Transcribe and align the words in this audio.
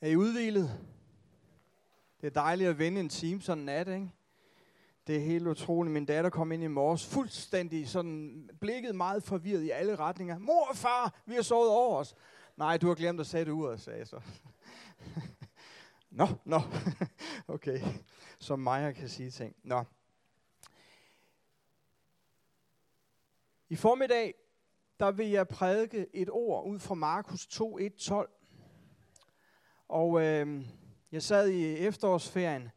Er 0.00 0.08
I 0.08 0.16
udvilet? 0.16 0.80
Det 2.20 2.26
er 2.26 2.30
dejligt 2.30 2.70
at 2.70 2.78
vende 2.78 3.00
en 3.00 3.08
time 3.08 3.40
sådan 3.40 3.58
en 3.58 3.64
nat, 3.64 3.88
ikke? 3.88 4.12
Det 5.06 5.16
er 5.16 5.20
helt 5.20 5.46
utroligt. 5.46 5.92
Min 5.92 6.04
datter 6.04 6.30
kom 6.30 6.52
ind 6.52 6.62
i 6.62 6.66
morges 6.66 7.06
fuldstændig 7.06 7.88
sådan 7.88 8.50
blikket 8.60 8.94
meget 8.94 9.22
forvirret 9.22 9.62
i 9.62 9.70
alle 9.70 9.96
retninger. 9.96 10.38
Mor 10.38 10.66
og 10.70 10.76
far, 10.76 11.22
vi 11.26 11.34
har 11.34 11.42
sovet 11.42 11.70
over 11.70 11.96
os. 11.96 12.14
Nej, 12.56 12.76
du 12.76 12.88
har 12.88 12.94
glemt 12.94 13.20
at 13.20 13.26
sætte 13.26 13.52
uret, 13.52 13.80
sagde 13.80 13.98
jeg 13.98 14.06
så. 14.06 14.20
nå, 16.10 16.26
nå. 16.44 16.60
okay. 17.54 17.80
Som 18.38 18.58
Maja 18.58 18.92
kan 18.92 19.08
sige 19.08 19.30
ting. 19.30 19.56
Nå. 19.62 19.84
I 23.68 23.76
formiddag, 23.76 24.34
der 25.00 25.10
vil 25.10 25.28
jeg 25.28 25.48
prædike 25.48 26.06
et 26.14 26.30
ord 26.30 26.66
ud 26.66 26.78
fra 26.78 26.94
Markus 26.94 27.46
2, 27.46 27.78
1, 27.78 27.94
12. 27.94 28.30
Og 29.88 30.22
øh, 30.22 30.66
jeg 31.12 31.22
sad 31.22 31.48
i 31.48 31.76
efterårsferien 31.76 32.70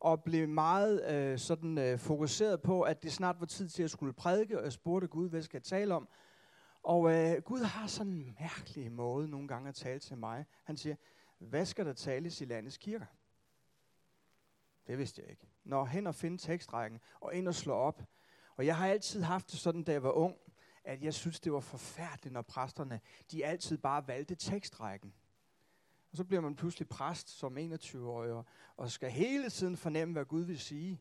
og 0.00 0.22
blev 0.22 0.48
meget 0.48 1.14
øh, 1.14 1.38
sådan 1.38 1.78
øh, 1.78 1.98
fokuseret 1.98 2.62
på, 2.62 2.82
at 2.82 3.02
det 3.02 3.12
snart 3.12 3.40
var 3.40 3.46
tid 3.46 3.68
til 3.68 3.82
at 3.82 3.90
skulle 3.90 4.12
prædike, 4.12 4.58
og 4.58 4.64
jeg 4.64 4.72
spurgte 4.72 5.08
Gud, 5.08 5.28
hvad 5.28 5.42
skal 5.42 5.58
jeg 5.58 5.62
tale 5.62 5.94
om? 5.94 6.08
Og 6.82 7.12
øh, 7.12 7.42
Gud 7.42 7.60
har 7.60 7.86
sådan 7.86 8.12
en 8.12 8.36
mærkelig 8.40 8.92
måde 8.92 9.28
nogle 9.28 9.48
gange 9.48 9.68
at 9.68 9.74
tale 9.74 10.00
til 10.00 10.18
mig. 10.18 10.46
Han 10.64 10.76
siger, 10.76 10.96
hvad 11.38 11.66
skal 11.66 11.86
der 11.86 11.92
tales 11.92 12.40
i 12.40 12.44
landets 12.44 12.76
kirker? 12.76 13.06
Det 14.86 14.98
vidste 14.98 15.22
jeg 15.22 15.30
ikke. 15.30 15.48
Når 15.64 15.84
hen 15.84 16.06
og 16.06 16.14
finde 16.14 16.38
tekstrækken, 16.38 17.00
og 17.20 17.34
ind 17.34 17.48
og 17.48 17.54
slå 17.54 17.74
op. 17.74 18.02
Og 18.56 18.66
jeg 18.66 18.76
har 18.76 18.88
altid 18.88 19.22
haft 19.22 19.50
det 19.50 19.58
sådan, 19.58 19.82
da 19.82 19.92
jeg 19.92 20.02
var 20.02 20.12
ung, 20.12 20.36
at 20.84 21.02
jeg 21.02 21.14
synes, 21.14 21.40
det 21.40 21.52
var 21.52 21.60
forfærdeligt, 21.60 22.32
når 22.32 22.42
præsterne, 22.42 23.00
de 23.30 23.46
altid 23.46 23.78
bare 23.78 24.08
valgte 24.08 24.34
tekstrækken. 24.34 25.14
Og 26.10 26.16
så 26.16 26.24
bliver 26.24 26.40
man 26.40 26.54
pludselig 26.54 26.88
præst 26.88 27.28
som 27.28 27.56
21-årig, 27.56 28.44
og 28.76 28.90
skal 28.90 29.10
hele 29.10 29.50
tiden 29.50 29.76
fornemme, 29.76 30.12
hvad 30.12 30.24
Gud 30.24 30.42
vil 30.42 30.60
sige. 30.60 31.00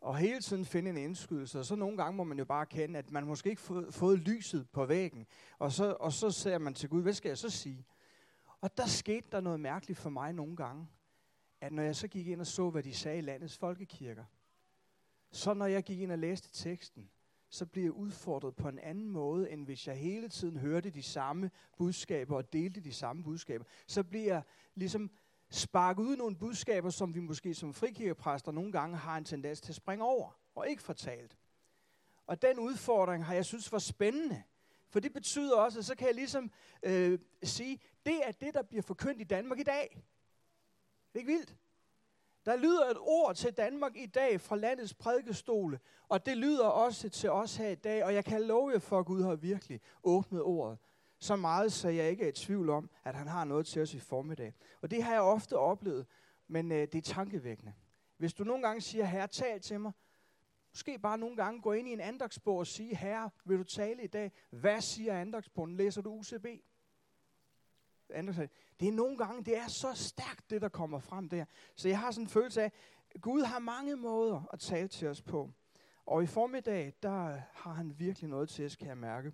Og 0.00 0.16
hele 0.16 0.40
tiden 0.40 0.64
finde 0.64 0.90
en 0.90 0.96
indskydelse. 0.96 1.58
Og 1.58 1.64
så 1.64 1.76
nogle 1.76 1.96
gange 1.96 2.16
må 2.16 2.24
man 2.24 2.38
jo 2.38 2.44
bare 2.44 2.66
kende, 2.66 2.98
at 2.98 3.10
man 3.10 3.26
måske 3.26 3.50
ikke 3.50 3.62
fået, 3.62 3.94
fået 3.94 4.18
lyset 4.18 4.70
på 4.70 4.86
væggen. 4.86 5.26
Og 5.58 5.72
så, 5.72 5.96
og 6.00 6.12
så 6.12 6.30
ser 6.30 6.58
man 6.58 6.74
til 6.74 6.88
Gud, 6.88 7.02
hvad 7.02 7.12
skal 7.12 7.28
jeg 7.28 7.38
så 7.38 7.50
sige? 7.50 7.86
Og 8.60 8.76
der 8.76 8.86
skete 8.86 9.28
der 9.32 9.40
noget 9.40 9.60
mærkeligt 9.60 9.98
for 9.98 10.10
mig 10.10 10.32
nogle 10.32 10.56
gange. 10.56 10.88
At 11.60 11.72
når 11.72 11.82
jeg 11.82 11.96
så 11.96 12.08
gik 12.08 12.26
ind 12.26 12.40
og 12.40 12.46
så, 12.46 12.70
hvad 12.70 12.82
de 12.82 12.94
sagde 12.94 13.18
i 13.18 13.20
landets 13.20 13.58
folkekirker, 13.58 14.24
så 15.30 15.54
når 15.54 15.66
jeg 15.66 15.82
gik 15.82 16.00
ind 16.00 16.12
og 16.12 16.18
læste 16.18 16.48
teksten, 16.52 17.10
så 17.52 17.66
bliver 17.66 17.86
jeg 17.86 17.92
udfordret 17.92 18.56
på 18.56 18.68
en 18.68 18.78
anden 18.78 19.08
måde, 19.08 19.50
end 19.50 19.64
hvis 19.64 19.86
jeg 19.86 19.96
hele 19.96 20.28
tiden 20.28 20.56
hørte 20.56 20.90
de 20.90 21.02
samme 21.02 21.50
budskaber 21.78 22.36
og 22.36 22.52
delte 22.52 22.80
de 22.80 22.92
samme 22.92 23.22
budskaber. 23.24 23.64
Så 23.86 24.02
bliver 24.02 24.34
jeg 24.34 24.42
ligesom 24.74 25.10
sparket 25.50 26.02
ud 26.02 26.16
nogle 26.16 26.36
budskaber, 26.36 26.90
som 26.90 27.14
vi 27.14 27.20
måske 27.20 27.54
som 27.54 27.74
frikirkepræster 27.74 28.52
nogle 28.52 28.72
gange 28.72 28.96
har 28.96 29.16
en 29.16 29.24
tendens 29.24 29.60
til 29.60 29.72
at 29.72 29.76
springe 29.76 30.04
over 30.04 30.38
og 30.54 30.68
ikke 30.68 30.82
fortalt. 30.82 31.36
Og 32.26 32.42
den 32.42 32.58
udfordring 32.58 33.24
har 33.24 33.34
jeg 33.34 33.44
synes 33.44 33.72
var 33.72 33.78
spændende. 33.78 34.42
For 34.88 35.00
det 35.00 35.12
betyder 35.12 35.56
også, 35.56 35.78
at 35.78 35.84
så 35.84 35.94
kan 35.94 36.06
jeg 36.06 36.14
ligesom 36.14 36.50
øh, 36.82 37.18
sige, 37.42 37.80
det 38.06 38.26
er 38.26 38.32
det, 38.32 38.54
der 38.54 38.62
bliver 38.62 38.82
forkyndt 38.82 39.20
i 39.20 39.24
Danmark 39.24 39.58
i 39.58 39.62
dag. 39.62 40.02
Det 41.12 41.14
er 41.14 41.18
ikke 41.18 41.32
vildt? 41.32 41.56
Der 42.46 42.56
lyder 42.56 42.90
et 42.90 42.96
ord 43.00 43.34
til 43.34 43.52
Danmark 43.52 43.96
i 43.96 44.06
dag 44.06 44.40
fra 44.40 44.56
landets 44.56 44.94
prædikestole, 44.94 45.80
og 46.08 46.26
det 46.26 46.36
lyder 46.36 46.66
også 46.66 47.08
til 47.08 47.30
os 47.30 47.56
her 47.56 47.68
i 47.68 47.74
dag, 47.74 48.04
og 48.04 48.14
jeg 48.14 48.24
kan 48.24 48.42
love 48.42 48.70
jer 48.70 48.78
for, 48.78 48.98
at 48.98 49.06
Gud 49.06 49.22
har 49.22 49.34
virkelig 49.34 49.80
åbnet 50.02 50.42
ordet. 50.42 50.78
Så 51.18 51.36
meget, 51.36 51.72
så 51.72 51.88
jeg 51.88 52.10
ikke 52.10 52.24
er 52.24 52.28
i 52.28 52.32
tvivl 52.32 52.70
om, 52.70 52.90
at 53.04 53.14
han 53.14 53.28
har 53.28 53.44
noget 53.44 53.66
til 53.66 53.82
os 53.82 53.94
i 53.94 53.98
formiddag. 53.98 54.54
Og 54.80 54.90
det 54.90 55.02
har 55.02 55.12
jeg 55.12 55.22
ofte 55.22 55.58
oplevet, 55.58 56.06
men 56.48 56.72
øh, 56.72 56.78
det 56.78 56.94
er 56.94 57.02
tankevækkende. 57.02 57.72
Hvis 58.16 58.34
du 58.34 58.44
nogle 58.44 58.62
gange 58.62 58.80
siger, 58.80 59.04
herre, 59.04 59.26
tal 59.26 59.60
til 59.60 59.80
mig, 59.80 59.92
måske 60.70 60.98
bare 60.98 61.18
nogle 61.18 61.36
gange 61.36 61.62
gå 61.62 61.72
ind 61.72 61.88
i 61.88 61.92
en 61.92 62.00
andagsbog 62.00 62.56
og 62.58 62.66
sige, 62.66 62.96
herre, 62.96 63.30
vil 63.44 63.58
du 63.58 63.64
tale 63.64 64.02
i 64.02 64.06
dag? 64.06 64.32
Hvad 64.50 64.80
siger 64.80 65.20
andagsbogen? 65.20 65.76
Læser 65.76 66.02
du 66.02 66.10
UCB? 66.10 66.46
Det 68.80 68.88
er 68.88 68.92
nogle 68.92 69.16
gange, 69.16 69.44
det 69.44 69.56
er 69.56 69.68
så 69.68 69.94
stærkt, 69.94 70.50
det 70.50 70.62
der 70.62 70.68
kommer 70.68 70.98
frem 70.98 71.28
der. 71.28 71.44
Så 71.76 71.88
jeg 71.88 71.98
har 71.98 72.10
sådan 72.10 72.24
en 72.24 72.28
følelse 72.28 72.62
af, 72.62 72.72
at 73.14 73.20
Gud 73.20 73.42
har 73.42 73.58
mange 73.58 73.96
måder 73.96 74.48
at 74.52 74.60
tale 74.60 74.88
til 74.88 75.08
os 75.08 75.22
på. 75.22 75.50
Og 76.06 76.22
i 76.22 76.26
formiddag, 76.26 76.92
der 77.02 77.40
har 77.52 77.72
han 77.72 77.94
virkelig 77.98 78.30
noget 78.30 78.48
til 78.48 78.66
os, 78.66 78.76
kan 78.76 78.88
jeg 78.88 78.98
mærke. 78.98 79.32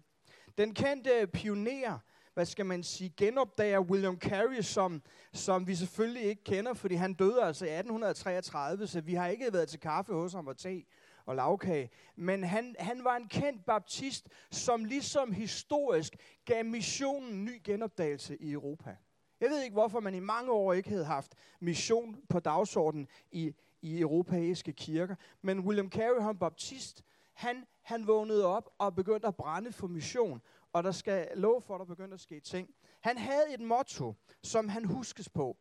Den 0.58 0.74
kendte 0.74 1.26
pioner, 1.32 1.98
hvad 2.34 2.46
skal 2.46 2.66
man 2.66 2.82
sige, 2.82 3.14
genopdager 3.16 3.80
William 3.80 4.18
Carey, 4.18 4.62
som, 4.62 5.02
som 5.32 5.66
vi 5.66 5.74
selvfølgelig 5.74 6.22
ikke 6.22 6.44
kender, 6.44 6.74
fordi 6.74 6.94
han 6.94 7.14
døde 7.14 7.42
altså 7.42 7.64
i 7.64 7.68
1833, 7.68 8.86
så 8.86 9.00
vi 9.00 9.14
har 9.14 9.26
ikke 9.26 9.52
været 9.52 9.68
til 9.68 9.80
kaffe 9.80 10.12
hos 10.12 10.32
ham 10.32 10.46
og 10.46 10.56
te 10.56 10.84
og 11.28 11.36
lavkage. 11.36 11.90
Men 12.16 12.44
han, 12.44 12.76
han 12.78 13.04
var 13.04 13.16
en 13.16 13.28
kendt 13.28 13.64
baptist, 13.64 14.28
som 14.50 14.84
ligesom 14.84 15.32
historisk 15.32 16.16
gav 16.44 16.64
missionen 16.64 17.44
ny 17.44 17.60
genopdagelse 17.64 18.36
i 18.36 18.52
Europa. 18.52 18.96
Jeg 19.40 19.50
ved 19.50 19.62
ikke, 19.62 19.74
hvorfor 19.74 20.00
man 20.00 20.14
i 20.14 20.20
mange 20.20 20.52
år 20.52 20.72
ikke 20.72 20.88
havde 20.88 21.04
haft 21.04 21.34
mission 21.60 22.16
på 22.28 22.40
dagsordenen 22.40 23.08
i, 23.30 23.54
i 23.82 24.00
europæiske 24.00 24.72
kirker. 24.72 25.14
Men 25.42 25.60
William 25.60 25.90
Carey, 25.90 26.22
han 26.22 26.38
baptist, 26.38 27.02
han, 27.34 27.66
han 27.82 28.06
vågnede 28.06 28.46
op 28.46 28.70
og 28.78 28.94
begyndte 28.94 29.28
at 29.28 29.36
brænde 29.36 29.72
for 29.72 29.86
mission. 29.86 30.42
Og 30.72 30.84
der 30.84 30.92
skal 30.92 31.28
lov 31.34 31.62
for, 31.62 31.74
at 31.74 31.78
der 31.78 31.84
begyndte 31.84 32.14
at 32.14 32.20
ske 32.20 32.40
ting. 32.40 32.74
Han 33.00 33.18
havde 33.18 33.54
et 33.54 33.60
motto, 33.60 34.14
som 34.42 34.68
han 34.68 34.84
huskes 34.84 35.28
på. 35.28 35.56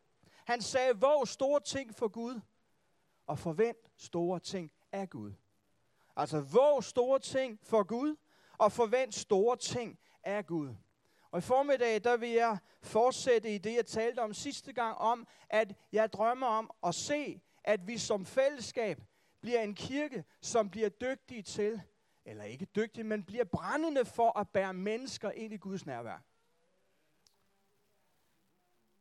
Han 0.46 0.62
sagde, 0.62 1.00
våg 1.00 1.28
store 1.28 1.60
ting 1.60 1.96
for 1.96 2.08
Gud, 2.08 2.40
og 3.28 3.40
forvent 3.40 3.92
store 3.98 4.40
ting 4.40 4.72
af 4.92 5.10
Gud. 5.10 5.34
Altså, 6.18 6.42
våg 6.42 6.84
store 6.84 7.20
ting 7.20 7.60
for 7.64 7.84
Gud, 7.84 8.16
og 8.58 8.72
forvent 8.72 9.16
store 9.16 9.58
ting 9.58 10.00
af 10.24 10.46
Gud. 10.46 10.76
Og 11.32 11.40
i 11.40 11.42
formiddag, 11.42 12.04
der 12.04 12.18
vil 12.18 12.30
jeg 12.30 12.58
fortsætte 12.82 13.56
i 13.56 13.58
det, 13.58 13.76
jeg 13.76 13.86
talte 13.86 14.20
om 14.20 14.34
sidste 14.34 14.74
gang, 14.74 14.98
om, 14.98 15.28
at 15.50 15.74
jeg 15.92 16.14
drømmer 16.14 16.48
om 16.48 16.72
at 16.84 16.96
se, 16.96 17.42
at 17.64 17.88
vi 17.88 17.98
som 17.98 18.26
fællesskab 18.26 19.02
bliver 19.42 19.62
en 19.62 19.76
kirke, 19.76 20.24
som 20.42 20.70
bliver 20.70 20.90
dygtige 20.90 21.42
til, 21.42 21.82
eller 22.26 22.44
ikke 22.44 22.66
dygtige, 22.66 23.04
men 23.04 23.24
bliver 23.24 23.44
brændende 23.44 24.06
for 24.06 24.40
at 24.40 24.50
bære 24.50 24.74
mennesker 24.74 25.32
ind 25.32 25.54
i 25.54 25.58
Guds 25.58 25.86
nærvær. 25.86 26.24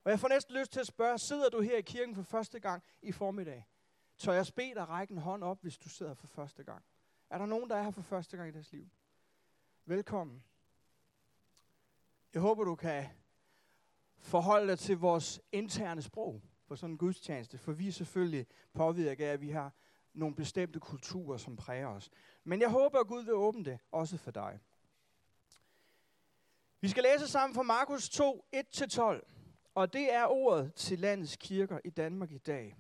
Og 0.04 0.10
jeg 0.10 0.20
får 0.20 0.28
næsten 0.28 0.54
lyst 0.54 0.72
til 0.72 0.80
at 0.80 0.86
spørge, 0.86 1.18
sidder 1.18 1.48
du 1.48 1.60
her 1.60 1.76
i 1.76 1.82
kirken 1.82 2.14
for 2.14 2.22
første 2.22 2.60
gang 2.60 2.82
i 3.02 3.12
formiddag? 3.12 3.66
Tør 4.18 4.32
jeg 4.32 4.46
bede 4.56 4.74
dig 4.74 4.88
række 4.88 5.12
en 5.12 5.18
hånd 5.18 5.44
op, 5.44 5.62
hvis 5.62 5.78
du 5.78 5.88
sidder 5.88 6.14
for 6.14 6.26
første 6.26 6.64
gang? 6.64 6.84
Er 7.30 7.38
der 7.38 7.46
nogen, 7.46 7.70
der 7.70 7.76
er 7.76 7.82
her 7.82 7.90
for 7.90 8.02
første 8.02 8.36
gang 8.36 8.48
i 8.48 8.52
deres 8.52 8.72
liv? 8.72 8.88
Velkommen. 9.84 10.44
Jeg 12.34 12.42
håber, 12.42 12.64
du 12.64 12.74
kan 12.74 13.06
forholde 14.18 14.68
dig 14.68 14.78
til 14.78 14.98
vores 14.98 15.40
interne 15.52 16.02
sprog 16.02 16.42
på 16.66 16.76
sådan 16.76 16.94
en 16.94 16.98
gudstjeneste, 16.98 17.58
for 17.58 17.72
vi 17.72 17.88
er 17.88 17.92
selvfølgelig 17.92 18.46
påvirket 18.72 19.24
af, 19.24 19.32
at 19.32 19.40
vi 19.40 19.50
har 19.50 19.72
nogle 20.12 20.34
bestemte 20.34 20.80
kulturer, 20.80 21.36
som 21.36 21.56
præger 21.56 21.86
os. 21.86 22.10
Men 22.44 22.60
jeg 22.60 22.70
håber, 22.70 22.98
at 22.98 23.06
Gud 23.06 23.22
vil 23.22 23.34
åbne 23.34 23.64
det, 23.64 23.78
også 23.92 24.16
for 24.16 24.30
dig. 24.30 24.60
Vi 26.80 26.88
skal 26.88 27.02
læse 27.02 27.28
sammen 27.28 27.54
fra 27.54 27.62
Markus 27.62 28.08
2, 28.08 28.48
1-12, 28.54 29.20
og 29.74 29.92
det 29.92 30.12
er 30.12 30.26
ordet 30.26 30.74
til 30.74 30.98
landets 30.98 31.36
kirker 31.36 31.78
i 31.84 31.90
Danmark 31.90 32.32
i 32.32 32.38
dag. 32.38 32.76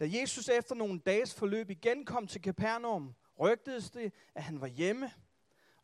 Da 0.00 0.08
Jesus 0.10 0.48
efter 0.48 0.74
nogle 0.74 0.98
dages 0.98 1.34
forløb 1.34 1.70
igen 1.70 2.04
kom 2.04 2.26
til 2.26 2.42
Kapernaum, 2.42 3.14
rygtedes 3.40 3.90
det, 3.90 4.12
at 4.34 4.42
han 4.42 4.60
var 4.60 4.66
hjemme. 4.66 5.12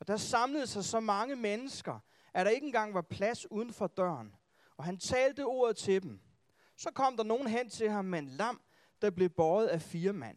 Og 0.00 0.08
der 0.08 0.16
samlede 0.16 0.66
sig 0.66 0.84
så 0.84 1.00
mange 1.00 1.36
mennesker, 1.36 1.98
at 2.34 2.46
der 2.46 2.52
ikke 2.52 2.66
engang 2.66 2.94
var 2.94 3.02
plads 3.02 3.50
uden 3.50 3.72
for 3.72 3.86
døren. 3.86 4.34
Og 4.76 4.84
han 4.84 4.98
talte 4.98 5.44
ordet 5.44 5.76
til 5.76 6.02
dem. 6.02 6.20
Så 6.76 6.90
kom 6.90 7.16
der 7.16 7.25
nogen 7.25 7.46
hen 7.46 7.69
til 7.69 7.90
ham 7.90 8.05
med 8.05 8.19
en 8.19 8.28
lam, 8.28 8.60
der 9.02 9.10
blev 9.10 9.28
båret 9.28 9.66
af 9.66 9.82
fire 9.82 10.12
mand. 10.12 10.37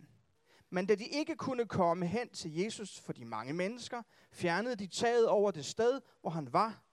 Men 0.69 0.85
da 0.85 0.95
de 0.95 1.05
ikke 1.05 1.35
kunne 1.35 1.65
komme 1.65 2.05
hen 2.05 2.29
til 2.29 2.55
Jesus 2.55 2.99
for 2.99 3.13
de 3.13 3.25
mange 3.25 3.53
mennesker, 3.53 4.01
fjernede 4.31 4.75
de 4.75 4.87
taget 4.87 5.27
over 5.27 5.51
det 5.51 5.65
sted, 5.65 6.01
hvor 6.21 6.29
han 6.29 6.53
var. 6.53 6.83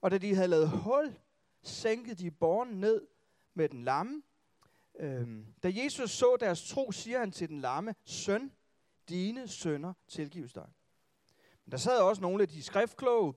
Og 0.00 0.10
da 0.10 0.18
de 0.18 0.34
havde 0.34 0.48
lavet 0.48 0.68
hul, 0.68 1.18
sænkede 1.62 2.14
de 2.14 2.30
borgen 2.30 2.80
ned 2.80 3.06
med 3.54 3.68
den 3.68 3.84
lamme 3.84 4.22
Øhm, 4.98 5.46
da 5.62 5.72
Jesus 5.74 6.10
så 6.10 6.36
deres 6.40 6.68
tro, 6.68 6.92
siger 6.92 7.18
han 7.18 7.32
til 7.32 7.48
den 7.48 7.60
lamme, 7.60 7.94
Søn, 8.04 8.52
dine 9.08 9.48
sønner 9.48 9.92
tilgives 10.08 10.52
dig. 10.52 10.68
Men 11.64 11.72
der 11.72 11.78
sad 11.78 11.98
også 12.00 12.22
nogle 12.22 12.42
af 12.42 12.48
de 12.48 12.62
skriftkloge, 12.62 13.34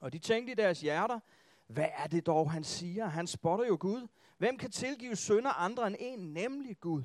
og 0.00 0.12
de 0.12 0.18
tænkte 0.18 0.52
i 0.52 0.54
deres 0.54 0.80
hjerter, 0.80 1.20
hvad 1.66 1.88
er 1.96 2.06
det 2.06 2.26
dog, 2.26 2.50
han 2.50 2.64
siger? 2.64 3.06
Han 3.06 3.26
spotter 3.26 3.66
jo 3.66 3.76
Gud. 3.80 4.08
Hvem 4.38 4.58
kan 4.58 4.70
tilgive 4.70 5.16
sønder 5.16 5.50
andre 5.50 5.86
end 5.86 5.96
en, 5.98 6.32
nemlig 6.32 6.80
Gud? 6.80 7.02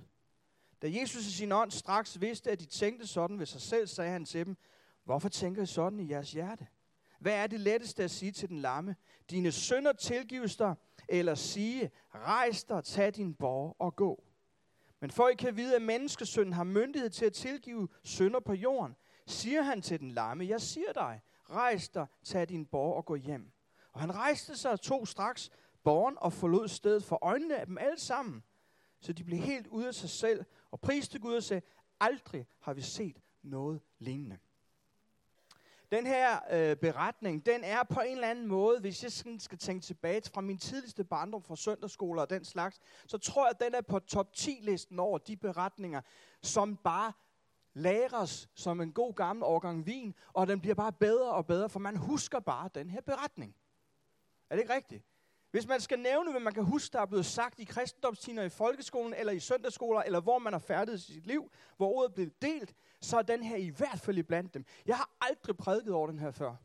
Da 0.81 0.87
Jesus 0.91 1.27
i 1.27 1.31
sin 1.31 1.51
ånd 1.51 1.71
straks 1.71 2.21
vidste, 2.21 2.51
at 2.51 2.59
de 2.59 2.65
tænkte 2.65 3.07
sådan 3.07 3.39
ved 3.39 3.45
sig 3.45 3.61
selv, 3.61 3.87
sagde 3.87 4.11
han 4.11 4.25
til 4.25 4.45
dem, 4.45 4.57
hvorfor 5.03 5.29
tænker 5.29 5.63
I 5.63 5.65
sådan 5.65 5.99
i 5.99 6.09
jeres 6.09 6.31
hjerte? 6.31 6.67
Hvad 7.19 7.33
er 7.33 7.47
det 7.47 7.59
letteste 7.59 8.03
at 8.03 8.11
sige 8.11 8.31
til 8.31 8.49
den 8.49 8.59
lamme? 8.59 8.95
Dine 9.29 9.51
sønder 9.51 9.93
tilgives 9.93 10.55
dig 10.55 10.75
eller 11.09 11.35
sige, 11.35 11.91
rejs 12.15 12.63
dig, 12.63 12.83
tag 12.83 13.15
din 13.15 13.33
borg 13.33 13.75
og 13.79 13.95
gå. 13.95 14.23
Men 14.99 15.11
for 15.11 15.27
I 15.27 15.35
kan 15.35 15.57
vide, 15.57 15.75
at 15.75 15.81
menneskesønnen 15.81 16.53
har 16.53 16.63
myndighed 16.63 17.09
til 17.09 17.25
at 17.25 17.33
tilgive 17.33 17.87
synder 18.03 18.39
på 18.39 18.53
jorden, 18.53 18.95
siger 19.27 19.61
han 19.61 19.81
til 19.81 19.99
den 19.99 20.11
lamme, 20.11 20.47
jeg 20.47 20.61
siger 20.61 20.93
dig, 20.93 21.21
rejs 21.49 21.89
dig, 21.89 22.07
tag 22.23 22.49
din 22.49 22.65
borg 22.65 22.95
og 22.95 23.05
gå 23.05 23.15
hjem. 23.15 23.51
Og 23.91 24.01
han 24.01 24.15
rejste 24.15 24.57
sig 24.57 24.71
og 24.71 24.81
tog 24.81 25.07
straks 25.07 25.49
borgen 25.83 26.17
og 26.17 26.33
forlod 26.33 26.67
stedet 26.67 27.03
for 27.03 27.19
øjnene 27.21 27.57
af 27.57 27.65
dem 27.65 27.77
alle 27.77 27.99
sammen. 27.99 28.43
Så 28.99 29.13
de 29.13 29.23
blev 29.23 29.39
helt 29.39 29.67
ude 29.67 29.87
af 29.87 29.93
sig 29.93 30.09
selv 30.09 30.45
og 30.71 30.79
priste 30.79 31.19
Gud 31.19 31.35
og 31.35 31.43
sagde, 31.43 31.61
aldrig 31.99 32.47
har 32.59 32.73
vi 32.73 32.81
set 32.81 33.21
noget 33.41 33.81
lignende. 33.99 34.37
Den 35.93 36.05
her 36.07 36.39
øh, 36.51 36.75
beretning, 36.75 37.45
den 37.45 37.63
er 37.63 37.83
på 37.83 37.99
en 37.99 38.11
eller 38.11 38.27
anden 38.27 38.47
måde, 38.47 38.79
hvis 38.79 39.03
jeg 39.03 39.11
skal 39.39 39.57
tænke 39.57 39.85
tilbage 39.85 40.21
fra 40.33 40.41
min 40.41 40.57
tidligste 40.57 41.03
barndom 41.03 41.43
fra 41.43 41.55
søndagsskoler 41.55 42.21
og 42.21 42.29
den 42.29 42.45
slags, 42.45 42.79
så 43.07 43.17
tror 43.17 43.45
jeg, 43.45 43.51
at 43.59 43.65
den 43.65 43.75
er 43.75 43.81
på 43.81 43.99
top 43.99 44.27
10-listen 44.37 44.99
over 44.99 45.17
de 45.17 45.37
beretninger, 45.37 46.01
som 46.41 46.77
bare 46.77 47.13
læres 47.73 48.49
som 48.55 48.81
en 48.81 48.91
god 48.91 49.13
gammel 49.13 49.43
årgang 49.43 49.85
vin, 49.85 50.15
og 50.33 50.47
den 50.47 50.59
bliver 50.59 50.75
bare 50.75 50.93
bedre 50.93 51.31
og 51.31 51.45
bedre, 51.45 51.69
for 51.69 51.79
man 51.79 51.97
husker 51.97 52.39
bare 52.39 52.69
den 52.75 52.89
her 52.89 53.01
beretning. 53.01 53.55
Er 54.49 54.55
det 54.55 54.61
ikke 54.61 54.73
rigtigt? 54.73 55.03
Hvis 55.51 55.67
man 55.67 55.81
skal 55.81 55.99
nævne, 55.99 56.31
hvad 56.31 56.41
man 56.41 56.53
kan 56.53 56.63
huske, 56.63 56.93
der 56.93 57.01
er 57.01 57.05
blevet 57.05 57.25
sagt 57.25 57.59
i 57.59 57.63
kristendomstimer 57.63 58.43
i 58.43 58.49
folkeskolen, 58.49 59.13
eller 59.13 59.33
i 59.33 59.39
søndagsskoler, 59.39 60.01
eller 60.01 60.21
hvor 60.21 60.39
man 60.39 60.53
har 60.53 60.59
færdet 60.59 60.93
i 60.93 61.13
sit 61.13 61.27
liv, 61.27 61.51
hvor 61.77 61.87
ordet 61.87 62.13
blev 62.13 62.29
delt, 62.41 62.73
så 63.05 63.17
er 63.17 63.21
den 63.21 63.43
her 63.43 63.55
i 63.55 63.69
hvert 63.69 63.99
fald 63.99 64.17
i 64.17 64.23
blandt 64.23 64.53
dem. 64.53 64.65
Jeg 64.85 64.97
har 64.97 65.09
aldrig 65.21 65.57
prædiket 65.57 65.93
over 65.93 66.07
den 66.07 66.19
her 66.19 66.31
før. 66.31 66.55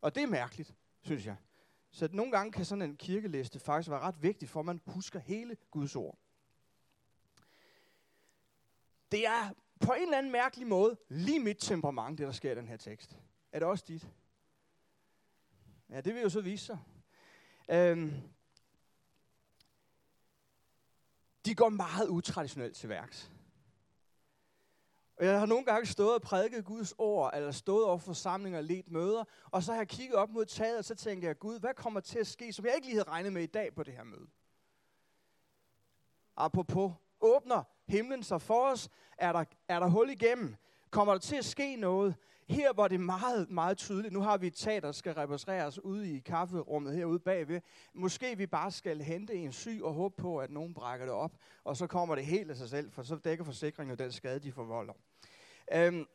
Og 0.00 0.14
det 0.14 0.22
er 0.22 0.26
mærkeligt, 0.26 0.74
synes 1.00 1.26
jeg. 1.26 1.36
Så 1.90 2.08
nogle 2.12 2.32
gange 2.32 2.52
kan 2.52 2.64
sådan 2.64 2.82
en 2.82 2.96
kirkeliste 2.96 3.60
faktisk 3.60 3.90
være 3.90 4.00
ret 4.00 4.22
vigtig, 4.22 4.48
for 4.48 4.60
at 4.60 4.66
man 4.66 4.80
husker 4.86 5.18
hele 5.18 5.56
Guds 5.70 5.96
ord. 5.96 6.18
Det 9.12 9.26
er 9.26 9.50
på 9.80 9.92
en 9.92 10.02
eller 10.02 10.18
anden 10.18 10.32
mærkelig 10.32 10.66
måde 10.66 10.96
lige 11.08 11.40
mit 11.40 11.56
temperament, 11.60 12.18
det 12.18 12.26
der 12.26 12.32
sker 12.32 12.52
i 12.52 12.54
den 12.54 12.68
her 12.68 12.76
tekst. 12.76 13.18
Er 13.52 13.58
det 13.58 13.68
også 13.68 13.84
dit? 13.88 14.08
Ja, 15.90 16.00
det 16.00 16.14
vil 16.14 16.22
jo 16.22 16.28
så 16.28 16.40
vise 16.40 16.64
sig. 16.64 16.78
Øhm, 17.68 18.12
de 21.46 21.54
går 21.54 21.68
meget 21.68 22.08
utraditionelt 22.08 22.76
til 22.76 22.88
værks. 22.88 23.30
Og 25.22 25.28
jeg 25.28 25.38
har 25.38 25.46
nogle 25.46 25.64
gange 25.64 25.86
stået 25.86 26.14
og 26.14 26.22
prædiket 26.22 26.64
Guds 26.64 26.94
ord, 26.98 27.30
eller 27.34 27.50
stået 27.50 27.84
over 27.84 27.98
forsamlinger 27.98 28.58
og 28.58 28.64
let 28.64 28.90
møder, 28.90 29.24
og 29.50 29.62
så 29.62 29.72
har 29.72 29.80
jeg 29.80 29.88
kigget 29.88 30.16
op 30.16 30.30
mod 30.30 30.44
taget, 30.44 30.78
og 30.78 30.84
så 30.84 30.94
tænkte 30.94 31.28
jeg, 31.28 31.38
Gud, 31.38 31.60
hvad 31.60 31.74
kommer 31.74 32.00
til 32.00 32.18
at 32.18 32.26
ske, 32.26 32.52
som 32.52 32.64
jeg 32.64 32.74
ikke 32.74 32.86
lige 32.86 32.96
havde 32.96 33.08
regnet 33.08 33.32
med 33.32 33.42
i 33.42 33.46
dag 33.46 33.74
på 33.74 33.82
det 33.82 33.94
her 33.94 34.04
møde? 34.04 34.26
Apropos, 36.36 36.92
åbner 37.20 37.62
himlen 37.86 38.22
sig 38.22 38.42
for 38.42 38.70
os? 38.70 38.88
Er 39.18 39.32
der, 39.32 39.44
er 39.68 39.80
der 39.80 39.86
hul 39.86 40.10
igennem? 40.10 40.56
Kommer 40.90 41.14
der 41.14 41.20
til 41.20 41.36
at 41.36 41.44
ske 41.44 41.76
noget? 41.76 42.14
Her 42.48 42.72
var 42.72 42.88
det 42.88 43.00
meget, 43.00 43.50
meget 43.50 43.78
tydeligt. 43.78 44.14
Nu 44.14 44.20
har 44.20 44.36
vi 44.36 44.46
et 44.46 44.54
tag, 44.54 44.82
der 44.82 44.92
skal 44.92 45.14
repareres 45.14 45.84
ude 45.84 46.16
i 46.16 46.18
kafferummet 46.18 46.94
herude 46.94 47.18
bagved. 47.18 47.60
Måske 47.94 48.38
vi 48.38 48.46
bare 48.46 48.70
skal 48.70 49.02
hente 49.02 49.34
en 49.34 49.52
syg 49.52 49.80
og 49.82 49.94
håbe 49.94 50.14
på, 50.18 50.38
at 50.38 50.50
nogen 50.50 50.74
brækker 50.74 51.06
det 51.06 51.14
op, 51.14 51.32
og 51.64 51.76
så 51.76 51.86
kommer 51.86 52.14
det 52.14 52.26
helt 52.26 52.50
af 52.50 52.56
sig 52.56 52.68
selv, 52.68 52.92
for 52.92 53.02
så 53.02 53.16
dækker 53.16 53.44
forsikringen 53.44 53.98
den 53.98 54.12
skade, 54.12 54.38
de 54.38 54.52
forvolder. 54.52 54.92
Øhm, 55.74 56.06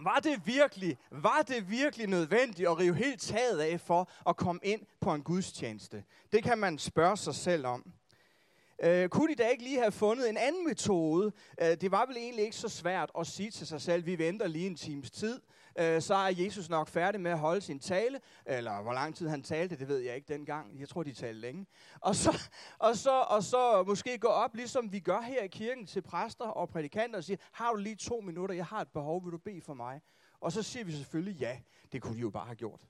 var 0.00 0.18
det 0.18 0.46
virkelig, 0.46 0.98
var 1.10 1.42
det 1.48 1.70
virkelig 1.70 2.06
nødvendigt 2.06 2.68
at 2.68 2.78
rive 2.78 2.94
helt 2.94 3.20
taget 3.20 3.58
af 3.58 3.80
for 3.80 4.10
at 4.28 4.36
komme 4.36 4.60
ind 4.62 4.80
på 5.00 5.14
en 5.14 5.22
gudstjeneste? 5.22 6.04
Det 6.32 6.42
kan 6.42 6.58
man 6.58 6.78
spørge 6.78 7.16
sig 7.16 7.34
selv 7.34 7.66
om. 7.66 7.92
Øh, 8.82 9.08
kunne 9.08 9.34
de 9.34 9.42
da 9.42 9.48
ikke 9.48 9.62
lige 9.62 9.78
have 9.78 9.92
fundet 9.92 10.30
en 10.30 10.36
anden 10.36 10.66
metode? 10.66 11.32
Øh, 11.60 11.76
det 11.80 11.90
var 11.90 12.06
vel 12.06 12.16
egentlig 12.16 12.44
ikke 12.44 12.56
så 12.56 12.68
svært 12.68 13.10
at 13.18 13.26
sige 13.26 13.50
til 13.50 13.66
sig 13.66 13.80
selv, 13.80 14.06
vi 14.06 14.18
venter 14.18 14.46
lige 14.46 14.66
en 14.66 14.76
times 14.76 15.10
tid, 15.10 15.40
øh, 15.78 16.02
så 16.02 16.14
er 16.14 16.32
Jesus 16.36 16.68
nok 16.68 16.88
færdig 16.88 17.20
med 17.20 17.30
at 17.30 17.38
holde 17.38 17.60
sin 17.60 17.80
tale, 17.80 18.20
eller 18.46 18.82
hvor 18.82 18.92
lang 18.92 19.16
tid 19.16 19.28
han 19.28 19.42
talte, 19.42 19.78
det 19.78 19.88
ved 19.88 19.98
jeg 19.98 20.16
ikke 20.16 20.32
dengang. 20.32 20.80
Jeg 20.80 20.88
tror, 20.88 21.02
de 21.02 21.12
talte 21.12 21.40
længe. 21.40 21.66
Og 22.00 22.16
så, 22.16 22.50
og 22.78 22.96
så, 22.96 23.10
og 23.10 23.42
så 23.42 23.84
måske 23.86 24.18
gå 24.18 24.28
op, 24.28 24.54
ligesom 24.54 24.92
vi 24.92 25.00
gør 25.00 25.20
her 25.20 25.42
i 25.42 25.48
kirken, 25.48 25.86
til 25.86 26.02
præster 26.02 26.44
og 26.44 26.68
prædikanter 26.68 27.16
og 27.16 27.24
sige, 27.24 27.38
har 27.52 27.70
du 27.72 27.76
lige 27.76 27.96
to 27.96 28.20
minutter, 28.20 28.54
jeg 28.54 28.66
har 28.66 28.80
et 28.80 28.88
behov, 28.88 29.24
vil 29.24 29.32
du 29.32 29.38
bede 29.38 29.60
for 29.60 29.74
mig? 29.74 30.00
Og 30.40 30.52
så 30.52 30.62
siger 30.62 30.84
vi 30.84 30.92
selvfølgelig 30.92 31.40
ja, 31.40 31.58
det 31.92 32.02
kunne 32.02 32.14
de 32.14 32.20
jo 32.20 32.30
bare 32.30 32.46
have 32.46 32.56
gjort. 32.56 32.80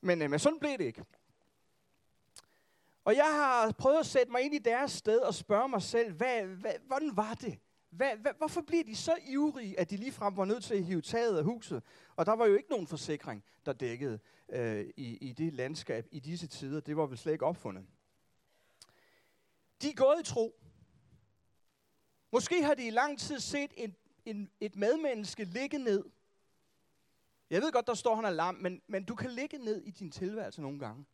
Men, 0.00 0.22
øh, 0.22 0.30
men 0.30 0.38
sådan 0.38 0.58
blev 0.58 0.78
det 0.78 0.84
ikke. 0.84 1.04
Og 3.04 3.16
jeg 3.16 3.34
har 3.34 3.72
prøvet 3.72 3.98
at 3.98 4.06
sætte 4.06 4.32
mig 4.32 4.42
ind 4.42 4.54
i 4.54 4.58
deres 4.58 4.92
sted 4.92 5.18
og 5.18 5.34
spørge 5.34 5.68
mig 5.68 5.82
selv, 5.82 6.12
hvad, 6.12 6.42
hvad, 6.42 6.72
hvordan 6.86 7.16
var 7.16 7.34
det? 7.34 7.58
Hvad, 7.92 8.16
hvad, 8.16 8.32
hvorfor 8.38 8.60
bliver 8.60 8.84
de 8.84 8.96
så 8.96 9.16
ivrige, 9.28 9.80
at 9.80 9.90
de 9.90 9.96
ligefrem 9.96 10.36
var 10.36 10.44
nødt 10.44 10.64
til 10.64 10.74
at 10.74 10.84
hive 10.84 11.00
taget 11.00 11.38
af 11.38 11.44
huset? 11.44 11.82
Og 12.16 12.26
der 12.26 12.32
var 12.32 12.46
jo 12.46 12.54
ikke 12.54 12.70
nogen 12.70 12.86
forsikring, 12.86 13.44
der 13.66 13.72
dækkede 13.72 14.18
øh, 14.48 14.90
i, 14.96 15.16
i 15.16 15.32
det 15.32 15.52
landskab 15.52 16.06
i 16.10 16.20
disse 16.20 16.46
tider. 16.46 16.80
Det 16.80 16.96
var 16.96 17.06
vel 17.06 17.18
slet 17.18 17.32
ikke 17.32 17.46
opfundet. 17.46 17.86
De 19.82 19.88
er 19.88 19.94
gået 19.94 20.20
i 20.20 20.24
tro. 20.24 20.54
Måske 22.32 22.64
har 22.64 22.74
de 22.74 22.86
i 22.86 22.90
lang 22.90 23.18
tid 23.18 23.40
set 23.40 23.74
en, 23.76 23.96
en, 24.24 24.50
et 24.60 24.76
medmenneske 24.76 25.44
ligge 25.44 25.78
ned. 25.78 26.04
Jeg 27.50 27.62
ved 27.62 27.72
godt, 27.72 27.86
der 27.86 27.94
står 27.94 28.14
han 28.14 28.24
er 28.24 28.30
lam, 28.30 28.54
men, 28.54 28.82
men 28.86 29.04
du 29.04 29.14
kan 29.14 29.30
ligge 29.30 29.58
ned 29.58 29.82
i 29.82 29.90
din 29.90 30.10
tilværelse 30.10 30.62
nogle 30.62 30.78
gange 30.78 31.04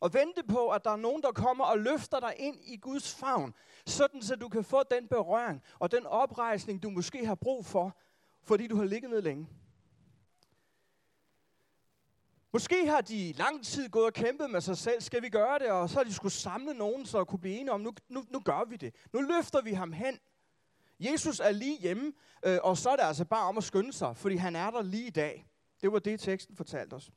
og 0.00 0.14
vente 0.14 0.42
på, 0.42 0.68
at 0.68 0.84
der 0.84 0.90
er 0.90 0.96
nogen, 0.96 1.22
der 1.22 1.32
kommer 1.32 1.64
og 1.64 1.78
løfter 1.78 2.20
dig 2.20 2.34
ind 2.38 2.56
i 2.64 2.76
Guds 2.76 3.14
favn, 3.14 3.54
sådan 3.86 4.22
så 4.22 4.36
du 4.36 4.48
kan 4.48 4.64
få 4.64 4.82
den 4.90 5.08
berøring 5.08 5.62
og 5.78 5.92
den 5.92 6.06
oprejsning, 6.06 6.82
du 6.82 6.90
måske 6.90 7.26
har 7.26 7.34
brug 7.34 7.66
for, 7.66 7.96
fordi 8.42 8.66
du 8.66 8.76
har 8.76 8.84
ligget 8.84 9.10
ned 9.10 9.22
længe. 9.22 9.48
Måske 12.52 12.86
har 12.86 13.00
de 13.00 13.32
lang 13.32 13.64
tid 13.64 13.88
gået 13.88 14.06
og 14.06 14.12
kæmpet 14.12 14.50
med 14.50 14.60
sig 14.60 14.76
selv, 14.76 15.00
skal 15.00 15.22
vi 15.22 15.28
gøre 15.28 15.58
det, 15.58 15.70
og 15.70 15.90
så 15.90 15.96
har 15.96 16.04
de 16.04 16.14
skulle 16.14 16.32
samle 16.32 16.74
nogen, 16.74 17.06
så 17.06 17.24
kunne 17.24 17.38
blive 17.38 17.54
enige 17.54 17.72
om, 17.72 17.80
nu, 17.80 17.92
nu, 18.08 18.24
nu 18.30 18.40
gør 18.40 18.64
vi 18.68 18.76
det. 18.76 18.94
Nu 19.12 19.20
løfter 19.20 19.62
vi 19.62 19.72
ham 19.72 19.92
hen. 19.92 20.18
Jesus 21.00 21.40
er 21.40 21.50
lige 21.50 21.78
hjemme, 21.78 22.12
øh, 22.42 22.58
og 22.62 22.76
så 22.76 22.90
er 22.90 22.96
det 22.96 23.02
altså 23.02 23.24
bare 23.24 23.48
om 23.48 23.58
at 23.58 23.64
skynde 23.64 23.92
sig, 23.92 24.16
fordi 24.16 24.36
han 24.36 24.56
er 24.56 24.70
der 24.70 24.82
lige 24.82 25.06
i 25.06 25.10
dag. 25.10 25.46
Det 25.80 25.92
var 25.92 25.98
det, 25.98 26.20
teksten 26.20 26.56
fortalte 26.56 26.94
os. 26.94 27.10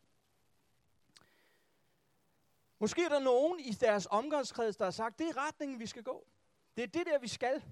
Måske 2.79 3.03
er 3.03 3.09
der 3.09 3.19
nogen 3.19 3.59
i 3.59 3.71
deres 3.71 4.07
omgangskreds, 4.11 4.77
der 4.77 4.83
har 4.83 4.91
sagt, 4.91 5.19
det 5.19 5.29
er 5.29 5.47
retningen, 5.47 5.79
vi 5.79 5.85
skal 5.85 6.03
gå. 6.03 6.27
Det 6.75 6.83
er 6.83 6.87
det 6.87 7.05
der, 7.05 7.19
vi 7.19 7.27
skal. 7.27 7.63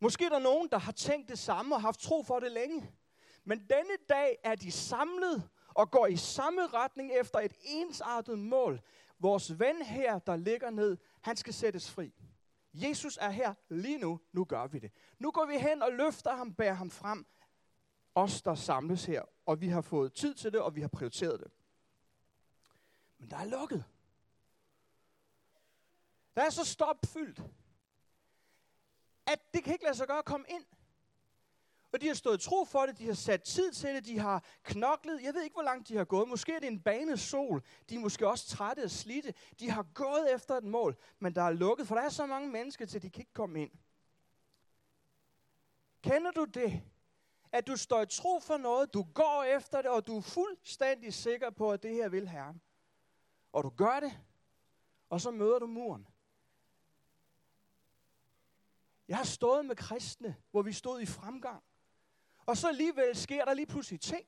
Måske 0.00 0.24
er 0.24 0.28
der 0.28 0.38
nogen, 0.38 0.68
der 0.68 0.78
har 0.78 0.92
tænkt 0.92 1.28
det 1.28 1.38
samme 1.38 1.74
og 1.74 1.80
haft 1.80 2.00
tro 2.00 2.22
for 2.22 2.40
det 2.40 2.52
længe. 2.52 2.92
Men 3.44 3.58
denne 3.58 3.96
dag 4.08 4.38
er 4.44 4.54
de 4.54 4.72
samlet 4.72 5.48
og 5.68 5.90
går 5.90 6.06
i 6.06 6.16
samme 6.16 6.66
retning 6.66 7.12
efter 7.12 7.38
et 7.38 7.52
ensartet 7.62 8.38
mål. 8.38 8.80
Vores 9.18 9.58
ven 9.58 9.82
her, 9.82 10.18
der 10.18 10.36
ligger 10.36 10.70
ned, 10.70 10.96
han 11.20 11.36
skal 11.36 11.54
sættes 11.54 11.90
fri. 11.90 12.14
Jesus 12.74 13.18
er 13.20 13.30
her 13.30 13.54
lige 13.68 13.98
nu. 13.98 14.20
Nu 14.32 14.44
gør 14.44 14.66
vi 14.66 14.78
det. 14.78 14.92
Nu 15.18 15.30
går 15.30 15.46
vi 15.46 15.58
hen 15.58 15.82
og 15.82 15.92
løfter 15.92 16.36
ham, 16.36 16.54
bærer 16.54 16.74
ham 16.74 16.90
frem 16.90 17.26
os, 18.14 18.42
der 18.42 18.54
samles 18.54 19.04
her, 19.04 19.22
og 19.46 19.60
vi 19.60 19.68
har 19.68 19.80
fået 19.80 20.12
tid 20.12 20.34
til 20.34 20.52
det, 20.52 20.60
og 20.60 20.76
vi 20.76 20.80
har 20.80 20.88
prioriteret 20.88 21.40
det. 21.40 21.50
Men 23.18 23.30
der 23.30 23.36
er 23.36 23.44
lukket. 23.44 23.84
Der 26.34 26.42
er 26.42 26.50
så 26.50 26.64
stopfyldt, 26.64 27.42
at 29.26 29.54
det 29.54 29.64
kan 29.64 29.72
ikke 29.72 29.84
lade 29.84 29.96
sig 29.96 30.06
gøre 30.06 30.18
at 30.18 30.24
komme 30.24 30.46
ind. 30.48 30.64
Og 31.92 32.00
de 32.00 32.06
har 32.06 32.14
stået 32.14 32.40
tro 32.40 32.64
for 32.64 32.86
det, 32.86 32.98
de 32.98 33.06
har 33.06 33.14
sat 33.14 33.42
tid 33.42 33.72
til 33.72 33.94
det, 33.94 34.04
de 34.04 34.18
har 34.18 34.44
knoklet. 34.62 35.22
Jeg 35.22 35.34
ved 35.34 35.42
ikke, 35.42 35.54
hvor 35.54 35.62
langt 35.62 35.88
de 35.88 35.96
har 35.96 36.04
gået. 36.04 36.28
Måske 36.28 36.52
er 36.52 36.60
det 36.60 36.66
en 36.66 36.80
bane 36.80 37.16
sol. 37.16 37.62
De 37.88 37.94
er 37.94 37.98
måske 37.98 38.28
også 38.28 38.48
trætte 38.48 38.84
og 38.84 38.90
slidte. 38.90 39.34
De 39.60 39.70
har 39.70 39.82
gået 39.82 40.34
efter 40.34 40.54
et 40.54 40.64
mål, 40.64 40.96
men 41.18 41.34
der 41.34 41.42
er 41.42 41.50
lukket, 41.50 41.86
for 41.86 41.94
der 41.94 42.02
er 42.02 42.08
så 42.08 42.26
mange 42.26 42.48
mennesker 42.48 42.86
til, 42.86 43.02
de 43.02 43.10
kan 43.10 43.20
ikke 43.20 43.32
komme 43.32 43.62
ind. 43.62 43.70
Kender 46.02 46.30
du 46.30 46.44
det? 46.44 46.82
At 47.52 47.66
du 47.66 47.76
står 47.76 48.02
i 48.02 48.06
tro 48.06 48.40
for 48.40 48.56
noget, 48.56 48.94
du 48.94 49.02
går 49.14 49.42
efter 49.42 49.82
det, 49.82 49.90
og 49.90 50.06
du 50.06 50.16
er 50.16 50.20
fuldstændig 50.20 51.14
sikker 51.14 51.50
på, 51.50 51.72
at 51.72 51.82
det 51.82 51.94
her 51.94 52.08
vil 52.08 52.28
Herren. 52.28 52.60
Og 53.52 53.64
du 53.64 53.68
gør 53.68 54.00
det, 54.00 54.20
og 55.08 55.20
så 55.20 55.30
møder 55.30 55.58
du 55.58 55.66
muren. 55.66 56.06
Jeg 59.08 59.16
har 59.16 59.24
stået 59.24 59.64
med 59.64 59.76
kristne, 59.76 60.36
hvor 60.50 60.62
vi 60.62 60.72
stod 60.72 61.00
i 61.00 61.06
fremgang. 61.06 61.62
Og 62.46 62.56
så 62.56 62.68
alligevel 62.68 63.16
sker 63.16 63.44
der 63.44 63.54
lige 63.54 63.66
pludselig 63.66 64.00
ting. 64.00 64.26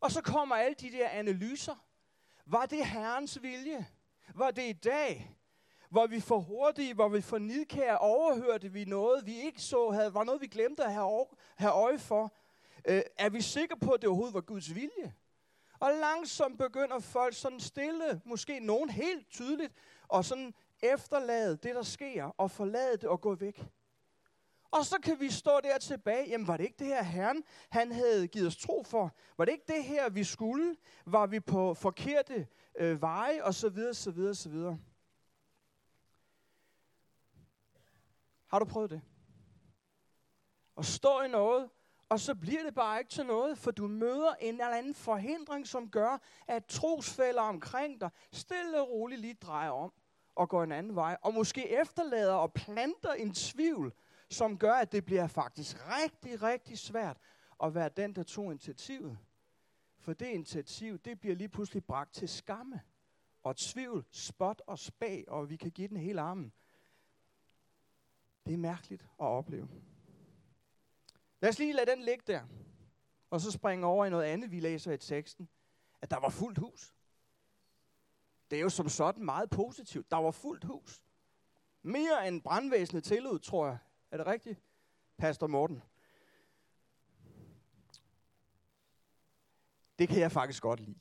Og 0.00 0.10
så 0.10 0.22
kommer 0.22 0.56
alle 0.56 0.74
de 0.74 0.92
der 0.92 1.08
analyser. 1.08 1.86
Var 2.46 2.66
det 2.66 2.86
Herrens 2.86 3.42
vilje? 3.42 3.86
Var 4.34 4.50
det 4.50 4.68
i 4.68 4.72
dag? 4.72 5.36
Hvor 5.92 6.06
vi 6.06 6.20
for 6.20 6.38
hurtige, 6.38 6.94
hvor 6.94 7.08
vi 7.08 7.20
for 7.20 7.38
nidkære 7.38 7.98
overhørte 7.98 8.72
vi 8.72 8.84
noget, 8.84 9.26
vi 9.26 9.40
ikke 9.40 9.62
så, 9.62 9.90
havde, 9.90 10.14
var 10.14 10.24
noget, 10.24 10.40
vi 10.40 10.46
glemte 10.46 10.84
at 10.84 10.92
have, 10.92 11.26
have 11.56 11.72
øje 11.72 11.98
for. 11.98 12.34
Øh, 12.84 13.02
er 13.18 13.28
vi 13.28 13.40
sikre 13.40 13.76
på, 13.76 13.90
at 13.90 14.00
det 14.00 14.08
overhovedet 14.08 14.34
var 14.34 14.40
Guds 14.40 14.74
vilje? 14.74 15.14
Og 15.80 15.90
langsomt 16.00 16.58
begynder 16.58 16.98
folk 16.98 17.34
sådan 17.34 17.60
stille, 17.60 18.20
måske 18.24 18.60
nogen 18.60 18.90
helt 18.90 19.30
tydeligt, 19.30 19.72
og 20.08 20.24
sådan 20.24 20.54
efterlade 20.82 21.56
det, 21.56 21.74
der 21.74 21.82
sker, 21.82 22.24
og 22.24 22.50
forlade 22.50 22.96
det 22.96 23.04
og 23.04 23.20
gå 23.20 23.34
væk. 23.34 23.64
Og 24.70 24.84
så 24.84 24.98
kan 25.02 25.20
vi 25.20 25.30
stå 25.30 25.60
der 25.62 25.78
tilbage. 25.78 26.28
Jamen, 26.28 26.46
var 26.46 26.56
det 26.56 26.64
ikke 26.64 26.78
det 26.78 26.86
her 26.86 27.02
Herren, 27.02 27.44
han 27.70 27.92
havde 27.92 28.28
givet 28.28 28.46
os 28.46 28.56
tro 28.56 28.82
for? 28.86 29.16
Var 29.38 29.44
det 29.44 29.52
ikke 29.52 29.72
det 29.72 29.84
her, 29.84 30.10
vi 30.10 30.24
skulle? 30.24 30.76
Var 31.06 31.26
vi 31.26 31.40
på 31.40 31.74
forkerte 31.74 32.46
øh, 32.78 33.02
veje? 33.02 33.44
Og 33.44 33.54
så 33.54 33.68
videre, 33.68 33.94
så 33.94 34.10
videre, 34.10 34.34
så 34.34 34.48
videre. 34.48 34.78
Har 38.52 38.58
du 38.58 38.64
prøvet 38.64 38.90
det? 38.90 39.00
At 40.78 40.84
stå 40.84 41.20
i 41.20 41.28
noget, 41.28 41.70
og 42.08 42.20
så 42.20 42.34
bliver 42.34 42.62
det 42.62 42.74
bare 42.74 42.98
ikke 42.98 43.10
til 43.10 43.26
noget, 43.26 43.58
for 43.58 43.70
du 43.70 43.88
møder 43.88 44.34
en 44.40 44.54
eller 44.54 44.76
anden 44.76 44.94
forhindring, 44.94 45.66
som 45.66 45.90
gør, 45.90 46.22
at 46.48 46.66
trosfælder 46.66 47.42
omkring 47.42 48.00
dig 48.00 48.10
stille 48.32 48.80
og 48.80 48.90
roligt 48.90 49.20
lige 49.20 49.34
drejer 49.34 49.70
om 49.70 49.92
og 50.34 50.48
går 50.48 50.62
en 50.62 50.72
anden 50.72 50.94
vej, 50.94 51.16
og 51.22 51.34
måske 51.34 51.80
efterlader 51.80 52.34
og 52.34 52.52
planter 52.52 53.12
en 53.12 53.34
tvivl, 53.34 53.92
som 54.30 54.58
gør, 54.58 54.74
at 54.74 54.92
det 54.92 55.04
bliver 55.04 55.26
faktisk 55.26 55.76
rigtig, 55.88 56.42
rigtig 56.42 56.78
svært 56.78 57.16
at 57.62 57.74
være 57.74 57.88
den, 57.88 58.14
der 58.14 58.22
tog 58.22 58.50
initiativet. 58.50 59.18
For 59.98 60.12
det 60.12 60.26
initiativ, 60.26 60.98
det 60.98 61.20
bliver 61.20 61.36
lige 61.36 61.48
pludselig 61.48 61.84
bragt 61.84 62.14
til 62.14 62.28
skamme 62.28 62.80
og 63.42 63.56
tvivl, 63.56 64.04
spot 64.10 64.62
og 64.66 64.78
spag, 64.78 65.24
og 65.28 65.50
vi 65.50 65.56
kan 65.56 65.70
give 65.70 65.88
den 65.88 65.96
hele 65.96 66.20
armen. 66.20 66.52
Det 68.46 68.54
er 68.54 68.58
mærkeligt 68.58 69.02
at 69.02 69.26
opleve. 69.26 69.68
Lad 71.40 71.50
os 71.50 71.58
lige 71.58 71.72
lade 71.72 71.90
den 71.90 72.02
ligge 72.02 72.24
der, 72.26 72.42
og 73.30 73.40
så 73.40 73.50
springe 73.50 73.86
over 73.86 74.06
i 74.06 74.10
noget 74.10 74.24
andet, 74.24 74.50
vi 74.50 74.60
læser 74.60 74.92
i 74.92 74.98
teksten, 74.98 75.48
at 76.02 76.10
der 76.10 76.20
var 76.20 76.28
fuldt 76.28 76.58
hus. 76.58 76.94
Det 78.50 78.56
er 78.56 78.62
jo 78.62 78.68
som 78.68 78.88
sådan 78.88 79.24
meget 79.24 79.50
positivt. 79.50 80.10
Der 80.10 80.16
var 80.16 80.30
fuldt 80.30 80.64
hus. 80.64 81.02
Mere 81.82 82.28
end 82.28 82.42
brandvæsenet 82.42 83.04
tillod, 83.04 83.38
tror 83.38 83.66
jeg. 83.66 83.78
Er 84.10 84.16
det 84.16 84.26
rigtigt, 84.26 84.60
Pastor 85.16 85.46
Morten? 85.46 85.82
Det 89.98 90.08
kan 90.08 90.20
jeg 90.20 90.32
faktisk 90.32 90.62
godt 90.62 90.80
lide. 90.80 90.98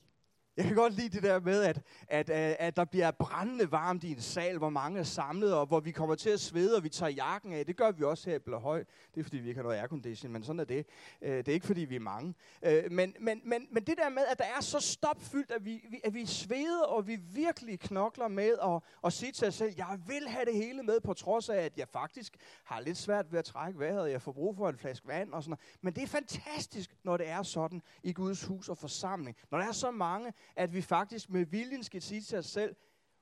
Jeg 0.57 0.65
kan 0.65 0.75
godt 0.75 0.93
lide 0.93 1.09
det 1.09 1.23
der 1.23 1.39
med, 1.39 1.63
at, 1.63 1.81
at, 2.07 2.29
at, 2.29 2.55
at 2.59 2.75
der 2.75 2.85
bliver 2.85 3.11
brændende 3.11 3.71
varmt 3.71 4.03
i 4.03 4.11
en 4.11 4.21
sal, 4.21 4.57
hvor 4.57 4.69
mange 4.69 4.99
er 4.99 5.03
samlet, 5.03 5.53
og 5.53 5.65
hvor 5.65 5.79
vi 5.79 5.91
kommer 5.91 6.15
til 6.15 6.29
at 6.29 6.39
svede, 6.39 6.77
og 6.77 6.83
vi 6.83 6.89
tager 6.89 7.09
jakken 7.09 7.53
af. 7.53 7.65
Det 7.65 7.77
gør 7.77 7.91
vi 7.91 8.03
også 8.03 8.29
her 8.29 8.35
i 8.35 8.39
Blåhøj. 8.39 8.83
Det 9.15 9.19
er, 9.19 9.23
fordi 9.23 9.37
vi 9.37 9.47
ikke 9.47 9.57
har 9.57 9.63
noget 9.63 9.77
aircondition, 9.77 10.31
men 10.31 10.43
sådan 10.43 10.59
er 10.59 10.63
det. 10.63 10.85
Øh, 11.21 11.37
det 11.37 11.47
er 11.47 11.53
ikke, 11.53 11.67
fordi 11.67 11.81
vi 11.81 11.95
er 11.95 11.99
mange. 11.99 12.33
Øh, 12.65 12.91
men, 12.91 13.15
men, 13.19 13.41
men, 13.45 13.67
men 13.71 13.83
det 13.83 13.97
der 13.97 14.09
med, 14.09 14.23
at 14.31 14.39
der 14.39 14.45
er 14.57 14.61
så 14.61 14.79
stopfyldt, 14.79 15.51
at 15.51 15.65
vi, 15.65 16.01
at 16.03 16.13
vi 16.13 16.25
sveder, 16.25 16.83
og 16.83 17.07
vi 17.07 17.15
virkelig 17.15 17.79
knokler 17.79 18.27
med 18.27 18.55
at, 18.63 18.81
at 19.05 19.13
sige 19.13 19.31
til 19.31 19.47
os 19.47 19.55
selv, 19.55 19.73
jeg 19.77 19.99
vil 20.07 20.27
have 20.27 20.45
det 20.45 20.55
hele 20.55 20.83
med, 20.83 20.99
på 20.99 21.13
trods 21.13 21.49
af, 21.49 21.57
at 21.57 21.77
jeg 21.77 21.87
faktisk 21.87 22.33
har 22.63 22.79
lidt 22.79 22.97
svært 22.97 23.31
ved 23.31 23.39
at 23.39 23.45
trække 23.45 23.79
vejret, 23.79 24.11
jeg 24.11 24.21
får 24.21 24.31
brug 24.31 24.57
for 24.57 24.69
en 24.69 24.77
flaske 24.77 25.07
vand 25.07 25.33
og 25.33 25.43
sådan 25.43 25.49
noget. 25.49 25.77
Men 25.81 25.93
det 25.93 26.03
er 26.03 26.07
fantastisk, 26.07 26.95
når 27.03 27.17
det 27.17 27.29
er 27.29 27.43
sådan 27.43 27.81
i 28.03 28.13
Guds 28.13 28.43
hus 28.43 28.69
og 28.69 28.77
forsamling. 28.77 29.37
Når 29.51 29.57
der 29.57 29.67
er 29.67 29.71
så 29.71 29.91
mange, 29.91 30.33
at 30.55 30.73
vi 30.73 30.81
faktisk 30.81 31.29
med 31.29 31.45
viljen 31.45 31.83
skal 31.83 32.01
sige 32.01 32.21
til 32.21 32.37
os 32.37 32.45
selv, 32.45 32.75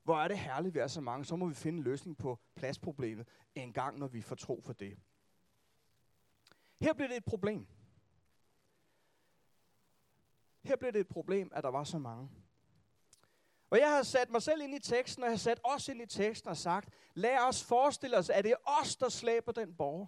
hvor 0.03 0.17
er 0.21 0.27
det 0.27 0.39
herligt, 0.39 0.75
vi 0.75 0.79
er 0.79 0.87
så 0.87 1.01
mange, 1.01 1.25
så 1.25 1.35
må 1.35 1.47
vi 1.47 1.55
finde 1.55 1.77
en 1.77 1.83
løsning 1.83 2.17
på 2.17 2.39
pladsproblemet 2.55 3.27
en 3.55 3.73
gang, 3.73 3.99
når 3.99 4.07
vi 4.07 4.21
får 4.21 4.35
tro 4.35 4.61
for 4.65 4.73
det. 4.73 4.99
Her 6.81 6.93
blev 6.93 7.09
det 7.09 7.17
et 7.17 7.25
problem. 7.25 7.67
Her 10.63 10.75
blev 10.75 10.93
det 10.93 10.99
et 10.99 11.07
problem, 11.07 11.51
at 11.53 11.63
der 11.63 11.69
var 11.69 11.83
så 11.83 11.97
mange. 11.97 12.29
Og 13.69 13.79
jeg 13.79 13.89
har 13.89 14.03
sat 14.03 14.29
mig 14.29 14.41
selv 14.41 14.61
ind 14.61 14.75
i 14.75 14.79
teksten, 14.79 15.23
og 15.23 15.27
jeg 15.27 15.31
har 15.31 15.37
sat 15.37 15.59
os 15.63 15.87
ind 15.87 16.01
i 16.01 16.05
teksten 16.05 16.49
og 16.49 16.57
sagt, 16.57 16.89
lad 17.13 17.37
os 17.47 17.63
forestille 17.63 18.17
os, 18.17 18.29
at 18.29 18.43
det 18.43 18.51
er 18.51 18.81
os, 18.81 18.95
der 18.95 19.09
slæber 19.09 19.51
den 19.51 19.75
borger. 19.75 20.05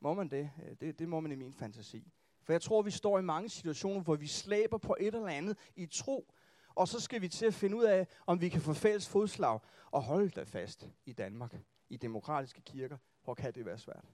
Må 0.00 0.14
man 0.14 0.28
det? 0.28 0.50
Øh, 0.64 0.76
det? 0.80 0.98
Det 0.98 1.08
må 1.08 1.20
man 1.20 1.32
i 1.32 1.34
min 1.34 1.52
fantasi. 1.52 2.12
For 2.44 2.52
jeg 2.52 2.62
tror, 2.62 2.82
vi 2.82 2.90
står 2.90 3.18
i 3.18 3.22
mange 3.22 3.48
situationer, 3.48 4.00
hvor 4.00 4.16
vi 4.16 4.26
slæber 4.26 4.78
på 4.78 4.96
et 5.00 5.14
eller 5.14 5.28
andet 5.28 5.58
i 5.76 5.86
tro, 5.86 6.34
og 6.74 6.88
så 6.88 7.00
skal 7.00 7.20
vi 7.22 7.28
til 7.28 7.46
at 7.46 7.54
finde 7.54 7.76
ud 7.76 7.84
af, 7.84 8.06
om 8.26 8.40
vi 8.40 8.48
kan 8.48 8.60
få 8.60 8.72
fælles 8.72 9.08
fodslag 9.08 9.60
og 9.90 10.02
holde 10.02 10.30
det 10.30 10.48
fast 10.48 10.88
i 11.04 11.12
Danmark, 11.12 11.54
i 11.88 11.96
demokratiske 11.96 12.60
kirker. 12.60 12.98
Hvor 13.24 13.34
kan 13.34 13.54
det 13.54 13.66
være 13.66 13.78
svært? 13.78 14.04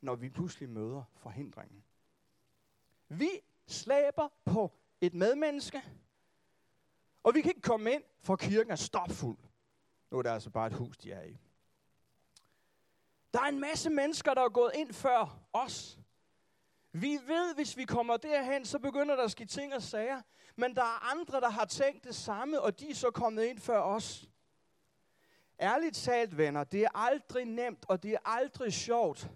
Når 0.00 0.14
vi 0.14 0.28
pludselig 0.28 0.68
møder 0.68 1.02
forhindringen. 1.16 1.84
Vi 3.08 3.30
slæber 3.66 4.28
på 4.44 4.72
et 5.00 5.14
medmenneske, 5.14 5.82
og 7.22 7.34
vi 7.34 7.40
kan 7.40 7.50
ikke 7.50 7.60
komme 7.60 7.92
ind, 7.92 8.02
for 8.20 8.36
kirken 8.36 8.70
er 8.70 8.76
stopfuld. 8.76 9.38
Nu 10.10 10.18
er 10.18 10.22
det 10.22 10.30
altså 10.30 10.50
bare 10.50 10.66
et 10.66 10.72
hus, 10.72 10.96
de 10.98 11.12
er 11.12 11.22
i. 11.22 11.38
Der 13.34 13.40
er 13.40 13.48
en 13.48 13.60
masse 13.60 13.90
mennesker, 13.90 14.34
der 14.34 14.42
er 14.42 14.48
gået 14.48 14.72
ind 14.74 14.92
før 14.92 15.40
os. 15.52 15.98
Vi 16.92 17.18
ved, 17.26 17.54
hvis 17.54 17.76
vi 17.76 17.84
kommer 17.84 18.16
derhen, 18.16 18.64
så 18.64 18.78
begynder 18.78 19.16
der 19.16 19.22
at 19.22 19.30
ske 19.30 19.44
ting 19.44 19.74
og 19.74 19.82
sager. 19.82 20.22
Men 20.56 20.74
der 20.74 20.82
er 20.82 21.10
andre, 21.10 21.40
der 21.40 21.50
har 21.50 21.64
tænkt 21.64 22.04
det 22.04 22.14
samme, 22.14 22.60
og 22.60 22.80
de 22.80 22.90
er 22.90 22.94
så 22.94 23.10
kommet 23.10 23.44
ind 23.44 23.58
før 23.58 23.80
os. 23.80 24.28
Ærligt 25.60 25.96
talt, 25.96 26.38
venner, 26.38 26.64
det 26.64 26.84
er 26.84 26.88
aldrig 26.94 27.44
nemt, 27.44 27.84
og 27.88 28.02
det 28.02 28.12
er 28.12 28.18
aldrig 28.24 28.72
sjovt. 28.72 29.30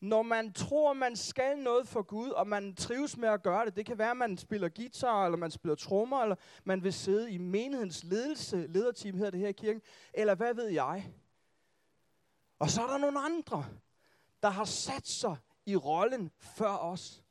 Når 0.00 0.22
man 0.22 0.52
tror, 0.52 0.92
man 0.92 1.16
skal 1.16 1.58
noget 1.58 1.88
for 1.88 2.02
Gud, 2.02 2.30
og 2.30 2.46
man 2.46 2.74
trives 2.74 3.16
med 3.16 3.28
at 3.28 3.42
gøre 3.42 3.66
det, 3.66 3.76
det 3.76 3.86
kan 3.86 3.98
være, 3.98 4.10
at 4.10 4.16
man 4.16 4.38
spiller 4.38 4.68
guitar, 4.68 5.24
eller 5.24 5.38
man 5.38 5.50
spiller 5.50 5.74
trommer, 5.74 6.22
eller 6.22 6.36
man 6.64 6.84
vil 6.84 6.92
sidde 6.92 7.30
i 7.30 7.38
menighedens 7.38 8.04
ledelse, 8.04 8.66
lederteam 8.66 9.16
hedder 9.16 9.30
det 9.30 9.40
her 9.40 9.48
i 9.48 9.52
kirken, 9.52 9.82
eller 10.14 10.34
hvad 10.34 10.54
ved 10.54 10.68
jeg. 10.68 11.12
Og 12.58 12.70
så 12.70 12.82
er 12.82 12.86
der 12.86 12.98
nogle 12.98 13.20
andre, 13.20 13.66
der 14.42 14.48
har 14.48 14.64
sat 14.64 15.08
sig 15.08 15.36
i 15.68 15.76
rollen 15.76 16.30
før 16.38 16.70
os. 16.70 17.24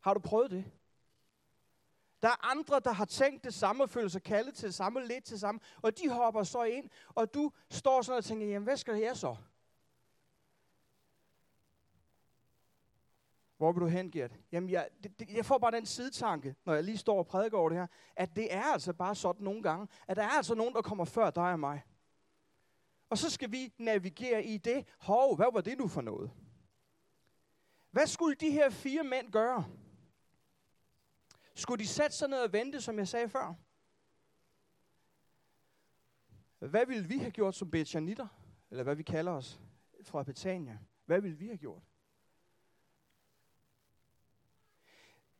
Har 0.00 0.14
du 0.14 0.20
prøvet 0.20 0.50
det? 0.50 0.64
Der 2.22 2.28
er 2.28 2.50
andre, 2.50 2.80
der 2.80 2.92
har 2.92 3.04
tænkt 3.04 3.44
det 3.44 3.54
samme 3.54 3.82
og 3.82 3.90
føler 3.90 4.08
sig 4.08 4.22
kaldet 4.22 4.54
til 4.54 4.66
det 4.66 4.74
samme, 4.74 5.06
lidt 5.06 5.24
til 5.24 5.32
det 5.32 5.40
samme, 5.40 5.60
og 5.82 5.98
de 5.98 6.08
hopper 6.08 6.42
så 6.42 6.62
ind, 6.62 6.90
og 7.08 7.34
du 7.34 7.52
står 7.70 8.02
sådan 8.02 8.18
og 8.18 8.24
tænker, 8.24 8.46
jamen 8.46 8.64
hvad 8.64 8.76
skal 8.76 8.94
jeg 8.94 9.16
så? 9.16 9.36
Hvor 13.56 13.72
vil 13.72 13.80
du 13.80 13.86
hen, 13.86 14.10
Gert? 14.10 14.32
Jamen, 14.52 14.70
jeg, 14.70 14.88
det, 15.02 15.18
det, 15.18 15.30
jeg 15.30 15.44
får 15.44 15.58
bare 15.58 15.70
den 15.70 15.86
sidetanke, 15.86 16.54
når 16.64 16.74
jeg 16.74 16.84
lige 16.84 16.98
står 16.98 17.18
og 17.18 17.26
prædiker 17.26 17.58
over 17.58 17.68
det 17.68 17.78
her, 17.78 17.86
at 18.16 18.36
det 18.36 18.54
er 18.54 18.62
altså 18.62 18.92
bare 18.92 19.14
sådan 19.14 19.44
nogle 19.44 19.62
gange, 19.62 19.88
at 20.08 20.16
der 20.16 20.22
er 20.22 20.28
altså 20.28 20.54
nogen, 20.54 20.74
der 20.74 20.82
kommer 20.82 21.04
før 21.04 21.30
dig 21.30 21.52
og 21.52 21.60
mig. 21.60 21.82
Og 23.10 23.18
så 23.18 23.30
skal 23.30 23.52
vi 23.52 23.72
navigere 23.78 24.44
i 24.44 24.58
det. 24.58 24.86
Hov, 24.98 25.36
hvad 25.36 25.46
var 25.52 25.60
det 25.60 25.78
nu 25.78 25.88
for 25.88 26.00
noget? 26.00 26.30
Hvad 27.98 28.06
skulle 28.06 28.34
de 28.34 28.50
her 28.50 28.70
fire 28.70 29.04
mænd 29.04 29.32
gøre? 29.32 29.64
Skulle 31.54 31.78
de 31.78 31.88
sætte 31.88 32.16
sig 32.16 32.28
ned 32.28 32.38
og 32.38 32.52
vente, 32.52 32.80
som 32.80 32.98
jeg 32.98 33.08
sagde 33.08 33.28
før? 33.28 33.54
Hvad 36.58 36.86
ville 36.86 37.08
vi 37.08 37.18
have 37.18 37.30
gjort 37.30 37.54
som 37.54 37.70
betjanitter? 37.70 38.26
Eller 38.70 38.84
hvad 38.84 38.94
vi 38.94 39.02
kalder 39.02 39.32
os 39.32 39.60
fra 40.02 40.22
Betania? 40.22 40.78
Hvad 41.06 41.20
ville 41.20 41.36
vi 41.36 41.46
have 41.46 41.58
gjort? 41.58 41.82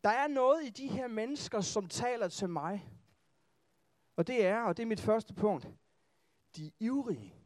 Der 0.04 0.10
er 0.10 0.28
noget 0.28 0.64
i 0.64 0.70
de 0.70 0.88
her 0.88 1.08
mennesker, 1.08 1.60
som 1.60 1.88
taler 1.88 2.28
til 2.28 2.48
mig. 2.48 2.88
Og 4.16 4.26
det 4.26 4.46
er, 4.46 4.62
og 4.62 4.76
det 4.76 4.82
er 4.82 4.86
mit 4.86 5.00
første 5.00 5.34
punkt, 5.34 5.68
de 6.56 6.66
er 6.66 6.70
ivrige. 6.78 7.37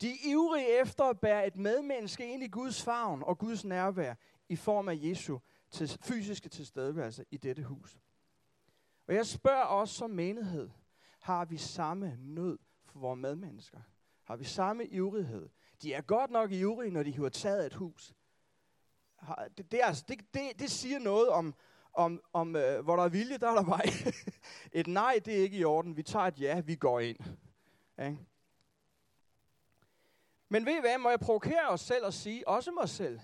De 0.00 0.10
er 0.10 0.16
ivrige 0.24 0.80
efter 0.80 1.04
at 1.04 1.20
bære 1.20 1.46
et 1.46 1.56
medmenneske 1.56 2.32
ind 2.32 2.42
i 2.42 2.48
Guds 2.48 2.82
favn 2.82 3.22
og 3.22 3.38
Guds 3.38 3.64
nærvær 3.64 4.14
i 4.48 4.56
form 4.56 4.88
af 4.88 4.98
Jesu 5.02 5.38
til 5.70 5.98
fysiske 6.02 6.48
tilstedeværelse 6.48 7.24
i 7.30 7.36
dette 7.36 7.62
hus. 7.62 7.98
Og 9.08 9.14
jeg 9.14 9.26
spørger 9.26 9.64
os 9.64 9.90
som 9.90 10.10
menighed, 10.10 10.70
har 11.20 11.44
vi 11.44 11.56
samme 11.56 12.16
nød 12.18 12.58
for 12.84 12.98
vores 12.98 13.18
medmennesker? 13.18 13.80
Har 14.24 14.36
vi 14.36 14.44
samme 14.44 14.86
ivrighed? 14.86 15.48
De 15.82 15.94
er 15.94 16.00
godt 16.00 16.30
nok 16.30 16.52
ivrige, 16.52 16.90
når 16.90 17.02
de 17.02 17.10
hiver 17.10 17.28
taget 17.28 17.62
af 17.62 17.66
et 17.66 17.74
hus. 17.74 18.14
Det, 19.56 19.72
det, 19.72 19.80
altså, 19.82 20.04
det, 20.08 20.20
det, 20.34 20.42
det 20.58 20.70
siger 20.70 20.98
noget 20.98 21.28
om, 21.28 21.54
om, 21.92 22.20
om 22.32 22.56
øh, 22.56 22.84
hvor 22.84 22.96
der 22.96 23.02
er 23.02 23.08
vilje, 23.08 23.38
der 23.38 23.50
er 23.50 23.54
der 23.54 23.64
vej. 23.64 23.84
et 24.80 24.86
nej, 24.86 25.20
det 25.24 25.38
er 25.38 25.42
ikke 25.42 25.56
i 25.56 25.64
orden. 25.64 25.96
Vi 25.96 26.02
tager 26.02 26.26
et 26.26 26.40
ja, 26.40 26.60
vi 26.60 26.74
går 26.74 27.00
ind. 27.00 27.18
Okay? 27.98 28.16
Men 30.54 30.66
ved 30.66 30.76
I 30.76 30.80
hvad, 30.80 30.98
må 30.98 31.10
jeg 31.10 31.20
provokere 31.20 31.68
os 31.68 31.80
selv 31.80 32.04
og 32.04 32.12
sige, 32.12 32.48
også 32.48 32.72
mig 32.72 32.88
selv. 32.88 33.20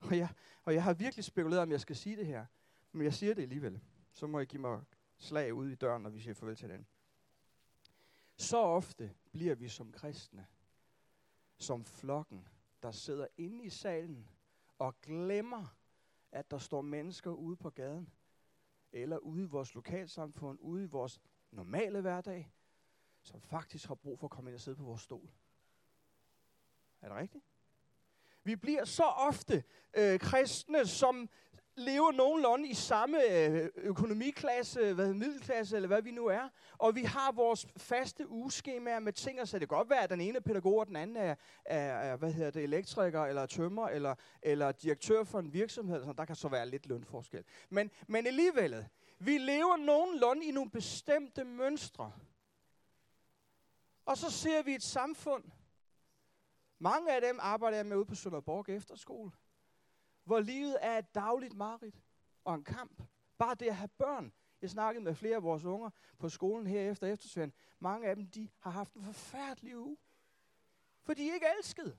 Og 0.00 0.18
jeg, 0.18 0.28
og 0.64 0.74
jeg 0.74 0.82
har 0.82 0.94
virkelig 0.94 1.24
spekuleret, 1.24 1.62
om 1.62 1.70
jeg 1.70 1.80
skal 1.80 1.96
sige 1.96 2.16
det 2.16 2.26
her. 2.26 2.46
Men 2.92 3.04
jeg 3.04 3.14
siger 3.14 3.34
det 3.34 3.42
alligevel. 3.42 3.80
Så 4.12 4.26
må 4.26 4.38
jeg 4.38 4.46
give 4.46 4.60
mig 4.60 4.80
slag 5.18 5.54
ud 5.54 5.70
i 5.70 5.74
døren, 5.74 6.02
når 6.02 6.10
vi 6.10 6.20
siger 6.20 6.34
farvel 6.34 6.56
til 6.56 6.68
den. 6.68 6.86
Så 8.36 8.56
ofte 8.56 9.14
bliver 9.32 9.54
vi 9.54 9.68
som 9.68 9.92
kristne, 9.92 10.46
som 11.56 11.84
flokken, 11.84 12.48
der 12.82 12.90
sidder 12.90 13.26
inde 13.36 13.64
i 13.64 13.70
salen 13.70 14.28
og 14.78 15.00
glemmer, 15.00 15.76
at 16.32 16.50
der 16.50 16.58
står 16.58 16.82
mennesker 16.82 17.30
ude 17.30 17.56
på 17.56 17.70
gaden, 17.70 18.10
eller 18.92 19.18
ude 19.18 19.42
i 19.42 19.46
vores 19.46 19.74
lokalsamfund, 19.74 20.58
ude 20.60 20.84
i 20.84 20.86
vores 20.86 21.20
normale 21.50 22.00
hverdag, 22.00 22.52
som 23.22 23.40
faktisk 23.40 23.88
har 23.88 23.94
brug 23.94 24.18
for 24.18 24.26
at 24.26 24.30
komme 24.30 24.50
ind 24.50 24.54
og 24.54 24.60
sidde 24.60 24.76
på 24.76 24.84
vores 24.84 25.00
stol. 25.00 25.30
Er 27.04 27.08
det 27.08 27.18
rigtigt? 27.18 27.44
Vi 28.44 28.56
bliver 28.56 28.84
så 28.84 29.02
ofte 29.02 29.64
øh, 29.96 30.18
kristne, 30.18 30.86
som 30.86 31.28
lever 31.76 32.12
nogenlunde 32.12 32.68
i 32.68 32.74
samme 32.74 33.24
øh, 33.30 33.68
økonomiklasse, 33.76 34.94
hvad, 34.94 35.14
middelklasse, 35.14 35.76
eller 35.76 35.86
hvad 35.86 36.02
vi 36.02 36.10
nu 36.10 36.26
er. 36.26 36.48
Og 36.78 36.94
vi 36.94 37.02
har 37.02 37.32
vores 37.32 37.66
faste 37.76 38.28
ugeskemaer 38.28 38.98
med 38.98 39.12
ting, 39.12 39.40
og 39.40 39.48
så 39.48 39.58
det 39.58 39.68
kan 39.68 39.76
godt 39.76 39.90
være, 39.90 40.02
at 40.02 40.10
den 40.10 40.20
ene 40.20 40.36
er 40.36 40.40
pædagog, 40.40 40.78
og 40.78 40.86
den 40.86 40.96
anden 40.96 41.16
er, 41.16 41.34
er, 41.64 41.78
er 41.78 42.16
hvad 42.16 42.32
hedder 42.32 42.50
det, 42.50 42.62
elektriker, 42.62 43.24
eller 43.24 43.46
tømmer, 43.46 43.88
eller, 43.88 44.14
eller 44.42 44.72
direktør 44.72 45.24
for 45.24 45.38
en 45.38 45.52
virksomhed. 45.52 46.04
Så 46.04 46.12
der 46.12 46.24
kan 46.24 46.36
så 46.36 46.48
være 46.48 46.68
lidt 46.68 46.86
lønforskel. 46.86 47.44
Men, 47.70 47.90
men 48.06 48.26
alligevel, 48.26 48.86
vi 49.18 49.38
lever 49.38 49.76
nogenlunde 49.76 50.46
i 50.46 50.50
nogle 50.50 50.70
bestemte 50.70 51.44
mønstre. 51.44 52.12
Og 54.06 54.16
så 54.16 54.30
ser 54.30 54.62
vi 54.62 54.74
et 54.74 54.82
samfund. 54.82 55.44
Mange 56.78 57.14
af 57.14 57.20
dem 57.20 57.38
arbejder 57.42 57.76
jeg 57.76 57.86
med 57.86 57.96
ude 57.96 58.04
på 58.04 58.14
Sønderborg 58.14 58.68
Efterskole 58.68 59.32
hvor 60.24 60.40
livet 60.40 60.78
er 60.80 60.98
et 60.98 61.14
dagligt 61.14 61.54
mareridt 61.54 62.02
og 62.44 62.54
en 62.54 62.64
kamp. 62.64 63.02
Bare 63.38 63.54
det 63.54 63.66
at 63.66 63.76
have 63.76 63.88
børn. 63.88 64.32
Jeg 64.62 64.70
snakkede 64.70 65.04
med 65.04 65.14
flere 65.14 65.36
af 65.36 65.42
vores 65.42 65.64
unger 65.64 65.90
på 66.18 66.28
skolen 66.28 66.66
her 66.66 66.90
efter 66.90 67.06
eftersøgen. 67.06 67.52
Mange 67.78 68.08
af 68.08 68.16
dem, 68.16 68.26
de 68.26 68.48
har 68.60 68.70
haft 68.70 68.94
en 68.94 69.04
forfærdelig 69.04 69.78
uge. 69.78 69.96
For 71.02 71.14
de 71.14 71.28
er 71.28 71.34
ikke 71.34 71.46
elsket 71.58 71.98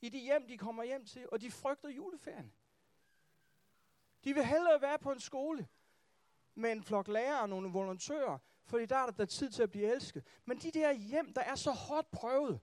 i 0.00 0.08
de 0.08 0.18
hjem, 0.18 0.46
de 0.46 0.58
kommer 0.58 0.84
hjem 0.84 1.04
til, 1.04 1.28
og 1.32 1.40
de 1.40 1.50
frygter 1.50 1.88
juleferien. 1.88 2.52
De 4.24 4.34
vil 4.34 4.44
hellere 4.44 4.82
være 4.82 4.98
på 4.98 5.12
en 5.12 5.20
skole 5.20 5.68
med 6.54 6.72
en 6.72 6.82
flok 6.82 7.08
lærere 7.08 7.40
og 7.40 7.48
nogle 7.48 7.72
volontører, 7.72 8.38
fordi 8.64 8.86
der 8.86 8.96
er 8.96 9.10
der 9.10 9.24
tid 9.24 9.50
til 9.50 9.62
at 9.62 9.70
blive 9.70 9.92
elsket. 9.92 10.26
Men 10.44 10.58
de 10.58 10.70
der 10.70 10.92
hjem, 10.92 11.32
der 11.32 11.40
er 11.40 11.54
så 11.54 11.70
hårdt 11.70 12.10
prøvet, 12.10 12.60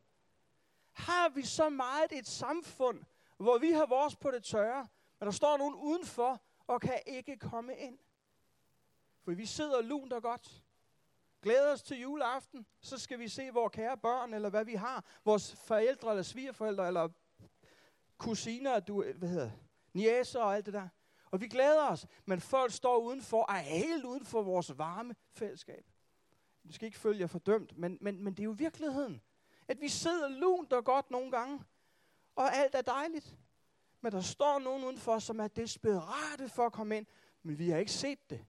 har 0.93 1.29
vi 1.29 1.41
så 1.41 1.69
meget 1.69 2.11
et 2.11 2.27
samfund, 2.27 3.03
hvor 3.37 3.57
vi 3.57 3.71
har 3.71 3.85
vores 3.85 4.15
på 4.15 4.31
det 4.31 4.43
tørre, 4.43 4.87
men 5.19 5.25
der 5.25 5.31
står 5.31 5.57
nogen 5.57 5.75
udenfor 5.75 6.41
og 6.67 6.81
kan 6.81 6.99
ikke 7.05 7.37
komme 7.37 7.77
ind. 7.77 7.97
For 9.23 9.31
vi 9.31 9.45
sidder 9.45 9.81
lunt 9.81 10.13
og 10.13 10.21
godt, 10.21 10.63
glæder 11.41 11.73
os 11.73 11.83
til 11.83 12.01
juleaften, 12.01 12.65
så 12.81 12.97
skal 12.97 13.19
vi 13.19 13.27
se 13.27 13.49
vores 13.53 13.71
kære 13.73 13.97
børn, 13.97 14.33
eller 14.33 14.49
hvad 14.49 14.65
vi 14.65 14.73
har, 14.73 15.05
vores 15.25 15.55
forældre 15.55 16.09
eller 16.09 16.23
svigerforældre, 16.23 16.87
eller 16.87 17.09
kusiner, 18.17 18.79
du, 18.79 19.03
hvad 19.15 19.29
hedder, 19.29 19.51
niæser 19.93 20.39
og 20.39 20.55
alt 20.55 20.65
det 20.65 20.73
der. 20.73 20.87
Og 21.31 21.41
vi 21.41 21.47
glæder 21.47 21.87
os, 21.89 22.07
men 22.25 22.41
folk 22.41 22.71
står 22.71 22.97
udenfor, 22.97 23.51
er 23.51 23.57
helt 23.59 24.05
uden 24.05 24.25
for 24.25 24.41
vores 24.41 24.77
varme 24.77 25.15
fællesskab. 25.31 25.85
Vi 26.63 26.73
skal 26.73 26.85
ikke 26.85 26.97
følge 26.97 27.19
jer 27.19 27.27
fordømt, 27.27 27.77
men, 27.77 27.97
men, 28.01 28.23
men 28.23 28.33
det 28.33 28.39
er 28.39 28.45
jo 28.45 28.55
virkeligheden. 28.57 29.21
At 29.67 29.81
vi 29.81 29.89
sidder 29.89 30.27
lunt 30.27 30.73
og 30.73 30.85
godt 30.85 31.11
nogle 31.11 31.31
gange, 31.31 31.63
og 32.35 32.55
alt 32.55 32.75
er 32.75 32.81
dejligt. 32.81 33.35
Men 34.01 34.11
der 34.11 34.21
står 34.21 34.59
nogen 34.59 34.83
udenfor, 34.83 35.19
som 35.19 35.39
er 35.39 35.47
desperate 35.47 36.49
for 36.49 36.65
at 36.65 36.73
komme 36.73 36.97
ind, 36.97 37.05
men 37.43 37.57
vi 37.57 37.69
har 37.69 37.77
ikke 37.77 37.91
set 37.91 38.29
det. 38.29 38.45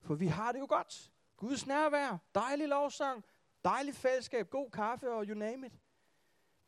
For 0.00 0.14
vi 0.14 0.26
har 0.26 0.52
det 0.52 0.58
jo 0.58 0.66
godt. 0.68 1.12
Guds 1.36 1.66
nærvær, 1.66 2.16
dejlig 2.34 2.68
lovsang, 2.68 3.24
dejlig 3.64 3.94
fællesskab, 3.94 4.50
god 4.50 4.70
kaffe 4.70 5.10
og 5.10 5.24
you 5.24 5.34
name 5.34 5.66
it. 5.66 5.72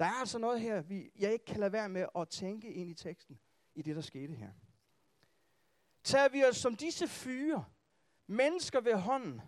Der 0.00 0.06
er 0.06 0.20
altså 0.20 0.38
noget 0.38 0.60
her, 0.60 0.80
vi, 0.80 1.10
jeg 1.18 1.32
ikke 1.32 1.44
kan 1.44 1.60
lade 1.60 1.72
være 1.72 1.88
med 1.88 2.06
at 2.16 2.28
tænke 2.28 2.72
ind 2.72 2.90
i 2.90 2.94
teksten, 2.94 3.40
i 3.74 3.82
det, 3.82 3.96
der 3.96 4.02
skete 4.02 4.34
her. 4.34 4.50
Tager 6.04 6.28
vi 6.28 6.44
os 6.44 6.56
som 6.56 6.76
disse 6.76 7.08
fyre, 7.08 7.64
mennesker 8.26 8.80
ved 8.80 8.94
hånden, 8.94 9.42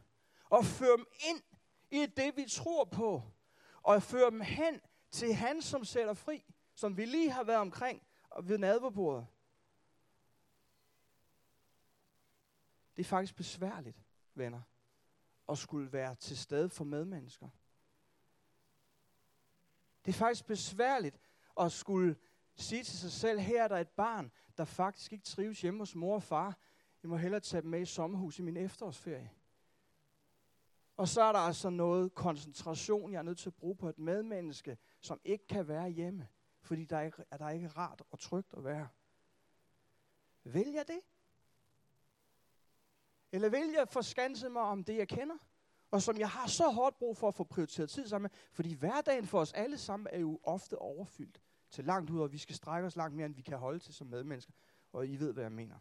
og 0.50 0.64
fører 0.64 0.96
dem 0.96 1.06
ind 1.28 1.42
i 1.90 2.06
det, 2.06 2.36
vi 2.36 2.44
tror 2.48 2.84
på, 2.84 3.22
og 3.82 4.02
fører 4.02 4.30
dem 4.30 4.40
hen 4.40 4.80
til 5.10 5.34
han, 5.34 5.62
som 5.62 5.84
sætter 5.84 6.14
fri, 6.14 6.44
som 6.74 6.96
vi 6.96 7.04
lige 7.04 7.30
har 7.30 7.44
været 7.44 7.60
omkring 7.60 8.02
ved 8.42 8.58
nadverbordet. 8.58 9.26
Det 12.96 13.02
er 13.02 13.08
faktisk 13.08 13.36
besværligt, 13.36 14.02
venner, 14.34 14.62
at 15.48 15.58
skulle 15.58 15.92
være 15.92 16.14
til 16.14 16.38
stede 16.38 16.68
for 16.68 16.84
medmennesker. 16.84 17.48
Det 20.04 20.14
er 20.14 20.18
faktisk 20.18 20.46
besværligt 20.46 21.20
at 21.60 21.72
skulle 21.72 22.16
sige 22.56 22.84
til 22.84 22.98
sig 22.98 23.12
selv, 23.12 23.38
her 23.38 23.64
er 23.64 23.68
der 23.68 23.78
et 23.78 23.88
barn, 23.88 24.32
der 24.56 24.64
faktisk 24.64 25.12
ikke 25.12 25.24
trives 25.24 25.60
hjemme 25.60 25.80
hos 25.80 25.94
mor 25.94 26.14
og 26.14 26.22
far. 26.22 26.58
Jeg 27.02 27.08
må 27.08 27.16
hellere 27.16 27.40
tage 27.40 27.62
dem 27.62 27.70
med 27.70 27.80
i 27.80 27.86
sommerhus 27.86 28.38
i 28.38 28.42
min 28.42 28.56
efterårsferie. 28.56 29.30
Og 30.96 31.08
så 31.08 31.22
er 31.22 31.32
der 31.32 31.38
altså 31.38 31.70
noget 31.70 32.14
koncentration, 32.14 33.12
jeg 33.12 33.18
er 33.18 33.22
nødt 33.22 33.38
til 33.38 33.48
at 33.48 33.54
bruge 33.54 33.76
på 33.76 33.88
et 33.88 33.98
medmenneske, 33.98 34.78
som 35.00 35.20
ikke 35.24 35.46
kan 35.46 35.68
være 35.68 35.88
hjemme 35.88 36.28
fordi 36.62 36.84
der 36.84 36.96
er, 36.96 37.02
ikke, 37.02 37.24
er 37.30 37.36
der 37.36 37.48
ikke 37.48 37.68
rart 37.68 38.02
og 38.10 38.18
trygt 38.18 38.54
at 38.56 38.64
være. 38.64 38.88
Vil 40.44 40.72
jeg 40.72 40.88
det? 40.88 41.00
Eller 43.32 43.48
vil 43.48 43.70
jeg 43.76 43.88
forskanse 43.88 44.48
mig 44.48 44.62
om 44.62 44.84
det, 44.84 44.96
jeg 44.96 45.08
kender? 45.08 45.34
Og 45.90 46.02
som 46.02 46.18
jeg 46.18 46.30
har 46.30 46.46
så 46.46 46.70
hårdt 46.70 46.98
brug 46.98 47.16
for 47.16 47.28
at 47.28 47.34
få 47.34 47.44
prioriteret 47.44 47.90
tid 47.90 48.06
sammen 48.06 48.22
med. 48.22 48.30
Fordi 48.52 48.74
hverdagen 48.74 49.26
for 49.26 49.40
os 49.40 49.52
alle 49.52 49.78
sammen 49.78 50.06
er 50.10 50.18
jo 50.18 50.40
ofte 50.42 50.78
overfyldt 50.78 51.40
til 51.70 51.84
langt 51.84 52.10
ud, 52.10 52.20
og 52.20 52.32
vi 52.32 52.38
skal 52.38 52.56
strække 52.56 52.86
os 52.86 52.96
langt 52.96 53.16
mere, 53.16 53.26
end 53.26 53.34
vi 53.34 53.42
kan 53.42 53.58
holde 53.58 53.78
til 53.78 53.94
som 53.94 54.06
medmennesker. 54.06 54.52
Og 54.92 55.06
I 55.06 55.16
ved, 55.16 55.32
hvad 55.32 55.44
jeg 55.44 55.52
mener. 55.52 55.76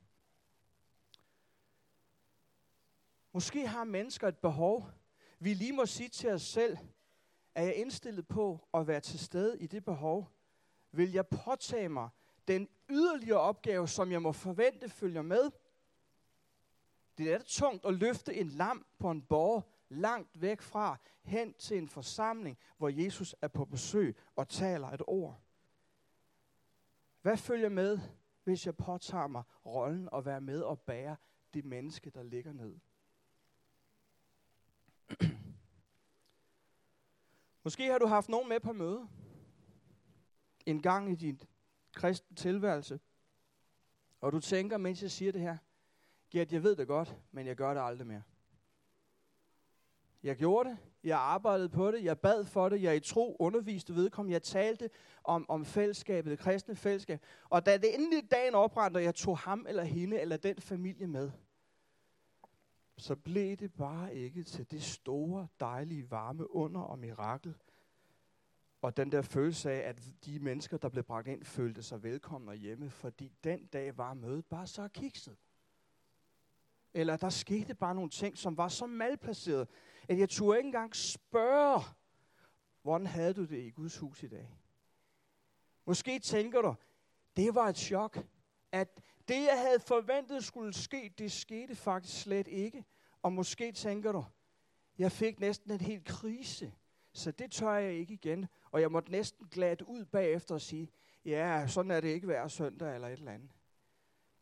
Måske 3.31 3.67
har 3.67 3.83
mennesker 3.83 4.27
et 4.27 4.37
behov, 4.37 4.89
vi 5.41 5.53
lige 5.53 5.73
må 5.73 5.85
sige 5.85 6.09
til 6.09 6.29
os 6.29 6.41
selv, 6.41 6.77
er 7.55 7.63
jeg 7.63 7.75
indstillet 7.75 8.27
på 8.27 8.67
at 8.73 8.87
være 8.87 8.99
til 8.99 9.19
stede 9.19 9.59
i 9.59 9.67
det 9.67 9.85
behov, 9.85 10.29
vil 10.91 11.11
jeg 11.11 11.27
påtage 11.27 11.89
mig 11.89 12.09
den 12.47 12.69
yderligere 12.89 13.39
opgave, 13.39 13.87
som 13.87 14.11
jeg 14.11 14.21
må 14.21 14.31
forvente 14.31 14.89
følger 14.89 15.21
med. 15.21 15.51
Det 17.17 17.33
er 17.33 17.37
det 17.37 17.47
tungt 17.47 17.85
at 17.85 17.93
løfte 17.93 18.33
en 18.33 18.47
lam 18.47 18.85
på 18.99 19.11
en 19.11 19.21
borg 19.21 19.71
langt 19.89 20.41
væk 20.41 20.61
fra, 20.61 20.97
hen 21.23 21.53
til 21.53 21.77
en 21.77 21.89
forsamling, 21.89 22.57
hvor 22.77 22.89
Jesus 22.89 23.35
er 23.41 23.47
på 23.47 23.65
besøg 23.65 24.17
og 24.35 24.49
taler 24.49 24.87
et 24.87 25.01
ord. 25.07 25.41
Hvad 27.21 27.37
følger 27.37 27.69
med, 27.69 27.99
hvis 28.43 28.65
jeg 28.65 28.77
påtager 28.77 29.27
mig 29.27 29.43
rollen 29.65 30.09
og 30.11 30.25
være 30.25 30.41
med 30.41 30.61
og 30.61 30.79
bære 30.79 31.15
det 31.53 31.65
menneske, 31.65 32.09
der 32.09 32.23
ligger 32.23 32.53
ned? 32.53 32.79
Måske 37.63 37.91
har 37.91 37.97
du 37.97 38.05
haft 38.05 38.29
nogen 38.29 38.49
med 38.49 38.59
på 38.59 38.73
møde 38.73 39.07
en 40.65 40.81
gang 40.81 41.11
i 41.11 41.15
din 41.15 41.41
kristne 41.93 42.35
tilværelse, 42.35 42.99
og 44.21 44.31
du 44.31 44.39
tænker, 44.39 44.77
mens 44.77 45.01
jeg 45.01 45.11
siger 45.11 45.31
det 45.31 45.41
her, 45.41 45.57
Gert, 46.31 46.51
jeg 46.51 46.63
ved 46.63 46.75
det 46.75 46.87
godt, 46.87 47.15
men 47.31 47.47
jeg 47.47 47.55
gør 47.55 47.73
det 47.73 47.81
aldrig 47.81 48.07
mere. 48.07 48.23
Jeg 50.23 50.35
gjorde 50.35 50.69
det, 50.69 50.77
jeg 51.03 51.19
arbejdede 51.19 51.69
på 51.69 51.91
det, 51.91 52.03
jeg 52.03 52.19
bad 52.19 52.45
for 52.45 52.69
det, 52.69 52.81
jeg 52.81 52.95
i 52.95 52.99
tro 52.99 53.35
underviste 53.39 53.95
vedkommende, 53.95 54.33
jeg 54.33 54.43
talte 54.43 54.89
om, 55.23 55.45
om 55.49 55.65
fællesskabet, 55.65 56.31
det 56.31 56.39
kristne 56.39 56.75
fællesskab. 56.75 57.25
Og 57.49 57.65
da 57.65 57.77
det 57.77 57.95
endelig 57.95 58.31
dagen 58.31 58.55
oprændte, 58.55 58.97
og 58.97 59.03
jeg 59.03 59.15
tog 59.15 59.37
ham 59.37 59.65
eller 59.69 59.83
hende 59.83 60.19
eller 60.19 60.37
den 60.37 60.61
familie 60.61 61.07
med, 61.07 61.31
så 63.01 63.15
blev 63.15 63.57
det 63.57 63.73
bare 63.73 64.15
ikke 64.15 64.43
til 64.43 64.71
det 64.71 64.83
store, 64.83 65.47
dejlige, 65.59 66.11
varme 66.11 66.55
under 66.55 66.81
og 66.81 66.99
mirakel, 66.99 67.55
og 68.81 68.97
den 68.97 69.11
der 69.11 69.21
følelse 69.21 69.71
af, 69.71 69.89
at 69.89 70.01
de 70.25 70.39
mennesker, 70.39 70.77
der 70.77 70.89
blev 70.89 71.03
bragt 71.03 71.27
ind, 71.27 71.43
følte 71.43 71.83
sig 71.83 72.03
velkomne 72.03 72.55
hjemme, 72.55 72.89
fordi 72.89 73.31
den 73.43 73.65
dag 73.65 73.97
var 73.97 74.13
mødet 74.13 74.45
bare 74.45 74.67
så 74.67 74.87
kikset. 74.87 75.37
Eller 76.93 77.17
der 77.17 77.29
skete 77.29 77.75
bare 77.75 77.95
nogle 77.95 78.09
ting, 78.09 78.37
som 78.37 78.57
var 78.57 78.67
så 78.67 78.85
malplaceret, 78.85 79.67
at 80.09 80.19
jeg 80.19 80.29
turde 80.29 80.57
ikke 80.57 80.67
engang 80.67 80.95
spørge, 80.95 81.81
hvordan 82.81 83.07
havde 83.07 83.33
du 83.33 83.45
det 83.45 83.63
i 83.63 83.69
Guds 83.69 83.97
hus 83.97 84.23
i 84.23 84.27
dag? 84.27 84.57
Måske 85.85 86.19
tænker 86.19 86.61
du, 86.61 86.75
det 87.35 87.55
var 87.55 87.67
et 87.67 87.77
chok, 87.77 88.25
at 88.71 89.01
det, 89.31 89.43
jeg 89.43 89.59
havde 89.67 89.79
forventet 89.79 90.43
skulle 90.43 90.73
ske, 90.73 91.13
det 91.17 91.31
skete 91.31 91.75
faktisk 91.75 92.21
slet 92.21 92.47
ikke. 92.47 92.85
Og 93.21 93.33
måske 93.33 93.71
tænker 93.71 94.11
du, 94.11 94.25
jeg 94.97 95.11
fik 95.11 95.39
næsten 95.39 95.71
en 95.71 95.81
helt 95.81 96.05
krise 96.05 96.71
så 97.13 97.31
det 97.31 97.51
tør 97.51 97.73
jeg 97.73 97.93
ikke 97.93 98.13
igen. 98.13 98.47
Og 98.71 98.81
jeg 98.81 98.91
måtte 98.91 99.11
næsten 99.11 99.47
glade 99.47 99.89
ud 99.89 100.05
bagefter 100.05 100.55
og 100.55 100.61
sige, 100.61 100.91
ja, 101.25 101.67
sådan 101.67 101.91
er 101.91 102.01
det 102.01 102.07
ikke 102.07 102.25
hver 102.25 102.47
søndag 102.47 102.95
eller 102.95 103.07
et 103.07 103.13
eller 103.13 103.31
andet. 103.31 103.51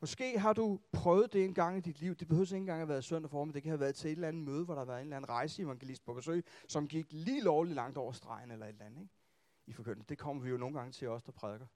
Måske 0.02 0.40
har 0.40 0.54
du 0.54 0.80
prøvet 0.92 1.34
det 1.34 1.46
en 1.46 1.54
gang 1.54 1.78
i 1.78 1.82
dit 1.82 2.00
liv. 2.00 2.16
Det 2.16 2.28
behøver 2.28 2.46
ikke 2.46 2.58
engang 2.58 2.82
at 2.82 2.88
have 2.88 2.90
været 2.90 3.04
søndag 3.04 3.32
for, 3.32 3.46
men 3.46 3.54
det 3.54 3.64
kan 3.64 3.70
have 3.70 3.80
været 3.80 3.96
til 3.96 4.08
et 4.08 4.16
eller 4.16 4.28
andet 4.28 4.44
møde, 4.44 4.66
hvor 4.66 4.74
der 4.74 4.82
har 4.82 4.86
været 4.86 5.00
en 5.00 5.08
eller 5.08 5.18
anden 5.18 5.30
rejseevangelist 5.30 6.06
på 6.06 6.14
besøg, 6.14 6.46
som 6.68 6.88
gik 6.88 7.06
lige 7.10 7.44
lovligt 7.44 7.76
langt 7.76 7.98
over 7.98 8.12
stregen 8.12 8.52
eller 8.52 8.66
et 8.66 8.70
eller 8.70 8.86
andet. 8.86 9.02
Ikke? 9.02 9.14
I 9.68 9.74
forkyndelse. 9.74 10.10
Det 10.10 10.18
kommer 10.18 10.44
vi 10.44 10.50
jo 10.50 10.58
nogle 10.58 10.78
gange 10.78 10.92
til 10.92 11.08
os, 11.08 11.24
der 11.24 11.32
prædiker. 11.32 11.68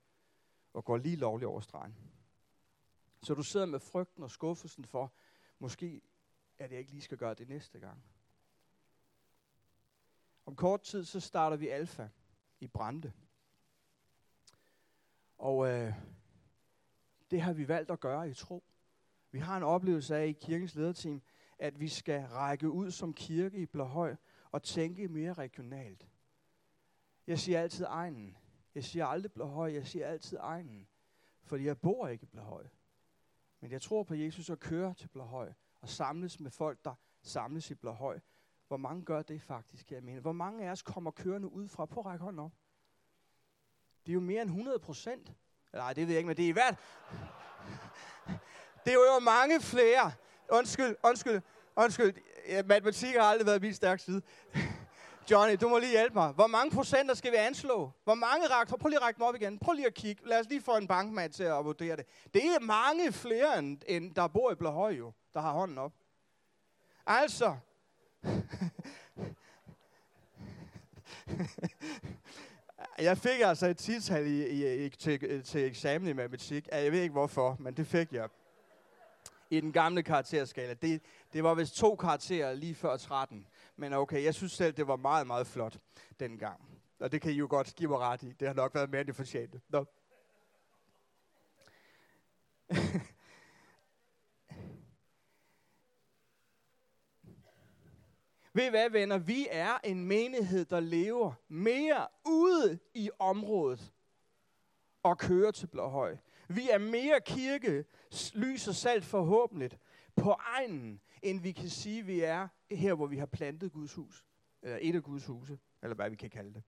Og 0.73 0.85
går 0.85 0.97
lige 0.97 1.15
lovligt 1.15 1.47
over 1.47 1.61
stregen. 1.61 1.95
Så 3.23 3.33
du 3.33 3.43
sidder 3.43 3.65
med 3.65 3.79
frygten 3.79 4.23
og 4.23 4.31
skuffelsen 4.31 4.85
for, 4.85 5.13
måske 5.59 6.01
at 6.57 6.71
jeg 6.71 6.79
ikke 6.79 6.91
lige 6.91 7.01
skal 7.01 7.17
gøre 7.17 7.33
det 7.33 7.49
næste 7.49 7.79
gang. 7.79 8.03
Om 10.45 10.55
kort 10.55 10.81
tid, 10.81 11.05
så 11.05 11.19
starter 11.19 11.57
vi 11.57 11.67
Alfa 11.67 12.09
i 12.59 12.67
Brande. 12.67 13.13
Og 15.37 15.67
øh, 15.69 15.93
det 17.31 17.41
har 17.41 17.53
vi 17.53 17.67
valgt 17.67 17.91
at 17.91 17.99
gøre 17.99 18.29
i 18.29 18.33
tro. 18.33 18.63
Vi 19.31 19.39
har 19.39 19.57
en 19.57 19.63
oplevelse 19.63 20.15
af 20.15 20.27
i 20.27 20.31
kirkens 20.31 20.75
lederteam, 20.75 21.21
at 21.59 21.79
vi 21.79 21.87
skal 21.87 22.21
række 22.21 22.69
ud 22.69 22.91
som 22.91 23.13
kirke 23.13 23.57
i 23.57 23.65
Blåhøj 23.65 24.15
og 24.51 24.63
tænke 24.63 25.07
mere 25.07 25.33
regionalt. 25.33 26.07
Jeg 27.27 27.39
siger 27.39 27.61
altid 27.61 27.85
egnen. 27.89 28.37
Jeg 28.75 28.83
siger 28.83 29.05
aldrig 29.05 29.31
Blåhøj, 29.31 29.73
jeg 29.73 29.87
siger 29.87 30.07
altid 30.07 30.37
egnen. 30.41 30.87
Fordi 31.43 31.65
jeg 31.65 31.81
bor 31.81 32.07
ikke 32.07 32.23
i 32.23 32.25
Blåhøj. 32.25 32.67
Men 33.63 33.71
jeg 33.71 33.81
tror 33.81 34.03
på 34.03 34.13
Jesus 34.13 34.49
og 34.49 34.59
kører 34.59 34.93
til 34.93 35.07
Blåhøj 35.07 35.53
og 35.81 35.89
samles 35.89 36.39
med 36.39 36.51
folk, 36.51 36.85
der 36.85 36.93
samles 37.21 37.71
i 37.71 37.75
Blåhøj. 37.75 38.19
Hvor 38.67 38.77
mange 38.77 39.05
gør 39.05 39.21
det 39.21 39.41
faktisk, 39.41 39.91
jeg 39.91 40.03
mener? 40.03 40.21
Hvor 40.21 40.31
mange 40.31 40.65
af 40.65 40.71
os 40.71 40.81
kommer 40.81 41.11
kørende 41.11 41.47
ud 41.47 41.67
fra? 41.67 41.85
På 41.85 42.01
række 42.01 42.23
hånden 42.23 42.39
op. 42.39 42.51
Det 44.05 44.11
er 44.11 44.13
jo 44.13 44.19
mere 44.19 44.41
end 44.41 44.49
100 44.49 44.79
procent. 44.79 45.33
Nej, 45.73 45.93
det 45.93 46.07
ved 46.07 46.13
jeg 46.13 46.17
ikke, 46.17 46.27
men 46.27 46.37
det 46.37 46.45
er 46.45 46.49
i 46.49 46.51
hvert... 46.51 46.75
Det 48.85 48.93
er 48.93 49.13
jo 49.15 49.19
mange 49.19 49.61
flere. 49.61 50.11
Undskyld, 50.51 50.95
undskyld, 51.03 51.41
undskyld. 51.75 52.13
Matematik 52.63 53.15
har 53.15 53.21
aldrig 53.21 53.45
været 53.45 53.61
min 53.61 53.73
stærk 53.73 53.99
side. 53.99 54.21
Johnny, 55.31 55.57
du 55.61 55.69
må 55.69 55.77
lige 55.77 55.91
hjælpe 55.91 56.13
mig. 56.13 56.31
Hvor 56.31 56.47
mange 56.47 56.75
procenter 56.75 57.13
skal 57.13 57.31
vi 57.31 57.37
anslå? 57.37 57.91
Hvor 58.03 58.15
mange 58.15 58.47
rækker? 58.47 58.77
Prøv 58.77 58.87
lige 58.87 58.99
at 58.99 59.03
række 59.03 59.17
dem 59.17 59.25
op 59.25 59.35
igen. 59.35 59.59
Prøv 59.59 59.73
lige 59.73 59.87
at 59.87 59.93
kigge. 59.93 60.27
Lad 60.27 60.39
os 60.39 60.49
lige 60.49 60.61
få 60.61 60.77
en 60.77 60.87
bankmand 60.87 61.33
til 61.33 61.43
at 61.43 61.65
vurdere 61.65 61.95
det. 61.95 62.05
Det 62.33 62.45
er 62.45 62.59
mange 62.59 63.11
flere, 63.11 63.59
end, 63.59 63.81
end 63.87 64.15
der 64.15 64.27
bor 64.27 64.51
i 64.51 64.55
Blåhøj 64.55 64.91
jo, 64.91 65.11
der 65.33 65.41
har 65.41 65.51
hånden 65.51 65.77
op. 65.77 65.93
Altså. 67.05 67.57
jeg 72.99 73.17
fik 73.17 73.41
altså 73.41 73.67
et 73.67 73.77
tital 73.77 74.27
i, 74.27 74.47
i, 74.47 74.85
i, 74.85 74.89
til, 74.89 75.43
til 75.43 75.65
eksamen 75.65 76.07
i 76.07 76.13
matematik. 76.13 76.67
Jeg 76.71 76.91
ved 76.91 77.01
ikke 77.01 77.13
hvorfor, 77.13 77.55
men 77.59 77.73
det 77.73 77.87
fik 77.87 78.13
jeg. 78.13 78.29
I 79.49 79.59
den 79.59 79.71
gamle 79.71 80.03
karakterskala. 80.03 80.73
Det, 80.73 81.01
det 81.33 81.43
var 81.43 81.53
vist 81.53 81.75
to 81.75 81.95
karakterer 81.95 82.53
lige 82.53 82.75
før 82.75 82.97
13. 82.97 83.47
Men 83.75 83.93
okay, 83.93 84.23
jeg 84.23 84.33
synes 84.33 84.51
selv, 84.51 84.73
det 84.73 84.87
var 84.87 84.95
meget, 84.95 85.27
meget 85.27 85.47
flot 85.47 85.77
dengang. 86.19 86.61
Og 86.99 87.11
det 87.11 87.21
kan 87.21 87.31
I 87.31 87.35
jo 87.35 87.47
godt 87.49 87.75
give 87.75 87.89
mig 87.89 87.99
ret 87.99 88.23
i. 88.23 88.31
Det 88.31 88.47
har 88.47 88.55
nok 88.55 88.75
været 88.75 88.89
mere 88.89 89.01
end 89.01 89.07
det 89.07 89.15
fortjente. 89.15 89.61
Nå. 89.69 89.85
Ved 98.55 98.65
I 98.65 98.69
hvad, 98.69 98.89
venner? 98.89 99.17
Vi 99.17 99.47
er 99.51 99.77
en 99.83 100.05
menighed, 100.05 100.65
der 100.65 100.79
lever 100.79 101.33
mere 101.47 102.07
ude 102.25 102.79
i 102.93 103.09
området 103.19 103.93
og 105.03 105.17
kører 105.17 105.51
til 105.51 105.67
Blåhøj. 105.67 106.17
Vi 106.47 106.69
er 106.69 106.77
mere 106.77 107.21
kirke, 107.21 107.85
lys 108.33 108.67
og 108.67 108.75
salt 108.75 109.05
forhåbentlig 109.05 109.71
på 110.15 110.31
egnen, 110.31 111.01
end 111.23 111.41
vi 111.41 111.51
kan 111.51 111.69
sige, 111.69 112.05
vi 112.05 112.19
er 112.19 112.47
her, 112.71 112.93
hvor 112.93 113.07
vi 113.07 113.17
har 113.17 113.25
plantet 113.25 113.71
Guds 113.71 113.93
hus. 113.93 114.25
Eller 114.61 114.77
et 114.81 114.95
af 114.95 115.03
Guds 115.03 115.25
huse, 115.25 115.59
eller 115.81 115.95
hvad 115.95 116.09
vi 116.09 116.15
kan 116.15 116.29
kalde 116.29 116.53
det. 116.53 116.63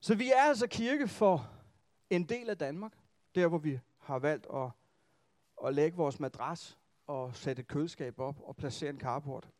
Så 0.00 0.14
vi 0.14 0.30
er 0.30 0.42
altså 0.42 0.66
kirke 0.66 1.08
for 1.08 1.50
en 2.10 2.24
del 2.24 2.50
af 2.50 2.58
Danmark. 2.58 2.92
Der, 3.34 3.46
hvor 3.46 3.58
vi 3.58 3.80
har 3.98 4.18
valgt 4.18 4.46
at, 4.54 4.70
at 5.66 5.74
lægge 5.74 5.96
vores 5.96 6.20
madras 6.20 6.78
og 7.06 7.36
sætte 7.36 7.60
et 7.60 7.68
køleskab 7.68 8.18
op 8.20 8.40
og 8.40 8.56
placere 8.56 8.90
en 8.90 9.00
carport. 9.00 9.50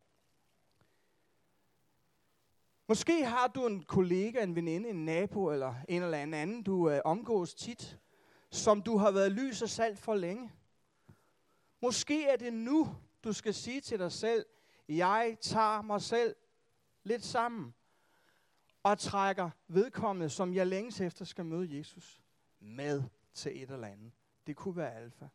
Måske 2.89 3.25
har 3.25 3.47
du 3.47 3.67
en 3.67 3.83
kollega, 3.83 4.43
en 4.43 4.57
veninde, 4.57 4.89
en 4.89 5.05
nabo 5.05 5.51
eller 5.51 5.75
en 5.89 6.03
eller 6.03 6.19
anden, 6.19 6.63
du 6.63 6.91
øh, 6.91 7.01
omgås 7.05 7.55
tit, 7.55 7.99
som 8.51 8.83
du 8.83 8.97
har 8.97 9.11
været 9.11 9.33
lys 9.33 9.63
og 9.63 9.69
salt 9.69 9.99
for 9.99 10.15
længe. 10.15 10.51
Måske 11.83 12.27
er 12.27 12.37
det 12.37 12.53
nu, 12.53 12.97
du 13.25 13.33
skal 13.33 13.55
sige 13.55 13.81
til 13.81 13.99
dig 13.99 14.13
selv, 14.13 14.47
jeg 14.89 15.37
tager 15.41 15.83
mig 15.83 16.03
selv 16.03 16.37
lidt 17.05 17.25
sammen 17.25 17.75
og 18.83 18.99
trækker 18.99 19.51
vedkommende, 19.69 20.29
som 20.29 20.55
jeg 20.55 20.67
længes 20.67 21.01
efter 21.01 21.25
skal 21.25 21.45
møde 21.45 21.79
Jesus, 21.79 22.23
med 22.61 23.03
til 23.35 23.63
et 23.63 23.71
eller 23.71 23.87
andet. 23.87 24.13
Det 24.47 24.57
kunne 24.57 24.77
være 24.77 24.95
alfa. 24.95 25.29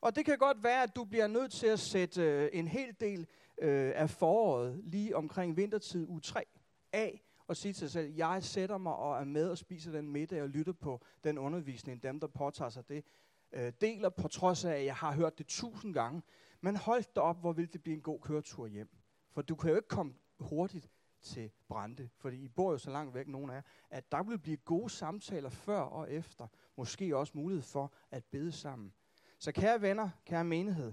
Og 0.00 0.16
det 0.16 0.24
kan 0.24 0.38
godt 0.38 0.62
være, 0.62 0.82
at 0.82 0.96
du 0.96 1.04
bliver 1.04 1.26
nødt 1.26 1.52
til 1.52 1.66
at 1.66 1.80
sætte 1.80 2.22
øh, 2.22 2.50
en 2.52 2.68
hel 2.68 2.96
del 3.00 3.26
øh, 3.58 3.92
af 3.94 4.10
foråret 4.10 4.80
lige 4.84 5.16
omkring 5.16 5.56
vintertid 5.56 6.06
u 6.08 6.18
3 6.18 6.44
af 6.92 7.22
og 7.46 7.56
sige 7.56 7.72
til 7.72 7.82
dig 7.82 7.90
selv, 7.90 8.14
jeg 8.14 8.44
sætter 8.44 8.78
mig 8.78 8.94
og 8.94 9.20
er 9.20 9.24
med 9.24 9.50
og 9.50 9.58
spiser 9.58 9.92
den 9.92 10.10
middag 10.10 10.42
og 10.42 10.48
lytter 10.48 10.72
på 10.72 11.00
den 11.24 11.38
undervisning, 11.38 12.02
dem 12.02 12.20
der 12.20 12.26
påtager 12.26 12.70
sig 12.70 12.88
det, 12.88 13.04
øh, 13.52 13.72
deler 13.80 14.08
på 14.08 14.28
trods 14.28 14.64
af, 14.64 14.72
at 14.72 14.84
jeg 14.84 14.96
har 14.96 15.12
hørt 15.12 15.38
det 15.38 15.46
tusind 15.46 15.94
gange. 15.94 16.22
Men 16.60 16.76
hold 16.76 17.04
da 17.14 17.20
op, 17.20 17.40
hvor 17.40 17.52
vil 17.52 17.72
det 17.72 17.82
blive 17.82 17.96
en 17.96 18.02
god 18.02 18.20
køretur 18.20 18.66
hjem. 18.66 18.88
For 19.30 19.42
du 19.42 19.54
kan 19.54 19.70
jo 19.70 19.76
ikke 19.76 19.88
komme 19.88 20.14
hurtigt 20.38 20.90
til 21.22 21.50
Brande, 21.68 22.08
fordi 22.16 22.44
I 22.44 22.48
bor 22.48 22.72
jo 22.72 22.78
så 22.78 22.90
langt 22.90 23.14
væk, 23.14 23.28
nogen 23.28 23.50
af 23.50 23.54
jer, 23.54 23.62
at 23.90 24.12
der 24.12 24.22
vil 24.22 24.38
blive 24.38 24.56
gode 24.56 24.90
samtaler 24.90 25.48
før 25.48 25.80
og 25.80 26.12
efter. 26.12 26.46
Måske 26.76 27.16
også 27.16 27.32
mulighed 27.36 27.62
for 27.62 27.92
at 28.10 28.24
bede 28.24 28.52
sammen. 28.52 28.92
Så 29.38 29.52
kære 29.52 29.82
venner, 29.82 30.10
kære 30.24 30.44
menighed, 30.44 30.92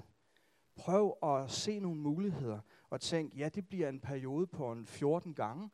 prøv 0.75 1.17
at 1.23 1.51
se 1.51 1.79
nogle 1.79 2.01
muligheder 2.01 2.59
og 2.89 3.01
tænk, 3.01 3.37
ja, 3.37 3.49
det 3.49 3.67
bliver 3.67 3.89
en 3.89 3.99
periode 3.99 4.47
på 4.47 4.71
en 4.71 4.85
14 4.85 5.33
gange 5.33 5.69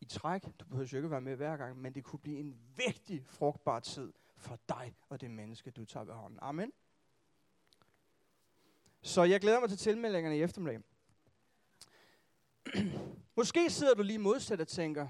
i 0.00 0.04
træk. 0.04 0.42
Du 0.60 0.64
behøver 0.64 0.88
jo 0.92 0.96
ikke 0.96 1.10
være 1.10 1.20
med 1.20 1.36
hver 1.36 1.56
gang, 1.56 1.78
men 1.78 1.94
det 1.94 2.04
kunne 2.04 2.20
blive 2.20 2.38
en 2.38 2.58
vigtig, 2.76 3.24
frugtbar 3.26 3.80
tid 3.80 4.12
for 4.42 4.58
dig 4.68 4.94
og 5.08 5.20
det 5.20 5.30
menneske, 5.30 5.70
du 5.70 5.84
tager 5.84 6.04
ved 6.04 6.14
hånden. 6.14 6.38
Amen. 6.42 6.72
Så 9.02 9.22
jeg 9.22 9.40
glæder 9.40 9.60
mig 9.60 9.68
til 9.68 9.78
tilmeldingerne 9.78 10.38
i 10.38 10.42
eftermiddag. 10.42 10.80
Måske 13.36 13.70
sidder 13.70 13.94
du 13.94 14.02
lige 14.02 14.18
modsat 14.18 14.60
og 14.60 14.68
tænker, 14.68 15.08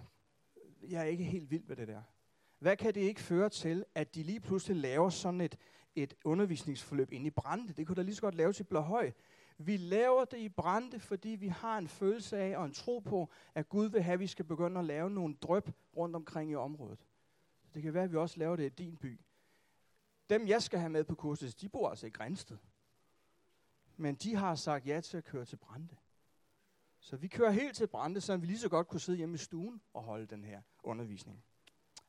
jeg 0.82 1.00
er 1.00 1.04
ikke 1.04 1.24
helt 1.24 1.50
vild 1.50 1.64
med 1.64 1.76
det 1.76 1.88
der. 1.88 2.02
Hvad 2.58 2.76
kan 2.76 2.94
det 2.94 3.00
ikke 3.00 3.20
føre 3.20 3.48
til, 3.48 3.84
at 3.94 4.14
de 4.14 4.22
lige 4.22 4.40
pludselig 4.40 4.76
laver 4.76 5.10
sådan 5.10 5.40
et, 5.40 5.56
et 5.94 6.14
undervisningsforløb 6.24 7.12
ind 7.12 7.26
i 7.26 7.30
Brande? 7.30 7.72
Det 7.72 7.86
kunne 7.86 7.96
da 7.96 8.02
lige 8.02 8.14
så 8.14 8.20
godt 8.20 8.34
laves 8.34 8.60
i 8.60 8.62
Blåhøj. 8.62 9.12
Vi 9.58 9.76
laver 9.76 10.24
det 10.24 10.38
i 10.38 10.48
Brande, 10.48 11.00
fordi 11.00 11.28
vi 11.28 11.48
har 11.48 11.78
en 11.78 11.88
følelse 11.88 12.38
af 12.38 12.56
og 12.56 12.64
en 12.64 12.72
tro 12.72 12.98
på, 12.98 13.30
at 13.54 13.68
Gud 13.68 13.88
vil 13.88 14.02
have, 14.02 14.14
at 14.14 14.20
vi 14.20 14.26
skal 14.26 14.44
begynde 14.44 14.80
at 14.80 14.86
lave 14.86 15.10
nogle 15.10 15.34
drøb 15.34 15.70
rundt 15.96 16.16
omkring 16.16 16.50
i 16.50 16.54
området. 16.54 16.98
Det 17.74 17.82
kan 17.82 17.94
være, 17.94 18.04
at 18.04 18.12
vi 18.12 18.16
også 18.16 18.38
laver 18.38 18.56
det 18.56 18.64
i 18.64 18.85
din 18.85 18.96
by. 18.96 19.20
Dem, 20.30 20.48
jeg 20.48 20.62
skal 20.62 20.78
have 20.78 20.90
med 20.90 21.04
på 21.04 21.14
kurset, 21.14 21.61
de 21.61 21.68
bor 21.68 21.90
altså 21.90 22.06
i 22.06 22.11
Grænsted. 22.11 22.58
Men 23.96 24.14
de 24.14 24.37
har 24.37 24.54
sagt 24.54 24.87
ja 24.87 25.00
til 25.00 25.16
at 25.16 25.24
køre 25.24 25.44
til 25.44 25.56
Brande. 25.56 25.96
Så 26.98 27.16
vi 27.16 27.28
kører 27.28 27.50
helt 27.50 27.76
til 27.76 27.87
Brande, 27.87 28.20
så 28.20 28.37
vi 28.37 28.46
lige 28.46 28.58
så 28.58 28.68
godt 28.68 28.88
kunne 28.88 29.00
sidde 29.00 29.18
hjemme 29.18 29.35
i 29.35 29.38
stuen 29.38 29.80
og 29.94 30.02
holde 30.02 30.26
den 30.26 30.44
her 30.44 30.62
undervisning. 30.82 31.44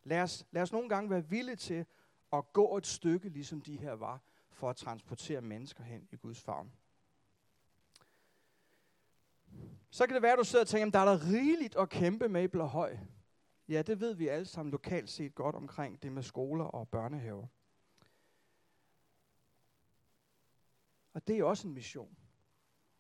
Lad 0.04 0.22
os, 0.22 0.46
lad 0.52 0.62
os 0.62 0.72
nogle 0.72 0.90
gange 0.90 1.10
være 1.10 1.30
villige 1.30 1.56
til 1.56 1.86
at 2.34 2.54
gå 2.54 2.78
et 2.78 2.88
stykke, 2.88 3.30
ligesom 3.30 3.62
de 3.62 3.78
her 3.78 3.92
var, 3.92 4.22
for 4.50 4.70
at 4.70 4.76
transportere 4.76 5.42
mennesker 5.42 5.84
hen 5.84 6.08
i 6.12 6.16
Guds 6.16 6.42
favn. 6.42 6.72
Så 9.90 10.06
kan 10.06 10.14
det 10.14 10.22
være, 10.22 10.32
at 10.34 10.40
du 10.40 10.44
sidder 10.44 10.64
og 10.64 10.68
tænker, 10.68 10.88
at 10.88 10.94
der 10.94 11.00
er 11.00 11.18
der 11.18 11.32
rigeligt 11.32 11.76
at 11.76 11.90
kæmpe 11.90 12.30
med 12.30 12.44
i 12.44 12.48
Blåhøj. 12.48 12.98
Ja, 13.68 13.82
det 13.82 14.00
ved 14.00 14.14
vi 14.14 14.28
alle 14.28 14.46
sammen 14.46 14.72
lokalt 14.72 15.10
set 15.10 15.36
godt 15.36 15.56
omkring 15.56 16.04
det 16.04 16.12
med 16.12 16.24
skoler 16.24 16.66
og 16.66 16.90
børnehaver. 16.90 17.48
Og 21.14 21.28
det 21.28 21.40
er 21.40 21.44
også 21.44 21.68
en 21.68 21.74
mission. 21.74 22.18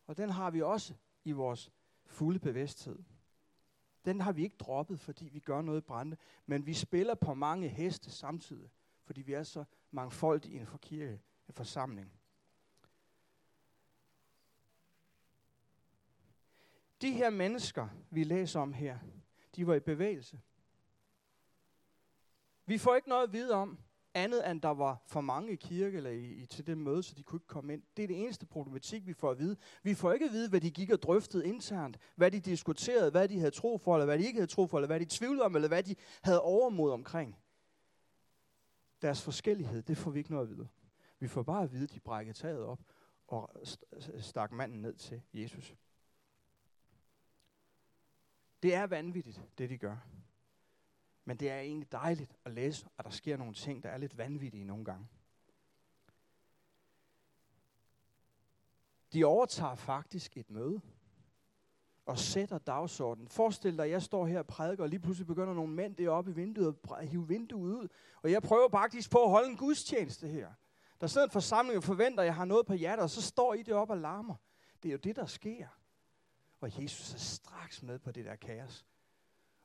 Og 0.07 0.17
den 0.17 0.29
har 0.29 0.51
vi 0.51 0.61
også 0.61 0.93
i 1.23 1.31
vores 1.31 1.71
fulde 2.05 2.39
bevidsthed. 2.39 2.99
Den 4.05 4.21
har 4.21 4.31
vi 4.31 4.43
ikke 4.43 4.57
droppet, 4.57 4.99
fordi 4.99 5.29
vi 5.29 5.39
gør 5.39 5.61
noget 5.61 5.85
brændende, 5.85 6.17
men 6.45 6.65
vi 6.65 6.73
spiller 6.73 7.15
på 7.15 7.33
mange 7.33 7.67
heste 7.67 8.11
samtidig, 8.11 8.69
fordi 9.03 9.21
vi 9.21 9.33
er 9.33 9.43
så 9.43 9.63
mangfoldige 9.91 10.55
i 10.55 10.59
en 10.59 10.67
kirke, 10.81 11.21
en 11.47 11.53
forsamling. 11.53 12.11
De 17.01 17.11
her 17.11 17.29
mennesker, 17.29 17.87
vi 18.09 18.23
læser 18.23 18.59
om 18.59 18.73
her, 18.73 18.99
de 19.55 19.67
var 19.67 19.73
i 19.73 19.79
bevægelse. 19.79 20.41
Vi 22.65 22.77
får 22.77 22.95
ikke 22.95 23.09
noget 23.09 23.23
at 23.23 23.33
vide 23.33 23.53
om, 23.53 23.77
andet 24.13 24.51
end 24.51 24.61
der 24.61 24.69
var 24.69 25.03
for 25.07 25.21
mange 25.21 25.51
i 25.51 25.55
kirke 25.55 25.97
eller 25.97 26.09
i, 26.09 26.25
i, 26.25 26.45
til 26.45 26.67
det 26.67 26.77
møde, 26.77 27.03
så 27.03 27.15
de 27.15 27.23
kunne 27.23 27.37
ikke 27.37 27.47
komme 27.47 27.73
ind. 27.73 27.83
Det 27.97 28.03
er 28.03 28.07
det 28.07 28.21
eneste 28.23 28.45
problematik, 28.45 29.07
vi 29.07 29.13
får 29.13 29.31
at 29.31 29.39
vide. 29.39 29.57
Vi 29.83 29.93
får 29.93 30.13
ikke 30.13 30.25
at 30.25 30.31
vide, 30.31 30.49
hvad 30.49 30.61
de 30.61 30.71
gik 30.71 30.89
og 30.89 31.01
drøftede 31.01 31.47
internt, 31.47 31.97
hvad 32.15 32.31
de 32.31 32.39
diskuterede, 32.39 33.11
hvad 33.11 33.27
de 33.27 33.39
havde 33.39 33.51
tro 33.51 33.77
for, 33.77 33.95
eller 33.95 34.05
hvad 34.05 34.17
de 34.17 34.25
ikke 34.25 34.37
havde 34.37 34.51
tro 34.51 34.67
for, 34.67 34.77
eller 34.77 34.87
hvad 34.87 34.99
de 34.99 35.05
tvivlede 35.05 35.43
om, 35.43 35.55
eller 35.55 35.67
hvad 35.67 35.83
de 35.83 35.95
havde 36.21 36.41
overmod 36.41 36.91
omkring. 36.91 37.37
deres 39.01 39.21
forskellighed, 39.21 39.81
det 39.81 39.97
får 39.97 40.11
vi 40.11 40.19
ikke 40.19 40.31
noget 40.31 40.49
at 40.49 40.57
vide. 40.57 40.67
Vi 41.19 41.27
får 41.27 41.43
bare 41.43 41.63
at 41.63 41.71
vide, 41.71 41.83
at 41.83 41.93
de 41.93 41.99
brækkede 41.99 42.37
taget 42.37 42.65
op 42.65 42.79
og 43.27 43.49
stak 44.19 44.51
manden 44.51 44.81
ned 44.81 44.93
til 44.93 45.21
Jesus. 45.33 45.75
Det 48.63 48.75
er 48.75 48.83
vanvittigt, 48.83 49.41
det 49.57 49.69
de 49.69 49.77
gør. 49.77 49.97
Men 51.25 51.37
det 51.37 51.49
er 51.49 51.59
egentlig 51.59 51.91
dejligt 51.91 52.35
at 52.45 52.51
læse, 52.51 52.87
at 52.97 53.05
der 53.05 53.11
sker 53.11 53.37
nogle 53.37 53.53
ting, 53.53 53.83
der 53.83 53.89
er 53.89 53.97
lidt 53.97 54.17
vanvittige 54.17 54.63
nogle 54.63 54.85
gange. 54.85 55.07
De 59.13 59.23
overtager 59.23 59.75
faktisk 59.75 60.37
et 60.37 60.49
møde 60.49 60.81
og 62.05 62.19
sætter 62.19 62.57
dagsordenen. 62.57 63.27
Forestil 63.27 63.77
dig, 63.77 63.85
at 63.85 63.91
jeg 63.91 64.01
står 64.01 64.25
her 64.25 64.39
og 64.39 64.47
prædiker, 64.47 64.83
og 64.83 64.89
lige 64.89 64.99
pludselig 64.99 65.27
begynder 65.27 65.53
nogle 65.53 65.73
mænd 65.73 65.95
deroppe 65.95 66.31
i 66.31 66.33
vinduet 66.33 66.75
at 66.97 67.07
hive 67.07 67.27
vinduet 67.27 67.73
ud. 67.73 67.87
Og 68.23 68.31
jeg 68.31 68.41
prøver 68.41 68.69
faktisk 68.69 69.11
på 69.11 69.23
at 69.23 69.29
holde 69.29 69.49
en 69.49 69.57
gudstjeneste 69.57 70.27
her. 70.27 70.53
Der 71.01 71.07
sidder 71.07 71.27
en 71.27 71.31
forsamling 71.31 71.77
og 71.77 71.83
forventer, 71.83 72.23
at 72.23 72.25
jeg 72.25 72.35
har 72.35 72.45
noget 72.45 72.65
på 72.65 72.73
hjertet, 72.73 73.03
og 73.03 73.09
så 73.09 73.21
står 73.21 73.53
I 73.53 73.63
deroppe 73.63 73.93
og 73.93 73.97
larmer. 73.97 74.35
Det 74.83 74.89
er 74.89 74.91
jo 74.91 74.97
det, 74.97 75.15
der 75.15 75.25
sker. 75.25 75.67
Og 76.61 76.83
Jesus 76.83 77.13
er 77.13 77.17
straks 77.17 77.83
med 77.83 77.99
på 77.99 78.11
det 78.11 78.25
der 78.25 78.35
kaos. 78.35 78.85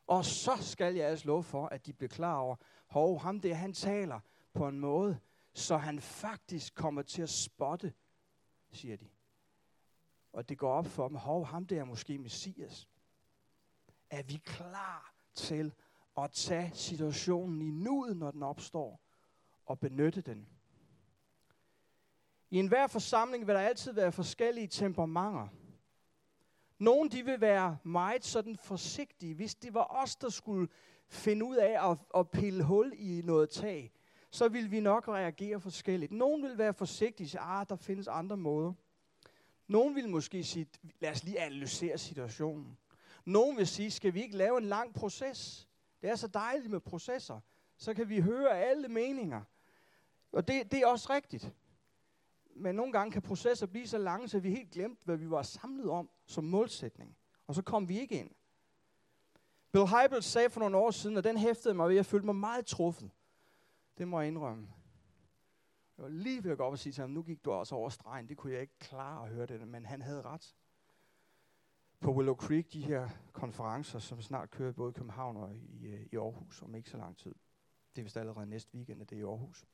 Og 0.09 0.25
så 0.25 0.57
skal 0.61 0.95
jeg 0.95 1.07
altså 1.07 1.27
love 1.27 1.43
for, 1.43 1.67
at 1.67 1.87
de 1.87 1.93
bliver 1.93 2.09
klar 2.09 2.37
over, 2.37 2.57
hov, 2.87 3.21
ham 3.21 3.41
der, 3.41 3.55
han 3.55 3.73
taler 3.73 4.21
på 4.53 4.69
en 4.69 4.81
måde, 4.81 5.19
så 5.53 5.77
han 5.77 6.01
faktisk 6.01 6.75
kommer 6.75 7.03
til 7.03 7.23
at 7.23 7.31
spotte, 7.31 7.93
siger 8.71 8.97
de. 8.97 9.09
Og 10.33 10.49
det 10.49 10.59
går 10.59 10.73
op 10.73 10.87
for 10.87 11.09
dem, 11.09 11.17
hov, 11.17 11.47
ham 11.47 11.67
der 11.67 11.81
er 11.81 11.85
måske 11.85 12.19
Messias. 12.19 12.89
Er 14.11 14.23
vi 14.23 14.37
klar 14.45 15.15
til 15.35 15.75
at 16.19 16.31
tage 16.33 16.71
situationen 16.75 17.63
i 17.63 17.71
nuet, 17.71 18.17
når 18.17 18.31
den 18.31 18.43
opstår, 18.43 19.01
og 19.67 19.81
benytte 19.81 20.21
den? 20.21 20.49
I 22.51 22.59
enhver 22.59 22.87
forsamling 22.87 23.47
vil 23.47 23.55
der 23.55 23.61
altid 23.61 23.93
være 23.93 24.13
forskellige 24.13 24.69
temperamenter. 24.69 25.49
Nogle 26.79 27.11
de 27.11 27.25
vil 27.25 27.41
være 27.41 27.79
meget 27.83 28.25
sådan 28.25 28.57
forsigtige. 28.57 29.35
Hvis 29.35 29.55
det 29.55 29.75
var 29.75 30.03
os, 30.03 30.17
der 30.17 30.29
skulle 30.29 30.69
finde 31.09 31.45
ud 31.45 31.57
af 31.57 31.91
at, 31.91 31.99
at 32.17 32.31
pille 32.31 32.65
hul 32.65 32.93
i 32.97 33.23
noget 33.25 33.51
tag, 33.51 33.93
så 34.31 34.49
vil 34.49 34.71
vi 34.71 34.81
nok 34.81 35.09
reagere 35.09 35.61
forskelligt. 35.61 36.13
Nogle 36.13 36.49
vil 36.49 36.59
være 36.59 36.75
forsigtige 36.75 37.41
og 37.41 37.61
ah, 37.61 37.67
der 37.69 37.77
findes 37.77 38.09
andre 38.09 38.37
måder. 38.37 38.73
Nogle 39.67 39.95
vil 39.95 40.09
måske 40.09 40.45
sige, 40.45 40.67
lad 41.01 41.11
os 41.11 41.25
lige 41.25 41.41
analysere 41.41 41.99
situationen. 41.99 42.79
Nogle 43.25 43.57
vil 43.57 43.67
sige, 43.67 43.91
skal 43.91 44.15
vi 44.15 44.23
ikke 44.23 44.37
lave 44.37 44.59
en 44.59 44.65
lang 44.65 44.95
proces? 44.95 45.69
Det 46.03 46.11
er 46.11 46.17
så 46.17 46.27
dejligt 46.27 46.71
med 46.71 46.81
processer. 46.81 47.41
Så 47.77 47.95
kan 47.95 48.09
vi 48.09 48.21
høre 48.21 48.59
alle 48.59 48.89
meninger. 48.89 49.43
Og 50.33 50.49
det, 50.49 50.73
det 50.73 50.79
er 50.79 50.87
også 50.87 51.13
rigtigt 51.13 51.55
men 52.59 52.75
nogle 52.75 52.93
gange 52.93 53.13
kan 53.13 53.23
processer 53.23 53.67
blive 53.67 53.87
så 53.87 53.99
lange, 53.99 54.29
så 54.29 54.39
vi 54.39 54.51
helt 54.51 54.71
glemt, 54.71 54.99
hvad 55.05 55.17
vi 55.17 55.31
var 55.31 55.43
samlet 55.43 55.91
om 55.91 56.11
som 56.27 56.45
målsætning. 56.45 57.17
Og 57.47 57.55
så 57.55 57.63
kom 57.63 57.89
vi 57.89 58.01
ikke 58.01 58.21
ind. 58.21 58.31
Bill 59.73 59.87
Hybels 59.87 60.25
sagde 60.25 60.51
for 60.51 60.61
nogle 60.61 60.77
år 60.77 60.91
siden, 60.91 61.17
og 61.17 61.25
den 61.25 61.37
hæftede 61.37 61.75
mig 61.75 61.89
ved, 61.89 61.95
at 61.95 61.97
jeg 61.97 62.07
følte 62.07 62.27
mig 62.27 62.37
meget 62.37 62.67
truffet. 62.67 63.11
Det 63.99 64.09
må 64.09 64.21
jeg 64.21 64.29
indrømme. 64.29 64.69
Jeg 65.97 66.03
var 66.03 66.09
lige 66.09 66.45
ved 66.45 66.51
at 66.51 66.59
gå 66.59 66.65
op 66.65 66.73
og 66.73 66.79
sige 66.79 66.93
til 66.93 67.01
ham, 67.01 67.11
nu 67.11 67.23
gik 67.23 67.45
du 67.45 67.51
også 67.51 67.75
over 67.75 67.89
stregen. 67.89 68.29
Det 68.29 68.37
kunne 68.37 68.53
jeg 68.53 68.61
ikke 68.61 68.79
klare 68.79 69.27
at 69.27 69.35
høre 69.35 69.47
det, 69.47 69.69
men 69.69 69.87
han 69.87 70.03
havde 70.03 70.23
ret. 70.23 70.57
På 72.01 72.13
Willow 72.13 72.35
Creek, 72.35 72.73
de 72.73 72.83
her 72.85 73.09
konferencer, 73.33 73.99
som 73.99 74.23
snart 74.23 74.51
kører 74.51 74.73
både 74.73 74.91
i 74.91 74.93
København 74.93 75.37
og 75.37 75.55
i, 75.55 75.87
øh, 75.87 76.07
i 76.13 76.17
Aarhus 76.17 76.63
om 76.63 76.75
ikke 76.75 76.91
så 76.91 76.97
lang 76.97 77.17
tid. 77.17 77.35
Det 77.97 78.03
er 78.03 78.03
vist 78.03 78.17
allerede 78.17 78.47
næste 78.47 78.75
weekend, 78.75 79.03
at 79.03 79.11
det 79.11 79.17
er 79.17 79.21
i 79.21 79.25
Aarhus. 79.25 79.65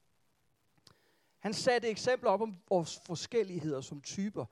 Han 1.44 1.54
satte 1.54 1.88
eksempler 1.88 2.30
op 2.30 2.40
om 2.40 2.57
vores 2.68 3.00
forskelligheder 3.07 3.80
som 3.80 4.00
typer. 4.00 4.44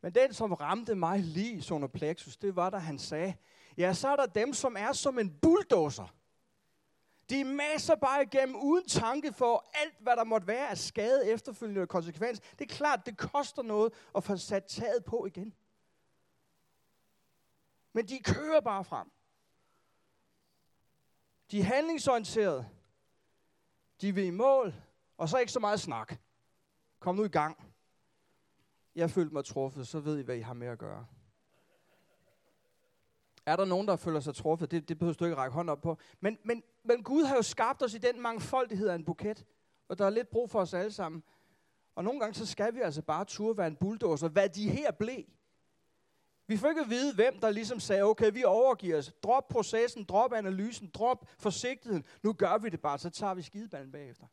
Men 0.00 0.14
den, 0.14 0.34
som 0.34 0.52
ramte 0.52 0.94
mig 0.94 1.20
lige 1.20 1.74
under 1.74 1.88
plexus, 1.88 2.36
det 2.36 2.56
var, 2.56 2.70
da 2.70 2.76
han 2.76 2.98
sagde, 2.98 3.34
ja, 3.76 3.94
så 3.94 4.08
er 4.08 4.16
der 4.16 4.26
dem, 4.26 4.54
som 4.54 4.76
er 4.78 4.92
som 4.92 5.18
en 5.18 5.38
bulldozer. 5.42 6.14
De 7.30 7.44
masser 7.44 7.96
bare 7.96 8.22
igennem 8.22 8.56
uden 8.56 8.88
tanke 8.88 9.32
for 9.32 9.64
alt, 9.74 9.94
hvad 10.00 10.16
der 10.16 10.24
måtte 10.24 10.46
være 10.46 10.68
af 10.68 10.78
skade 10.78 11.30
efterfølgende 11.30 11.86
konsekvens. 11.86 12.40
Det 12.40 12.70
er 12.70 12.74
klart, 12.74 13.06
det 13.06 13.18
koster 13.18 13.62
noget 13.62 13.92
at 14.16 14.24
få 14.24 14.36
sat 14.36 14.64
taget 14.64 15.04
på 15.04 15.26
igen. 15.26 15.54
Men 17.92 18.08
de 18.08 18.22
kører 18.22 18.60
bare 18.60 18.84
frem. 18.84 19.10
De 21.50 21.60
er 21.60 21.64
handlingsorienterede. 21.64 22.68
De 24.00 24.14
vil 24.14 24.24
i 24.24 24.30
mål, 24.30 24.74
og 25.18 25.28
så 25.28 25.38
ikke 25.38 25.52
så 25.52 25.60
meget 25.60 25.80
snak. 25.80 26.18
Kom 27.00 27.14
nu 27.14 27.24
i 27.24 27.28
gang. 27.28 27.74
Jeg 28.94 29.10
følte 29.10 29.34
mig 29.34 29.44
truffet, 29.44 29.88
så 29.88 30.00
ved 30.00 30.18
I, 30.18 30.22
hvad 30.22 30.36
I 30.36 30.40
har 30.40 30.54
med 30.54 30.66
at 30.66 30.78
gøre. 30.78 31.06
Er 33.46 33.56
der 33.56 33.64
nogen, 33.64 33.88
der 33.88 33.96
føler 33.96 34.20
sig 34.20 34.34
truffet? 34.34 34.70
Det, 34.70 34.88
det 34.88 34.98
behøver 34.98 35.14
du 35.14 35.24
ikke 35.24 35.36
række 35.36 35.54
hånd 35.54 35.70
op 35.70 35.80
på. 35.80 35.98
Men, 36.20 36.38
men, 36.44 36.62
men 36.84 37.02
Gud 37.02 37.24
har 37.24 37.36
jo 37.36 37.42
skabt 37.42 37.82
os 37.82 37.94
i 37.94 37.98
den 37.98 38.20
mangfoldighed 38.20 38.88
af 38.88 38.94
en 38.94 39.04
buket. 39.04 39.46
Og 39.88 39.98
der 39.98 40.06
er 40.06 40.10
lidt 40.10 40.30
brug 40.30 40.50
for 40.50 40.60
os 40.60 40.74
alle 40.74 40.92
sammen. 40.92 41.22
Og 41.94 42.04
nogle 42.04 42.20
gange, 42.20 42.34
så 42.34 42.46
skal 42.46 42.74
vi 42.74 42.80
altså 42.80 43.02
bare 43.02 43.24
turde 43.24 43.58
være 43.58 43.66
en 43.66 43.76
bulldozer, 43.76 44.28
hvad 44.28 44.48
de 44.48 44.70
her 44.70 44.90
blev. 44.90 45.24
Vi 46.46 46.56
får 46.56 46.68
ikke 46.68 46.80
at 46.80 46.90
vide, 46.90 47.14
hvem 47.14 47.40
der 47.40 47.50
ligesom 47.50 47.80
sagde, 47.80 48.02
okay, 48.02 48.32
vi 48.32 48.44
overgiver 48.44 48.98
os. 48.98 49.12
Drop 49.22 49.48
processen, 49.48 50.04
drop 50.04 50.32
analysen, 50.32 50.90
drop 50.94 51.26
forsigtigheden. 51.38 52.04
Nu 52.22 52.32
gør 52.32 52.58
vi 52.58 52.68
det 52.68 52.80
bare, 52.80 52.98
så 52.98 53.10
tager 53.10 53.34
vi 53.34 53.42
skideballen 53.42 53.92
bagefter. 53.92 54.26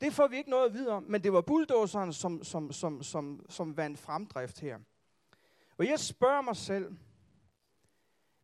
Det 0.00 0.12
får 0.12 0.28
vi 0.28 0.36
ikke 0.36 0.50
noget 0.50 0.66
at 0.66 0.74
vide 0.74 0.90
om, 0.90 1.02
men 1.02 1.22
det 1.22 1.32
var 1.32 1.40
bulldozeren, 1.40 2.12
som, 2.12 2.44
som, 2.44 2.72
som, 2.72 3.02
som, 3.02 3.46
som 3.48 3.76
vandt 3.76 3.98
fremdrift 3.98 4.60
her. 4.60 4.78
Og 5.78 5.86
jeg 5.86 6.00
spørger 6.00 6.42
mig 6.42 6.56
selv, 6.56 6.96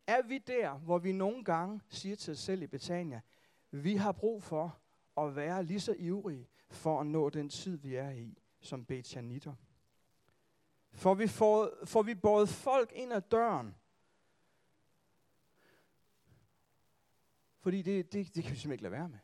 er 0.07 0.21
vi 0.21 0.37
der, 0.37 0.77
hvor 0.77 0.97
vi 0.97 1.11
nogle 1.11 1.43
gange 1.43 1.81
siger 1.89 2.15
til 2.15 2.31
os 2.31 2.39
selv 2.39 2.61
i 2.61 2.67
Betania, 2.67 3.21
vi 3.71 3.95
har 3.95 4.11
brug 4.11 4.43
for 4.43 4.79
at 5.17 5.35
være 5.35 5.63
lige 5.63 5.79
så 5.79 5.95
ivrige 5.97 6.47
for 6.69 6.99
at 7.01 7.07
nå 7.07 7.29
den 7.29 7.49
tid, 7.49 7.77
vi 7.77 7.95
er 7.95 8.09
i, 8.09 8.37
som 8.59 8.85
Betjanitter. 8.85 9.53
For 10.93 11.13
vi 11.13 11.27
får, 11.27 11.85
får 11.85 12.01
vi 12.01 12.15
både 12.15 12.47
folk 12.47 12.91
ind 12.95 13.13
ad 13.13 13.21
døren, 13.21 13.75
fordi 17.59 17.81
det, 17.81 18.13
det, 18.13 18.35
det 18.35 18.43
kan 18.43 18.51
vi 18.51 18.57
simpelthen 18.57 18.71
ikke 18.71 18.83
lade 18.83 18.91
være 18.91 19.09
med. 19.09 19.19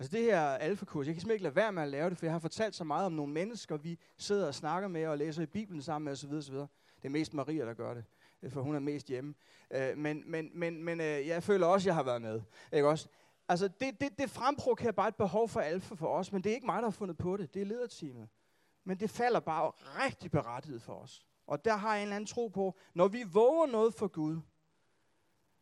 Altså 0.00 0.16
det 0.16 0.24
her 0.24 0.40
alfakurs, 0.40 1.06
jeg 1.06 1.14
kan 1.14 1.20
simpelthen 1.20 1.34
ikke 1.34 1.42
lade 1.42 1.56
være 1.56 1.72
med 1.72 1.82
at 1.82 1.88
lave 1.88 2.10
det, 2.10 2.18
for 2.18 2.26
jeg 2.26 2.32
har 2.32 2.38
fortalt 2.38 2.74
så 2.74 2.84
meget 2.84 3.06
om 3.06 3.12
nogle 3.12 3.32
mennesker, 3.32 3.76
vi 3.76 3.98
sidder 4.16 4.46
og 4.46 4.54
snakker 4.54 4.88
med 4.88 5.06
og 5.06 5.18
læser 5.18 5.42
i 5.42 5.46
Bibelen 5.46 5.82
sammen 5.82 6.04
med 6.04 6.12
osv. 6.12 6.32
osv. 6.32 6.54
Det 6.54 6.68
er 7.04 7.08
mest 7.08 7.34
Maria, 7.34 7.64
der 7.64 7.74
gør 7.74 7.94
det, 7.94 8.04
øh, 8.42 8.50
for 8.50 8.62
hun 8.62 8.74
er 8.74 8.78
mest 8.78 9.06
hjemme. 9.06 9.34
Øh, 9.70 9.98
men 9.98 10.22
men, 10.26 10.50
men, 10.54 10.84
men 10.84 11.00
øh, 11.00 11.26
jeg 11.26 11.42
føler 11.42 11.66
også, 11.66 11.84
at 11.84 11.86
jeg 11.86 11.94
har 11.94 12.02
været 12.02 12.22
med. 12.22 12.40
Ikke 12.72 12.88
også? 12.88 13.08
Altså 13.48 13.68
det, 13.68 14.00
det, 14.00 14.18
det 14.18 14.30
fremprovokerer 14.30 14.92
bare 14.92 15.08
et 15.08 15.16
behov 15.16 15.48
for 15.48 15.60
alfa 15.60 15.94
for 15.94 16.06
os, 16.06 16.32
men 16.32 16.44
det 16.44 16.50
er 16.50 16.54
ikke 16.54 16.66
mig, 16.66 16.76
der 16.76 16.88
har 16.88 16.90
fundet 16.90 17.18
på 17.18 17.36
det. 17.36 17.54
Det 17.54 17.62
er 17.62 17.66
lederteamet. 17.66 18.28
Men 18.84 19.00
det 19.00 19.10
falder 19.10 19.40
bare 19.40 19.70
rigtig 20.04 20.30
berettiget 20.30 20.82
for 20.82 20.94
os. 20.94 21.26
Og 21.46 21.64
der 21.64 21.76
har 21.76 21.94
jeg 21.94 22.02
en 22.02 22.02
eller 22.02 22.16
anden 22.16 22.26
tro 22.26 22.48
på, 22.48 22.76
når 22.94 23.08
vi 23.08 23.22
våger 23.32 23.66
noget 23.66 23.94
for 23.94 24.08
Gud, 24.08 24.40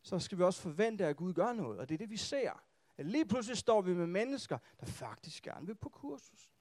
så 0.02 0.18
skal 0.18 0.38
vi 0.38 0.42
også 0.42 0.60
forvente, 0.60 1.06
at 1.06 1.16
Gud 1.16 1.32
gør 1.32 1.52
noget. 1.52 1.78
Og 1.78 1.88
det 1.88 1.94
er 1.94 1.98
det, 1.98 2.10
vi 2.10 2.16
ser 2.16 2.62
lige 3.06 3.26
pludselig 3.26 3.56
står 3.58 3.80
vi 3.80 3.94
med 3.94 4.06
mennesker, 4.06 4.58
der 4.80 4.86
faktisk 4.86 5.42
gerne 5.42 5.66
vil 5.66 5.74
på 5.74 5.88
kursus. 5.88 6.52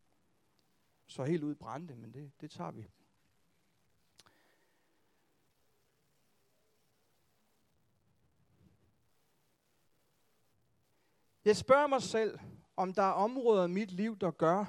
Så 1.06 1.24
helt 1.24 1.44
ud 1.44 1.56
brænde, 1.56 1.96
men 1.96 2.14
det, 2.14 2.32
det 2.42 2.52
tager 2.52 2.72
vi. 2.72 2.88
Jeg 11.46 11.58
spørger 11.58 11.88
mig 11.88 12.02
selv, 12.02 12.40
om 12.78 12.94
der 12.94 13.04
er 13.04 13.12
områder 13.12 13.66
i 13.66 13.72
mit 13.72 13.92
liv, 13.92 14.18
der 14.18 14.32
gør, 14.32 14.66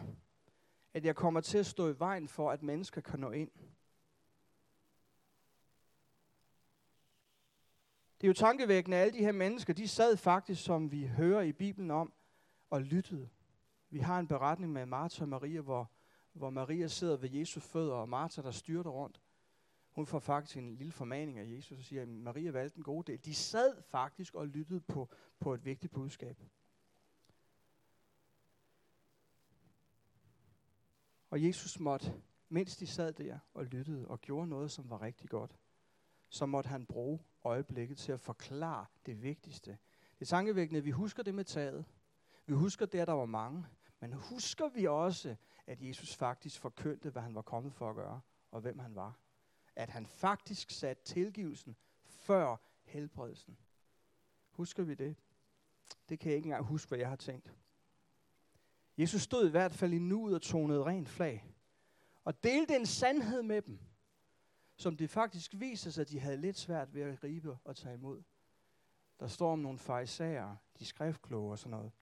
at 0.94 1.04
jeg 1.04 1.16
kommer 1.16 1.40
til 1.40 1.58
at 1.58 1.66
stå 1.66 1.88
i 1.88 1.98
vejen 1.98 2.28
for, 2.28 2.50
at 2.50 2.62
mennesker 2.62 3.00
kan 3.00 3.20
nå 3.20 3.30
ind. 3.30 3.50
Det 8.20 8.26
er 8.26 8.28
jo 8.28 8.34
tankevækkende, 8.34 8.96
at 8.96 9.02
alle 9.02 9.18
de 9.18 9.24
her 9.24 9.32
mennesker, 9.32 9.72
de 9.72 9.88
sad 9.88 10.16
faktisk, 10.16 10.62
som 10.62 10.92
vi 10.92 11.06
hører 11.06 11.42
i 11.42 11.52
Bibelen 11.52 11.90
om, 11.90 12.12
og 12.70 12.82
lyttede. 12.82 13.28
Vi 13.90 13.98
har 13.98 14.18
en 14.18 14.28
beretning 14.28 14.72
med 14.72 14.86
Martha 14.86 15.24
og 15.24 15.28
Maria, 15.28 15.60
hvor, 15.60 15.90
hvor 16.32 16.50
Maria 16.50 16.88
sidder 16.88 17.16
ved 17.16 17.30
Jesus 17.30 17.64
fødder, 17.64 17.94
og 17.94 18.08
Martha, 18.08 18.42
der 18.42 18.50
styrter 18.50 18.90
rundt. 18.90 19.20
Hun 19.90 20.06
får 20.06 20.18
faktisk 20.18 20.56
en 20.56 20.76
lille 20.76 20.92
formaning 20.92 21.38
af 21.38 21.56
Jesus 21.56 21.78
og 21.78 21.84
siger, 21.84 22.02
at 22.02 22.08
Maria 22.08 22.50
valgte 22.50 22.74
den 22.74 22.82
gode 22.82 23.12
del. 23.12 23.24
De 23.24 23.34
sad 23.34 23.82
faktisk 23.82 24.34
og 24.34 24.46
lyttede 24.46 24.80
på, 24.80 25.08
på 25.40 25.54
et 25.54 25.64
vigtigt 25.64 25.92
budskab. 25.92 26.42
Og 31.30 31.44
Jesus 31.44 31.80
måtte, 31.80 32.22
mens 32.48 32.76
de 32.76 32.86
sad 32.86 33.12
der 33.12 33.38
og 33.54 33.64
lyttede 33.64 34.08
og 34.08 34.20
gjorde 34.20 34.48
noget, 34.48 34.70
som 34.70 34.90
var 34.90 35.02
rigtig 35.02 35.30
godt, 35.30 35.58
så 36.28 36.46
måtte 36.46 36.68
han 36.68 36.86
bruge 36.86 37.20
øjeblikket 37.44 37.98
til 37.98 38.12
at 38.12 38.20
forklare 38.20 38.86
det 39.06 39.22
vigtigste. 39.22 39.70
Det 40.18 40.20
er 40.20 40.26
tankevækkende, 40.26 40.78
at 40.78 40.84
vi 40.84 40.90
husker 40.90 41.22
det 41.22 41.34
med 41.34 41.44
taget. 41.44 41.84
Vi 42.46 42.54
husker 42.54 42.86
det, 42.86 42.98
at 42.98 43.06
der 43.06 43.12
var 43.12 43.26
mange. 43.26 43.66
Men 44.00 44.12
husker 44.12 44.68
vi 44.68 44.86
også, 44.86 45.36
at 45.66 45.82
Jesus 45.82 46.16
faktisk 46.16 46.60
forkyndte, 46.60 47.10
hvad 47.10 47.22
han 47.22 47.34
var 47.34 47.42
kommet 47.42 47.72
for 47.72 47.90
at 47.90 47.96
gøre, 47.96 48.20
og 48.50 48.60
hvem 48.60 48.78
han 48.78 48.94
var? 48.94 49.18
At 49.76 49.90
han 49.90 50.06
faktisk 50.06 50.70
satte 50.70 51.04
tilgivelsen 51.04 51.76
før 52.04 52.56
helbredelsen. 52.84 53.56
Husker 54.50 54.82
vi 54.82 54.94
det? 54.94 55.16
Det 56.08 56.18
kan 56.18 56.30
jeg 56.30 56.36
ikke 56.36 56.46
engang 56.46 56.64
huske, 56.64 56.88
hvad 56.88 56.98
jeg 56.98 57.08
har 57.08 57.16
tænkt. 57.16 57.54
Jesus 58.98 59.22
stod 59.22 59.46
i 59.46 59.50
hvert 59.50 59.74
fald 59.74 59.92
i 59.92 59.98
nuet 59.98 60.34
og 60.34 60.42
tonede 60.42 60.84
rent 60.84 61.08
flag. 61.08 61.44
Og 62.24 62.44
delte 62.44 62.76
en 62.76 62.86
sandhed 62.86 63.42
med 63.42 63.62
dem, 63.62 63.78
som 64.78 64.96
det 64.96 65.10
faktisk 65.10 65.54
viser 65.56 65.90
sig, 65.90 66.00
at 66.00 66.10
de 66.10 66.20
havde 66.20 66.36
lidt 66.36 66.58
svært 66.58 66.94
ved 66.94 67.02
at 67.02 67.20
gribe 67.20 67.58
og 67.64 67.76
tage 67.76 67.94
imod. 67.94 68.22
Der 69.20 69.26
står 69.26 69.52
om 69.52 69.58
nogle 69.58 69.78
fejsager, 69.78 70.56
de 70.78 70.84
skriftkloge 70.84 71.50
og 71.50 71.58
sådan 71.58 71.70
noget. 71.70 71.92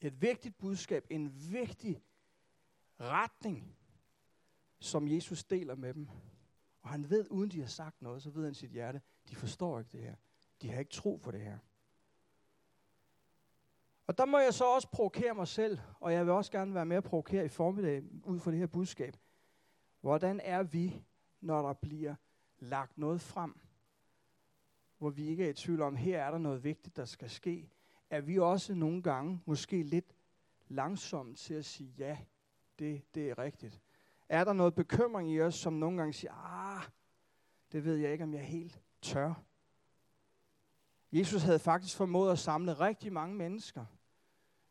Et 0.00 0.22
vigtigt 0.22 0.58
budskab, 0.58 1.06
en 1.10 1.52
vigtig 1.52 2.02
retning, 3.00 3.76
som 4.78 5.08
Jesus 5.08 5.44
deler 5.44 5.74
med 5.74 5.94
dem. 5.94 6.08
Og 6.82 6.90
han 6.90 7.10
ved, 7.10 7.26
uden 7.30 7.50
de 7.50 7.60
har 7.60 7.68
sagt 7.68 8.02
noget, 8.02 8.22
så 8.22 8.30
ved 8.30 8.44
han 8.44 8.54
sit 8.54 8.70
hjerte, 8.70 9.00
de 9.28 9.36
forstår 9.36 9.78
ikke 9.78 9.92
det 9.92 10.00
her. 10.00 10.14
De 10.62 10.70
har 10.70 10.78
ikke 10.78 10.92
tro 10.92 11.16
på 11.16 11.30
det 11.30 11.40
her. 11.40 11.58
Og 14.06 14.18
der 14.18 14.24
må 14.24 14.38
jeg 14.38 14.54
så 14.54 14.64
også 14.64 14.88
provokere 14.88 15.34
mig 15.34 15.48
selv, 15.48 15.78
og 16.00 16.12
jeg 16.12 16.26
vil 16.26 16.32
også 16.32 16.52
gerne 16.52 16.74
være 16.74 16.86
med 16.86 16.96
at 16.96 17.04
provokere 17.04 17.44
i 17.44 17.48
formiddag 17.48 18.02
ud 18.24 18.40
fra 18.40 18.50
det 18.50 18.58
her 18.58 18.66
budskab. 18.66 19.16
Hvordan 20.00 20.40
er 20.40 20.62
vi, 20.62 21.04
når 21.40 21.66
der 21.66 21.72
bliver 21.72 22.14
lagt 22.58 22.98
noget 22.98 23.20
frem, 23.20 23.60
hvor 24.98 25.10
vi 25.10 25.26
ikke 25.26 25.44
er 25.44 25.50
i 25.50 25.54
tvivl 25.54 25.82
om, 25.82 25.96
her 25.96 26.22
er 26.22 26.30
der 26.30 26.38
noget 26.38 26.64
vigtigt, 26.64 26.96
der 26.96 27.04
skal 27.04 27.30
ske? 27.30 27.70
Er 28.10 28.20
vi 28.20 28.38
også 28.38 28.74
nogle 28.74 29.02
gange 29.02 29.40
måske 29.44 29.82
lidt 29.82 30.16
langsomme 30.68 31.34
til 31.34 31.54
at 31.54 31.64
sige, 31.64 31.94
ja, 31.98 32.18
det, 32.78 33.14
det 33.14 33.30
er 33.30 33.38
rigtigt? 33.38 33.80
Er 34.28 34.44
der 34.44 34.52
noget 34.52 34.74
bekymring 34.74 35.32
i 35.32 35.40
os, 35.40 35.54
som 35.54 35.72
nogle 35.72 35.96
gange 35.96 36.12
siger, 36.12 36.32
ah, 36.32 36.82
det 37.72 37.84
ved 37.84 37.96
jeg 37.96 38.12
ikke, 38.12 38.24
om 38.24 38.34
jeg 38.34 38.44
helt 38.44 38.82
tør? 39.02 39.34
Jesus 41.12 41.42
havde 41.42 41.58
faktisk 41.58 41.96
formået 41.96 42.32
at 42.32 42.38
samle 42.38 42.72
rigtig 42.72 43.12
mange 43.12 43.36
mennesker. 43.36 43.84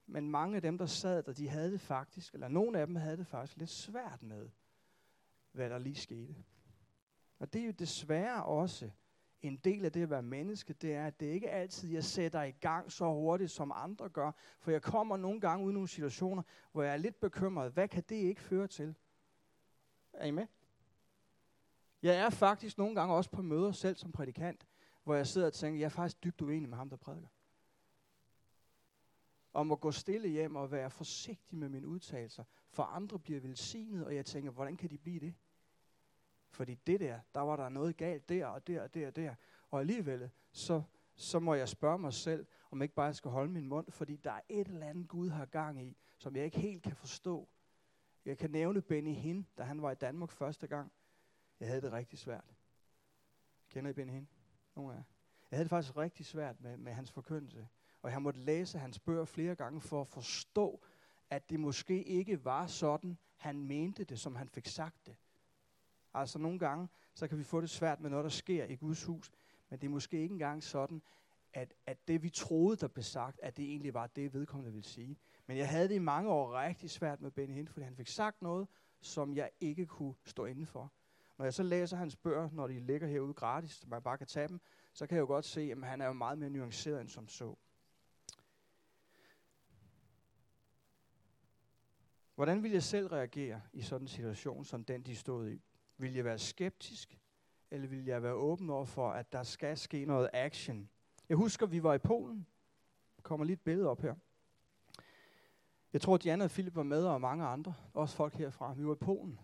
Men 0.06 0.30
mange 0.30 0.56
af 0.56 0.62
dem, 0.62 0.78
der 0.78 0.86
sad 0.86 1.24
der, 1.24 1.34
de 1.34 1.50
havde 1.50 1.72
det 1.72 1.82
faktisk, 1.82 2.34
eller 2.34 2.48
nogle 2.48 2.80
af 2.80 2.88
dem 2.88 2.96
havde 2.96 3.18
det 3.18 3.28
faktisk 3.28 3.58
lidt 3.58 3.70
svært 3.70 4.24
med, 4.24 4.50
hvad 5.52 5.70
der 5.70 5.78
lige 5.78 5.96
skete. 5.96 6.36
Og 7.40 7.54
det 7.54 7.62
er 7.62 7.66
jo 7.66 7.72
desværre 7.72 8.44
også 8.44 8.90
en 9.42 9.58
del 9.58 9.86
af 9.86 9.92
det 9.92 10.04
at 10.04 10.10
være 10.10 10.22
menneske, 10.22 10.74
det 10.74 10.94
er, 10.94 11.08
at 11.08 11.20
det 11.20 11.26
ikke 11.26 11.50
altid, 11.50 11.90
jeg 11.90 12.04
sætter 12.04 12.44
i 12.44 12.52
gang 12.52 12.92
så 12.92 13.06
hurtigt, 13.06 13.52
som 13.52 13.72
andre 13.76 14.10
gør. 14.10 14.32
For 14.60 14.72
jeg 14.72 14.82
kommer 14.82 15.18
nogle 15.18 15.42
gange 15.42 15.66
ud 15.66 15.72
i 15.72 15.74
nogle 15.74 15.88
situationer, 15.88 16.44
hvor 16.72 16.84
jeg 16.84 16.94
er 16.94 16.98
lidt 16.98 17.20
bekymret. 17.20 17.72
Hvad 17.72 17.88
kan 17.88 18.04
det 18.10 18.16
ikke 18.16 18.42
føre 18.42 18.68
til? 18.68 18.96
Er 20.14 20.26
I 20.26 20.32
med? 20.32 20.48
Jeg 22.02 22.16
er 22.16 22.30
faktisk 22.30 22.78
nogle 22.78 22.96
gange 22.96 23.16
også 23.16 23.30
på 23.30 23.42
møder 23.42 23.72
selv 23.72 23.98
som 23.98 24.12
prædikant, 24.12 24.68
hvor 25.04 25.16
jeg 25.16 25.28
sidder 25.28 25.48
og 25.48 25.54
tænker, 25.54 25.80
jeg 25.80 25.86
er 25.86 25.90
faktisk 25.90 26.24
dybt 26.24 26.42
uenig 26.42 26.70
med 26.70 26.78
ham, 26.78 26.90
der 26.90 26.98
prædiker. 26.98 27.28
Om 29.54 29.72
at 29.72 29.80
gå 29.80 29.92
stille 29.92 30.28
hjem 30.28 30.56
og 30.56 30.72
være 30.72 30.90
forsigtig 30.90 31.58
med 31.58 31.70
mine 31.70 31.88
udtalelser, 31.88 32.44
for 32.70 32.84
andre 32.84 33.20
bliver 33.20 33.40
velsignet, 33.40 34.06
og 34.06 34.16
jeg 34.16 34.26
tænker, 34.26 34.52
hvordan 34.52 34.78
kan 34.78 34.90
de 34.90 34.98
blive 34.98 35.20
det? 35.20 35.34
Fordi 36.50 36.76
det 36.76 37.00
der, 37.00 37.20
der 37.36 37.42
var 37.42 37.56
der 37.56 37.70
noget 37.70 37.98
galt 37.98 38.30
der 38.30 38.46
og 38.46 38.68
der 38.68 38.82
og 38.82 38.94
der 38.94 39.08
og 39.08 39.16
der. 39.16 39.36
Og 39.70 39.80
alligevel, 39.80 40.30
så, 40.52 40.82
så 41.16 41.40
må 41.40 41.54
jeg 41.54 41.70
spørge 41.70 42.00
mig 42.00 42.14
selv, 42.14 42.46
om 42.72 42.78
jeg 42.78 42.84
ikke 42.84 42.96
bare 42.96 43.14
skal 43.14 43.32
holde 43.32 43.52
min 43.52 43.68
mund, 43.68 43.92
fordi 43.92 44.16
der 44.16 44.32
er 44.32 44.42
et 44.50 44.68
eller 44.68 44.88
andet 44.88 45.08
Gud 45.08 45.30
har 45.30 45.46
gang 45.46 45.82
i, 45.82 45.98
som 46.18 46.36
jeg 46.36 46.46
ikke 46.46 46.60
helt 46.60 46.84
kan 46.84 46.96
forstå. 46.96 47.50
Jeg 48.26 48.38
kan 48.38 48.52
nævne 48.52 48.82
Benny 48.82 49.14
Hinn, 49.14 49.48
da 49.58 49.64
han 49.64 49.82
var 49.82 49.92
i 49.92 49.96
Danmark 49.96 50.32
første 50.32 50.68
gang. 50.68 50.92
Jeg 51.60 51.68
havde 51.68 51.82
det 51.82 51.92
rigtig 51.92 52.20
svært. 52.20 52.56
Kender 53.70 53.92
I 53.92 53.94
Benny 53.94 54.12
Hinn? 54.12 54.30
Nogle 54.76 54.94
af 54.94 54.98
jer? 54.98 55.04
Jeg 55.52 55.58
havde 55.58 55.64
det 55.64 55.70
faktisk 55.70 55.98
rigtig 55.98 56.26
svært 56.26 56.62
med, 56.62 56.78
med 56.78 56.94
hans 56.94 57.12
forkyndelse. 57.12 57.68
Og 58.02 58.12
jeg 58.12 58.22
måtte 58.22 58.40
læse 58.40 58.80
hans 58.80 59.00
bøger 59.00 59.26
flere 59.26 59.56
gange 59.56 59.82
for 59.82 60.02
at 60.02 60.08
forstå, 60.08 60.84
at 61.30 61.50
det 61.50 61.60
måske 61.60 62.04
ikke 62.04 62.46
var 62.46 62.68
sådan, 62.68 63.18
han 63.38 63.64
mente 63.64 64.04
det, 64.04 64.20
som 64.20 64.36
han 64.36 64.50
fik 64.50 64.68
sagt 64.68 65.06
det. 65.06 65.16
Altså 66.14 66.40
nogle 66.40 66.60
gange, 66.60 66.88
så 67.14 67.28
kan 67.28 67.38
vi 67.38 67.44
få 67.44 67.62
det 67.62 67.70
svært 67.70 68.00
med 68.02 68.10
noget, 68.10 68.24
der 68.24 68.30
sker 68.30 68.66
i 68.66 68.76
Guds 68.76 69.04
hus, 69.04 69.32
men 69.70 69.80
det 69.80 69.88
er 69.88 69.92
måske 69.92 70.22
ikke 70.22 70.34
engang 70.34 70.64
sådan, 70.64 71.02
at, 71.54 71.74
at 71.86 72.08
det 72.08 72.24
vi 72.24 72.30
troede, 72.30 72.76
der 72.76 72.88
blev 72.88 73.04
sagt, 73.04 73.40
at 73.44 73.58
det 73.58 73.66
egentlig 73.66 73.94
var 73.94 74.08
det, 74.08 74.34
vedkommende 74.34 74.72
ville 74.72 74.88
sige. 74.88 75.18
Men 75.48 75.58
jeg 75.58 75.70
havde 75.70 75.88
det 75.88 75.96
i 75.96 76.00
mange 76.00 76.30
år 76.30 76.62
rigtig 76.62 76.90
svært 76.90 77.22
med 77.22 77.32
Benny 77.32 77.54
Hinn, 77.54 77.68
fordi 77.68 77.84
han 77.84 77.96
fik 77.96 78.08
sagt 78.08 78.42
noget, 78.42 78.68
som 79.02 79.36
jeg 79.36 79.50
ikke 79.60 79.86
kunne 79.86 80.14
stå 80.26 80.46
inden 80.46 80.66
for. 80.66 80.92
Når 81.38 81.46
jeg 81.46 81.54
så 81.54 81.64
læser 81.64 81.98
hans 81.98 82.16
bøger, 82.16 82.50
når 82.52 82.68
de 82.68 82.80
ligger 82.80 83.08
herude 83.08 83.34
gratis, 83.34 83.72
så 83.72 83.88
man 83.88 84.02
bare 84.02 84.18
kan 84.18 84.28
tage 84.28 84.48
dem, 84.48 84.62
så 84.94 85.08
kan 85.08 85.16
jeg 85.16 85.22
jo 85.22 85.28
godt 85.28 85.46
se, 85.46 85.62
at 85.72 85.84
han 85.84 86.02
er 86.02 86.06
jo 86.06 86.14
meget 86.14 86.38
mere 86.38 86.50
nuanceret 86.50 87.02
end 87.02 87.10
som 87.10 87.28
så. 87.28 87.56
Hvordan 92.40 92.64
ville 92.64 92.76
jeg 92.76 92.84
selv 92.84 93.08
reagere 93.08 93.62
i 93.74 93.82
sådan 93.82 94.04
en 94.04 94.08
situation, 94.08 94.66
som 94.66 94.84
den, 94.84 95.02
de 95.02 95.16
stod 95.16 95.50
i? 95.50 95.62
Vil 95.98 96.14
jeg 96.14 96.26
være 96.26 96.40
skeptisk, 96.40 97.20
eller 97.72 97.88
vil 97.88 98.06
jeg 98.06 98.24
være 98.24 98.34
åben 98.34 98.70
over 98.70 98.86
for, 98.86 99.10
at 99.12 99.34
der 99.34 99.44
skal 99.44 99.78
ske 99.78 100.06
noget 100.06 100.30
action? 100.34 100.90
Jeg 101.30 101.38
husker, 101.38 101.66
vi 101.66 101.84
var 101.84 101.94
i 101.94 101.98
Polen. 101.98 102.48
Der 103.16 103.22
kommer 103.22 103.46
lige 103.46 103.54
et 103.54 103.62
billede 103.62 103.90
op 103.90 104.02
her. 104.02 104.16
Jeg 105.94 106.02
tror, 106.02 106.18
Diana 106.18 106.44
og 106.44 106.50
Philip 106.50 106.76
var 106.76 106.84
med, 106.84 107.06
og 107.06 107.22
mange 107.22 107.46
andre, 107.46 107.74
også 107.94 108.16
folk 108.16 108.34
herfra. 108.34 108.74
Vi 108.74 108.86
var 108.86 108.94
i 108.94 108.98
Polen. 109.02 109.40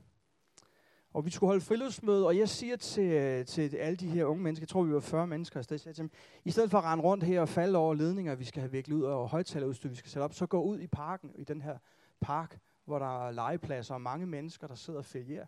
Og 1.13 1.25
vi 1.25 1.29
skulle 1.29 1.47
holde 1.47 1.62
friluftsmøde, 1.62 2.27
og 2.27 2.38
jeg 2.38 2.49
siger 2.49 2.75
til, 2.75 3.12
øh, 3.12 3.45
til 3.45 3.75
alle 3.75 3.97
de 3.97 4.10
her 4.10 4.25
unge 4.25 4.43
mennesker, 4.43 4.63
jeg 4.63 4.69
tror, 4.69 4.84
vi 4.84 4.93
var 4.93 4.99
40 4.99 5.27
mennesker 5.27 5.58
afsted, 5.58 5.79
jeg 5.86 5.95
til 5.95 6.01
dem, 6.01 6.12
i 6.45 6.51
stedet 6.51 6.71
for 6.71 6.77
at 6.77 6.84
rende 6.84 7.03
rundt 7.03 7.23
her 7.23 7.41
og 7.41 7.49
falde 7.49 7.77
over 7.77 7.93
ledninger, 7.93 8.36
vi 8.36 8.45
skal 8.45 8.62
have 8.62 8.71
virkelig 8.71 8.97
ud, 8.97 9.03
og 9.03 9.29
højtalerudstyr, 9.29 9.89
vi 9.89 9.95
skal 9.95 10.12
sætte 10.12 10.23
op, 10.23 10.34
så 10.34 10.45
gå 10.45 10.62
ud 10.62 10.79
i 10.79 10.88
parken, 10.88 11.31
i 11.36 11.43
den 11.43 11.62
her 11.62 11.77
park, 12.19 12.60
hvor 12.85 12.99
der 12.99 13.27
er 13.27 13.31
legepladser 13.31 13.93
og 13.93 14.01
mange 14.01 14.25
mennesker, 14.25 14.67
der 14.67 14.75
sidder 14.75 14.99
og 14.99 15.05
ferierer. 15.05 15.45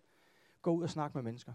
Gå 0.62 0.71
ud 0.71 0.84
og 0.84 0.89
snak 0.89 1.15
med 1.15 1.23
mennesker. 1.23 1.54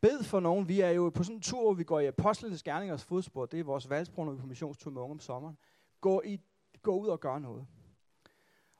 Bed 0.00 0.22
for 0.22 0.40
nogen. 0.40 0.68
Vi 0.68 0.80
er 0.80 0.90
jo 0.90 1.10
på 1.10 1.22
sådan 1.22 1.36
en 1.36 1.42
tur, 1.42 1.62
hvor 1.62 1.74
vi 1.74 1.84
går 1.84 2.00
i 2.00 2.06
apostlenes 2.06 2.62
gerningers 2.62 3.04
fodspor. 3.04 3.46
Det 3.46 3.60
er 3.60 3.64
vores 3.64 3.90
valgsprog, 3.90 4.24
når 4.24 4.32
vi 4.32 4.36
er 4.36 4.40
på 4.40 4.46
missionstur 4.46 4.90
med 4.90 5.02
unge 5.02 5.12
om 5.12 5.20
sommeren. 5.20 5.58
Gå, 6.00 6.22
i, 6.24 6.40
gå 6.82 6.98
ud 6.98 7.08
og 7.08 7.20
gør 7.20 7.38
noget. 7.38 7.66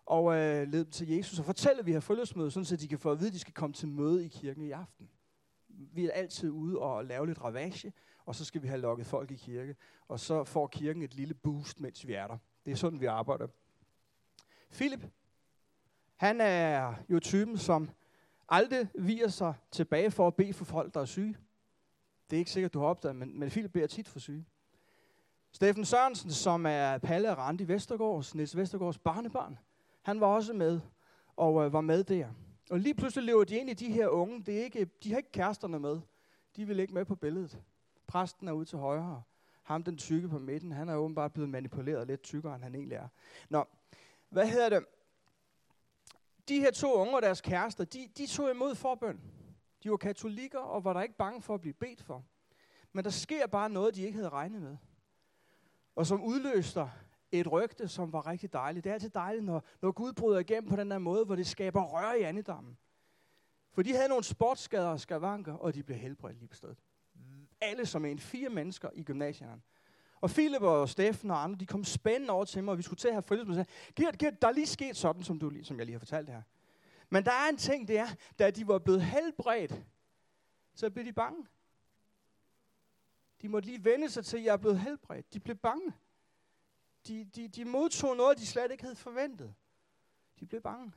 Og 0.06 0.34
øh, 0.36 0.68
led 0.68 0.84
dem 0.84 0.90
til 0.90 1.08
Jesus 1.08 1.38
og 1.38 1.44
fortæl, 1.44 1.78
at 1.78 1.86
vi 1.86 1.92
har 1.92 2.00
friluftsmøde, 2.00 2.50
sådan 2.50 2.64
så 2.64 2.76
de 2.76 2.88
kan 2.88 2.98
få 2.98 3.10
at 3.10 3.18
vide, 3.18 3.28
at 3.28 3.34
de 3.34 3.38
skal 3.38 3.54
komme 3.54 3.74
til 3.74 3.88
møde 3.88 4.24
i 4.24 4.28
kirken 4.28 4.62
i 4.62 4.70
aften. 4.70 5.10
Vi 5.68 6.06
er 6.06 6.12
altid 6.12 6.50
ude 6.50 6.78
og 6.78 7.04
lave 7.04 7.26
lidt 7.26 7.44
ravage, 7.44 7.92
og 8.26 8.34
så 8.34 8.44
skal 8.44 8.62
vi 8.62 8.68
have 8.68 8.80
lukket 8.80 9.06
folk 9.06 9.30
i 9.30 9.36
kirke. 9.36 9.76
Og 10.08 10.20
så 10.20 10.44
får 10.44 10.66
kirken 10.66 11.02
et 11.02 11.14
lille 11.14 11.34
boost, 11.34 11.80
mens 11.80 12.06
vi 12.06 12.12
er 12.12 12.26
der. 12.26 12.38
Det 12.64 12.72
er 12.72 12.76
sådan, 12.76 13.00
vi 13.00 13.06
arbejder. 13.06 13.46
Philip, 14.72 15.10
han 16.16 16.40
er 16.40 16.94
jo 17.08 17.20
typen, 17.20 17.58
som 17.58 17.90
aldrig 18.48 18.88
viger 18.94 19.28
sig 19.28 19.54
tilbage 19.70 20.10
for 20.10 20.26
at 20.26 20.34
bede 20.34 20.52
for 20.52 20.64
folk, 20.64 20.94
der 20.94 21.00
er 21.00 21.04
syge. 21.04 21.36
Det 22.30 22.36
er 22.36 22.38
ikke 22.38 22.50
sikkert, 22.50 22.74
du 22.74 22.80
har 22.80 22.86
opdaget, 22.86 23.16
men, 23.16 23.38
men 23.38 23.50
Philip 23.50 23.72
beder 23.72 23.86
tit 23.86 24.08
for 24.08 24.18
syge. 24.18 24.44
Steffen 25.52 25.84
Sørensen, 25.84 26.30
som 26.30 26.66
er 26.66 26.98
Palle 26.98 27.30
og 27.30 27.38
Randi 27.38 27.68
Vestergaards, 27.68 28.34
Niels 28.34 28.56
Vestergaards 28.56 28.98
barnebarn, 28.98 29.58
han 30.02 30.20
var 30.20 30.26
også 30.26 30.52
med 30.52 30.80
og 31.36 31.64
øh, 31.64 31.72
var 31.72 31.80
med 31.80 32.04
der. 32.04 32.28
Og 32.70 32.80
lige 32.80 32.94
pludselig 32.94 33.24
lever 33.24 33.44
de 33.44 33.56
ind 33.56 33.70
i 33.70 33.74
de 33.74 33.92
her 33.92 34.08
unge. 34.08 34.42
Det 34.42 34.58
er 34.58 34.64
ikke, 34.64 34.84
de 35.02 35.10
har 35.10 35.16
ikke 35.16 35.32
kæresterne 35.32 35.78
med. 35.78 36.00
De 36.56 36.66
vil 36.66 36.80
ikke 36.80 36.94
med 36.94 37.04
på 37.04 37.14
billedet. 37.14 37.62
Præsten 38.06 38.48
er 38.48 38.52
ude 38.52 38.64
til 38.64 38.78
højre. 38.78 39.22
Ham, 39.62 39.82
den 39.82 39.96
tykke 39.96 40.28
på 40.28 40.38
midten, 40.38 40.72
han 40.72 40.88
er 40.88 40.96
åbenbart 40.96 41.32
blevet 41.32 41.50
manipuleret 41.50 42.06
lidt 42.06 42.22
tykkere, 42.22 42.54
end 42.54 42.62
han 42.62 42.74
egentlig 42.74 42.96
er. 42.96 43.08
Nå, 43.48 43.64
hvad 44.28 44.48
hedder 44.48 44.68
det? 44.68 44.84
De 46.48 46.60
her 46.60 46.70
to 46.70 46.94
unge 46.94 47.16
og 47.16 47.22
deres 47.22 47.40
kærester, 47.40 47.84
de, 47.84 48.08
de 48.16 48.26
tog 48.26 48.50
imod 48.50 48.74
forbøn. 48.74 49.20
De 49.82 49.90
var 49.90 49.96
katolikker 49.96 50.58
og 50.58 50.84
var 50.84 50.92
der 50.92 51.02
ikke 51.02 51.16
bange 51.16 51.42
for 51.42 51.54
at 51.54 51.60
blive 51.60 51.74
bedt 51.74 52.02
for. 52.02 52.24
Men 52.92 53.04
der 53.04 53.10
sker 53.10 53.46
bare 53.46 53.70
noget, 53.70 53.94
de 53.94 54.02
ikke 54.02 54.16
havde 54.16 54.28
regnet 54.28 54.62
med. 54.62 54.76
Og 55.96 56.06
som 56.06 56.22
udløste 56.22 56.90
et 57.32 57.52
rygte, 57.52 57.88
som 57.88 58.12
var 58.12 58.26
rigtig 58.26 58.52
dejligt. 58.52 58.84
Det 58.84 58.90
er 58.90 58.94
altid 58.94 59.10
dejligt, 59.10 59.44
når, 59.44 59.64
når 59.82 59.92
Gud 59.92 60.12
bryder 60.12 60.38
igennem 60.38 60.70
på 60.70 60.76
den 60.76 60.90
der 60.90 60.98
måde, 60.98 61.24
hvor 61.24 61.36
det 61.36 61.46
skaber 61.46 61.82
rør 61.82 62.12
i 62.12 62.22
andedammen. 62.22 62.78
For 63.72 63.82
de 63.82 63.94
havde 63.94 64.08
nogle 64.08 64.24
sportsskader 64.24 64.88
og 64.88 65.00
skavanker, 65.00 65.52
og 65.52 65.74
de 65.74 65.82
blev 65.82 65.98
helbredt 65.98 66.38
lige 66.38 66.48
på 66.48 66.56
stedet. 66.56 66.78
Alle 67.60 67.86
som 67.86 68.04
en. 68.04 68.18
Fire 68.18 68.48
mennesker 68.48 68.90
i 68.94 69.02
gymnasierne. 69.02 69.62
Og 70.26 70.30
Philip 70.30 70.62
og 70.62 70.88
Steffen 70.88 71.30
og 71.30 71.42
andre, 71.42 71.58
de 71.58 71.66
kom 71.66 71.84
spændende 71.84 72.32
over 72.32 72.44
til 72.44 72.64
mig, 72.64 72.72
og 72.72 72.78
vi 72.78 72.82
skulle 72.82 72.98
til 72.98 73.08
at 73.08 73.14
have 73.14 73.22
friluftsmøde. 73.22 73.60
Og 73.60 73.66
sagde, 73.66 73.92
Gert, 73.96 74.18
Gert, 74.18 74.42
der 74.42 74.48
er 74.48 74.52
lige 74.52 74.66
sket 74.66 74.96
sådan, 74.96 75.22
som, 75.22 75.38
du, 75.38 75.52
som 75.62 75.78
jeg 75.78 75.86
lige 75.86 75.94
har 75.94 75.98
fortalt 75.98 76.28
her. 76.28 76.42
Men 77.10 77.24
der 77.24 77.32
er 77.32 77.48
en 77.48 77.56
ting, 77.56 77.88
det 77.88 77.98
er, 77.98 78.06
da 78.38 78.50
de 78.50 78.68
var 78.68 78.78
blevet 78.78 79.02
helbredt, 79.02 79.82
så 80.74 80.90
blev 80.90 81.04
de 81.04 81.12
bange. 81.12 81.46
De 83.42 83.48
måtte 83.48 83.68
lige 83.68 83.84
vende 83.84 84.10
sig 84.10 84.24
til, 84.24 84.36
at 84.36 84.44
jeg 84.44 84.52
er 84.52 84.56
blevet 84.56 84.80
helbredt. 84.80 85.34
De 85.34 85.40
blev 85.40 85.56
bange. 85.56 85.92
de, 87.06 87.24
de, 87.24 87.48
de 87.48 87.64
modtog 87.64 88.16
noget, 88.16 88.38
de 88.38 88.46
slet 88.46 88.70
ikke 88.70 88.82
havde 88.82 88.96
forventet. 88.96 89.54
De 90.40 90.46
blev 90.46 90.60
bange. 90.60 90.92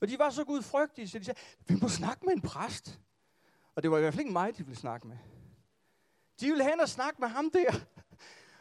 Og 0.00 0.08
de 0.08 0.18
var 0.18 0.30
så 0.30 0.44
gudfrygtige, 0.44 1.08
så 1.08 1.18
de 1.18 1.24
sagde, 1.24 1.40
vi 1.68 1.74
må 1.74 1.88
snakke 1.88 2.26
med 2.26 2.32
en 2.32 2.42
præst. 2.42 3.00
Og 3.74 3.82
det 3.82 3.90
var 3.90 3.96
i 3.96 4.00
hvert 4.00 4.14
fald 4.14 4.20
ikke 4.20 4.32
mig, 4.32 4.58
de 4.58 4.64
ville 4.64 4.80
snakke 4.80 5.08
med. 5.08 5.18
De 6.40 6.46
ville 6.46 6.64
hen 6.70 6.80
og 6.80 6.88
snakke 6.88 7.20
med 7.20 7.28
ham 7.28 7.50
der. 7.50 7.72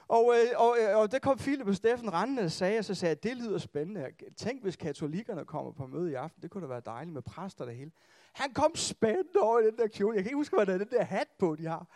Og, 0.07 0.33
øh, 0.35 0.59
og, 0.61 0.77
øh, 0.81 0.97
og 0.97 1.11
det 1.11 1.21
kom 1.21 1.37
Philip 1.37 1.67
og 1.67 1.75
Steffen 1.75 2.13
rendende 2.13 2.43
og 2.43 2.51
sagde, 2.51 2.79
og 2.79 2.85
så 2.85 2.95
sagde 2.95 3.09
jeg, 3.09 3.23
det 3.23 3.37
lyder 3.37 3.57
spændende. 3.57 4.05
Tænk, 4.37 4.63
hvis 4.63 4.75
katolikkerne 4.75 5.45
kommer 5.45 5.71
på 5.71 5.87
møde 5.87 6.11
i 6.11 6.13
aften. 6.13 6.41
Det 6.41 6.51
kunne 6.51 6.63
da 6.63 6.67
være 6.67 6.81
dejligt 6.85 7.13
med 7.13 7.21
præster 7.21 7.65
det 7.65 7.75
hele. 7.75 7.91
Han 8.33 8.53
kom 8.53 8.75
spændende 8.75 9.39
over 9.41 9.59
i 9.59 9.65
den 9.65 9.77
der 9.77 9.87
kjole. 9.87 10.15
Jeg 10.15 10.23
kan 10.23 10.29
ikke 10.29 10.37
huske, 10.37 10.55
hvad 10.55 10.65
der 10.65 10.73
er 10.73 10.77
den 10.77 10.89
der 10.91 11.03
hat 11.03 11.27
på, 11.39 11.55
de 11.55 11.65
har. 11.65 11.87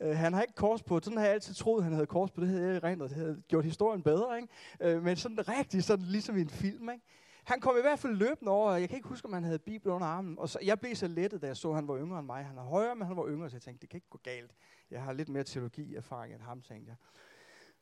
Øh, 0.00 0.16
han 0.16 0.32
har 0.32 0.42
ikke 0.42 0.54
kors 0.54 0.82
på. 0.82 1.00
Sådan 1.00 1.18
har 1.18 1.24
jeg 1.24 1.34
altid 1.34 1.54
troet, 1.54 1.84
han 1.84 1.92
havde 1.92 2.06
kors 2.06 2.30
på. 2.30 2.40
Det 2.40 2.48
havde 2.48 2.72
jeg 2.72 2.82
rent, 2.82 3.02
det 3.02 3.12
havde 3.12 3.42
gjort 3.48 3.64
historien 3.64 4.02
bedre. 4.02 4.36
Ikke? 4.36 4.48
Øh, 4.80 5.02
men 5.02 5.16
sådan 5.16 5.48
rigtig, 5.48 5.84
sådan 5.84 6.04
ligesom 6.04 6.36
i 6.36 6.40
en 6.40 6.48
film. 6.48 6.90
Ikke? 6.90 7.04
Han 7.44 7.60
kom 7.60 7.78
i 7.78 7.80
hvert 7.80 7.98
fald 7.98 8.16
løbende 8.16 8.52
over, 8.52 8.72
jeg 8.72 8.88
kan 8.88 8.96
ikke 8.96 9.08
huske, 9.08 9.26
om 9.26 9.32
han 9.32 9.44
havde 9.44 9.58
Bibel 9.58 9.90
under 9.90 10.06
armen. 10.06 10.38
Og 10.38 10.48
så, 10.48 10.58
jeg 10.62 10.80
blev 10.80 10.94
så 10.94 11.08
lettet, 11.08 11.42
da 11.42 11.46
jeg 11.46 11.56
så, 11.56 11.68
at 11.68 11.74
han 11.74 11.88
var 11.88 11.98
yngre 11.98 12.18
end 12.18 12.26
mig. 12.26 12.44
Han 12.44 12.58
er 12.58 12.62
højere, 12.62 12.94
men 12.94 13.06
han 13.06 13.16
var 13.16 13.28
yngre, 13.28 13.50
så 13.50 13.56
jeg 13.56 13.62
tænkte, 13.62 13.82
det 13.82 13.90
kan 13.90 13.96
ikke 13.96 14.10
gå 14.10 14.18
galt. 14.22 14.54
Jeg 14.90 15.02
har 15.02 15.12
lidt 15.12 15.28
mere 15.28 15.44
teologi-erfaring 15.44 16.34
end 16.34 16.42
ham, 16.42 16.62
tænkte 16.62 16.88
jeg. 16.88 16.96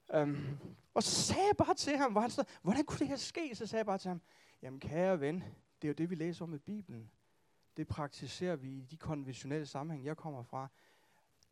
Um, 0.09 0.59
og 0.95 1.03
så 1.03 1.11
sagde 1.11 1.47
jeg 1.47 1.57
bare 1.57 1.75
til 1.75 1.97
ham, 1.97 2.13
hvor 2.13 2.21
han 2.21 2.31
så, 2.31 2.45
hvordan 2.63 2.85
kunne 2.85 2.99
det 2.99 3.09
her 3.09 3.17
ske? 3.17 3.55
Så 3.55 3.67
sagde 3.67 3.79
jeg 3.79 3.87
bare 3.87 3.99
til 3.99 4.09
ham, 4.09 4.21
jamen 4.63 4.81
kære 4.81 5.21
ven, 5.21 5.45
det 5.83 5.89
er 5.89 5.89
jo 5.89 5.95
det, 5.95 6.11
vi 6.11 6.15
læser 6.15 6.45
om 6.45 6.55
i 6.55 6.59
Bibelen. 6.59 7.11
Det 7.77 7.89
praktiserer 7.89 8.57
vi 8.57 8.69
i 8.69 8.85
de 8.91 8.97
konventionelle 8.97 9.67
sammenhæng, 9.67 10.05
jeg 10.05 10.17
kommer 10.17 10.43
fra. 10.43 10.69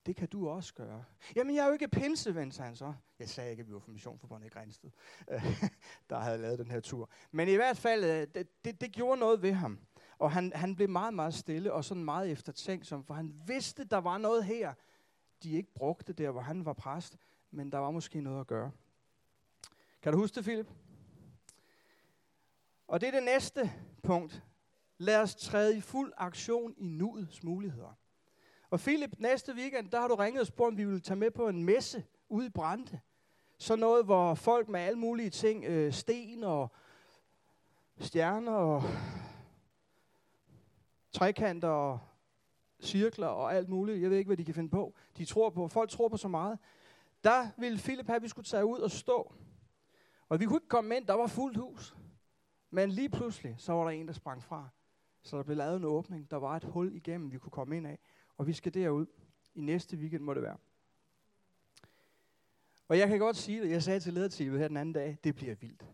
Det 0.06 0.16
kan 0.16 0.28
du 0.28 0.48
også 0.48 0.74
gøre. 0.74 1.04
Jamen, 1.36 1.54
jeg 1.54 1.62
er 1.62 1.66
jo 1.66 1.72
ikke 1.72 1.88
pinseven, 1.88 2.52
sagde 2.52 2.66
han 2.66 2.76
så. 2.76 2.94
Jeg 3.18 3.28
sagde 3.28 3.50
ikke, 3.50 3.60
at 3.60 3.68
vi 3.68 3.72
var 3.72 3.78
for 3.78 3.90
Missionforbundet 3.90 4.46
i 4.46 4.50
Grænsted, 4.50 4.90
der 6.10 6.18
havde 6.18 6.38
lavet 6.38 6.58
den 6.58 6.70
her 6.70 6.80
tur. 6.80 7.10
Men 7.30 7.48
i 7.48 7.54
hvert 7.54 7.76
fald, 7.76 8.04
øh, 8.04 8.26
det, 8.34 8.64
det, 8.64 8.80
det 8.80 8.92
gjorde 8.92 9.20
noget 9.20 9.42
ved 9.42 9.52
ham. 9.52 9.78
Og 10.18 10.32
han, 10.32 10.52
han 10.54 10.76
blev 10.76 10.88
meget, 10.88 11.14
meget 11.14 11.34
stille 11.34 11.72
og 11.72 11.84
sådan 11.84 12.04
meget 12.04 12.30
eftertænksom, 12.30 13.04
for 13.04 13.14
han 13.14 13.42
vidste, 13.46 13.84
der 13.84 13.98
var 13.98 14.18
noget 14.18 14.44
her, 14.44 14.74
de 15.42 15.52
ikke 15.52 15.74
brugte 15.74 16.12
der, 16.12 16.30
hvor 16.30 16.40
han 16.40 16.64
var 16.64 16.72
præst, 16.72 17.16
men 17.52 17.72
der 17.72 17.78
var 17.78 17.90
måske 17.90 18.20
noget 18.20 18.40
at 18.40 18.46
gøre. 18.46 18.70
Kan 20.02 20.12
du 20.12 20.18
huske 20.18 20.34
det, 20.34 20.44
Philip? 20.44 20.68
Og 22.88 23.00
det 23.00 23.06
er 23.06 23.10
det 23.10 23.22
næste 23.22 23.72
punkt. 24.02 24.42
Lad 24.98 25.20
os 25.20 25.34
træde 25.34 25.76
i 25.76 25.80
fuld 25.80 26.12
aktion 26.16 26.74
i 26.76 26.88
nuets 26.88 27.42
muligheder. 27.42 27.98
Og 28.70 28.80
Philip, 28.80 29.14
næste 29.18 29.54
weekend, 29.54 29.90
der 29.90 30.00
har 30.00 30.08
du 30.08 30.14
ringet 30.14 30.40
og 30.40 30.46
spurgt, 30.46 30.72
om 30.72 30.78
vi 30.78 30.84
vil 30.84 31.02
tage 31.02 31.16
med 31.16 31.30
på 31.30 31.48
en 31.48 31.64
messe 31.64 32.04
ude 32.28 32.46
i 32.46 32.50
Brande. 32.50 33.00
Så 33.58 33.76
noget, 33.76 34.04
hvor 34.04 34.34
folk 34.34 34.68
med 34.68 34.80
alle 34.80 34.98
mulige 34.98 35.30
ting, 35.30 35.64
øh, 35.64 35.92
sten 35.92 36.44
og 36.44 36.72
stjerner 37.98 38.52
og 38.52 38.82
trekanter 41.12 41.68
og 41.68 41.98
cirkler 42.80 43.26
og 43.26 43.54
alt 43.54 43.68
muligt. 43.68 44.02
Jeg 44.02 44.10
ved 44.10 44.18
ikke, 44.18 44.28
hvad 44.28 44.36
de 44.36 44.44
kan 44.44 44.54
finde 44.54 44.70
på. 44.70 44.94
De 45.16 45.24
tror 45.24 45.50
på, 45.50 45.68
folk 45.68 45.90
tror 45.90 46.08
på 46.08 46.16
så 46.16 46.28
meget. 46.28 46.58
Der 47.24 47.48
ville 47.58 47.78
Philip 47.78 48.06
have, 48.06 48.16
at 48.16 48.22
vi 48.22 48.28
skulle 48.28 48.46
tage 48.46 48.66
ud 48.66 48.78
og 48.78 48.90
stå. 48.90 49.34
Og 50.28 50.40
vi 50.40 50.44
kunne 50.44 50.56
ikke 50.56 50.68
komme 50.68 50.96
ind, 50.96 51.06
der 51.06 51.14
var 51.14 51.26
fuldt 51.26 51.56
hus. 51.56 51.96
Men 52.70 52.90
lige 52.90 53.08
pludselig, 53.08 53.54
så 53.58 53.72
var 53.72 53.84
der 53.84 53.90
en, 53.90 54.06
der 54.06 54.12
sprang 54.12 54.42
fra. 54.42 54.68
Så 55.22 55.36
der 55.36 55.42
blev 55.42 55.56
lavet 55.56 55.76
en 55.76 55.84
åbning. 55.84 56.30
Der 56.30 56.36
var 56.36 56.56
et 56.56 56.64
hul 56.64 56.94
igennem, 56.94 57.32
vi 57.32 57.38
kunne 57.38 57.50
komme 57.50 57.76
ind 57.76 57.86
af. 57.86 57.98
Og 58.36 58.46
vi 58.46 58.52
skal 58.52 58.74
derud. 58.74 59.06
I 59.54 59.60
næste 59.60 59.96
weekend 59.96 60.22
må 60.22 60.34
det 60.34 60.42
være. 60.42 60.56
Og 62.88 62.98
jeg 62.98 63.08
kan 63.08 63.18
godt 63.18 63.36
sige 63.36 63.62
det, 63.62 63.70
jeg 63.70 63.82
sagde 63.82 64.00
til 64.00 64.12
lederteamet 64.12 64.60
her 64.60 64.68
den 64.68 64.76
anden 64.76 64.92
dag, 64.92 65.18
det 65.24 65.34
bliver 65.34 65.54
vildt. 65.54 65.86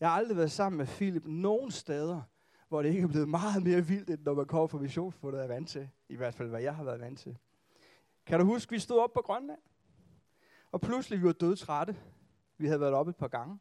Jeg 0.00 0.08
har 0.08 0.16
aldrig 0.16 0.36
været 0.36 0.50
sammen 0.50 0.78
med 0.78 0.86
Philip 0.86 1.26
nogen 1.26 1.70
steder, 1.70 2.22
hvor 2.68 2.82
det 2.82 2.88
ikke 2.88 3.02
er 3.02 3.06
blevet 3.06 3.28
meget 3.28 3.62
mere 3.62 3.86
vildt, 3.86 4.10
end 4.10 4.20
når 4.22 4.34
man 4.34 4.46
kommer 4.46 4.66
fra 4.66 4.78
missionsfundet 4.78 5.42
er 5.42 5.46
vant 5.46 5.68
til. 5.68 5.90
I 6.08 6.16
hvert 6.16 6.34
fald, 6.34 6.48
hvad 6.48 6.60
jeg 6.60 6.76
har 6.76 6.84
været 6.84 7.00
vant 7.00 7.18
til. 7.18 7.38
Kan 8.26 8.40
du 8.40 8.44
huske, 8.44 8.70
vi 8.70 8.78
stod 8.78 8.98
op 8.98 9.12
på 9.12 9.22
Grønland? 9.22 9.60
Og 10.72 10.80
pludselig 10.80 11.18
vi 11.18 11.24
var 11.26 11.32
dødtrætte. 11.32 11.96
Vi 12.58 12.66
havde 12.66 12.80
været 12.80 12.94
oppe 12.94 13.10
et 13.10 13.16
par 13.16 13.28
gange. 13.28 13.58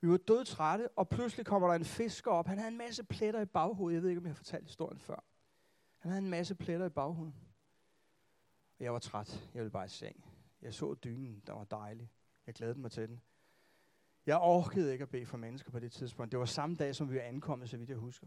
Vi 0.00 0.08
var 0.08 0.16
dødtrætte, 0.16 0.88
og 0.88 1.08
pludselig 1.08 1.46
kommer 1.46 1.68
der 1.68 1.74
en 1.74 1.84
fisker 1.84 2.30
op. 2.30 2.46
Han 2.46 2.58
havde 2.58 2.72
en 2.72 2.78
masse 2.78 3.04
pletter 3.04 3.40
i 3.40 3.44
baghovedet. 3.44 3.94
Jeg 3.94 4.02
ved 4.02 4.08
ikke, 4.08 4.18
om 4.18 4.24
jeg 4.24 4.30
har 4.30 4.36
fortalt 4.36 4.64
historien 4.64 5.00
før. 5.00 5.24
Han 5.98 6.10
havde 6.10 6.24
en 6.24 6.30
masse 6.30 6.54
pletter 6.54 6.86
i 6.86 6.90
baghovedet. 6.90 7.34
Og 8.78 8.84
jeg 8.84 8.92
var 8.92 8.98
træt. 8.98 9.50
Jeg 9.54 9.60
ville 9.60 9.70
bare 9.70 9.84
i 9.84 9.88
seng. 9.88 10.24
Jeg 10.62 10.74
så 10.74 10.94
dynen, 10.94 11.42
der 11.46 11.52
var 11.52 11.64
dejlig. 11.64 12.10
Jeg 12.46 12.54
glædede 12.54 12.80
mig 12.80 12.90
til 12.90 13.08
den. 13.08 13.20
Jeg 14.26 14.38
orkede 14.38 14.92
ikke 14.92 15.02
at 15.02 15.08
bede 15.08 15.26
for 15.26 15.36
mennesker 15.36 15.70
på 15.70 15.78
det 15.78 15.92
tidspunkt. 15.92 16.32
Det 16.32 16.38
var 16.38 16.44
samme 16.44 16.76
dag, 16.76 16.94
som 16.94 17.10
vi 17.10 17.16
var 17.16 17.22
ankommet, 17.22 17.70
så 17.70 17.76
vidt 17.76 17.90
jeg 17.90 17.98
husker. 17.98 18.26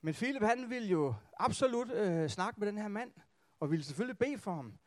Men 0.00 0.14
Philip, 0.14 0.42
han 0.42 0.70
ville 0.70 0.88
jo 0.88 1.14
absolut 1.38 1.90
øh, 1.90 2.28
snakke 2.28 2.60
med 2.60 2.66
den 2.66 2.78
her 2.78 2.88
mand, 2.88 3.12
og 3.60 3.70
ville 3.70 3.84
selvfølgelig 3.84 4.18
bede 4.18 4.38
for 4.38 4.54
ham. 4.54 4.78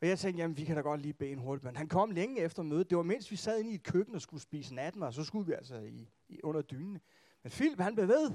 Og 0.00 0.08
jeg 0.08 0.18
tænkte, 0.18 0.40
jamen 0.40 0.56
vi 0.56 0.64
kan 0.64 0.76
da 0.76 0.82
godt 0.82 1.02
lige 1.02 1.12
bede 1.12 1.30
en 1.30 1.38
hurtig 1.38 1.62
bøn. 1.62 1.76
han 1.76 1.88
kom 1.88 2.10
længe 2.10 2.40
efter 2.40 2.62
mødet. 2.62 2.90
Det 2.90 2.96
var 2.96 3.04
mens 3.04 3.30
vi 3.30 3.36
sad 3.36 3.58
inde 3.58 3.70
i 3.70 3.74
et 3.74 3.82
køkken 3.82 4.14
og 4.14 4.20
skulle 4.20 4.42
spise 4.42 4.74
natmad, 4.74 5.12
så 5.12 5.24
skulle 5.24 5.46
vi 5.46 5.52
altså 5.52 5.76
i, 5.76 6.08
i 6.28 6.40
under 6.42 6.62
dynen. 6.62 7.00
Men 7.42 7.50
Philip, 7.50 7.80
han 7.80 7.94
blev 7.94 8.08
ved. 8.08 8.30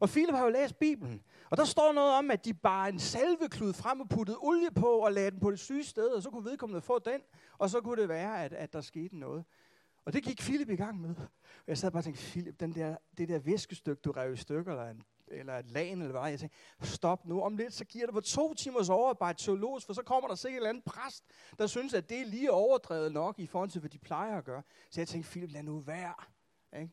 Og 0.00 0.08
Philip 0.08 0.34
har 0.34 0.44
jo 0.44 0.50
læst 0.50 0.78
Bibelen. 0.78 1.22
Og 1.50 1.56
der 1.56 1.64
står 1.64 1.92
noget 1.92 2.14
om, 2.14 2.30
at 2.30 2.44
de 2.44 2.54
bare 2.54 2.88
en 2.88 2.98
salveklud 2.98 3.72
frem 3.72 4.00
og 4.00 4.08
puttede 4.08 4.38
olie 4.40 4.70
på 4.70 4.86
og 4.86 5.12
lagde 5.12 5.30
den 5.30 5.40
på 5.40 5.50
det 5.50 5.58
syge 5.58 5.84
sted, 5.84 6.08
og 6.08 6.22
så 6.22 6.30
kunne 6.30 6.44
vedkommende 6.44 6.80
få 6.80 6.98
den, 6.98 7.20
og 7.58 7.70
så 7.70 7.80
kunne 7.80 8.00
det 8.00 8.08
være, 8.08 8.44
at, 8.44 8.52
at 8.52 8.72
der 8.72 8.80
skete 8.80 9.18
noget. 9.18 9.44
Og 10.04 10.12
det 10.12 10.22
gik 10.22 10.40
Philip 10.40 10.70
i 10.70 10.76
gang 10.76 11.00
med. 11.00 11.14
Og 11.38 11.64
jeg 11.66 11.78
sad 11.78 11.90
bare 11.90 12.00
og 12.00 12.04
tænkte, 12.04 12.22
Philip, 12.22 12.60
den 12.60 12.74
der, 12.74 12.96
det 13.18 13.28
der 13.28 13.38
viskestykke, 13.38 14.00
du 14.00 14.12
rev 14.12 14.32
i 14.32 14.36
stykker, 14.36 14.72
eller, 14.72 14.90
en, 14.90 15.02
eller 15.34 15.58
et 15.58 15.70
lagen, 15.70 16.02
eller 16.02 16.20
hvad, 16.20 16.30
jeg 16.30 16.38
sagde, 16.38 16.54
stop 16.82 17.26
nu, 17.26 17.42
om 17.42 17.56
lidt, 17.56 17.72
så 17.72 17.84
giver 17.84 18.06
det 18.06 18.14
på 18.14 18.20
to 18.20 18.54
timers 18.54 18.88
overarbejde 18.88 19.42
teologisk, 19.42 19.86
for 19.86 19.92
så 19.92 20.02
kommer 20.02 20.28
der 20.28 20.34
sikkert 20.34 20.52
en 20.52 20.56
eller 20.56 20.68
anden 20.68 20.82
præst, 20.86 21.24
der 21.58 21.66
synes, 21.66 21.94
at 21.94 22.08
det 22.08 22.20
er 22.20 22.24
lige 22.24 22.52
overdrevet 22.52 23.12
nok 23.12 23.38
i 23.38 23.46
forhold 23.46 23.70
til, 23.70 23.80
hvad 23.80 23.90
de 23.90 23.98
plejer 23.98 24.38
at 24.38 24.44
gøre. 24.44 24.62
Så 24.90 25.00
jeg 25.00 25.08
tænkte, 25.08 25.30
Philip, 25.30 25.52
lad 25.52 25.62
nu 25.62 25.78
være. 25.78 26.14
Ikke? 26.80 26.92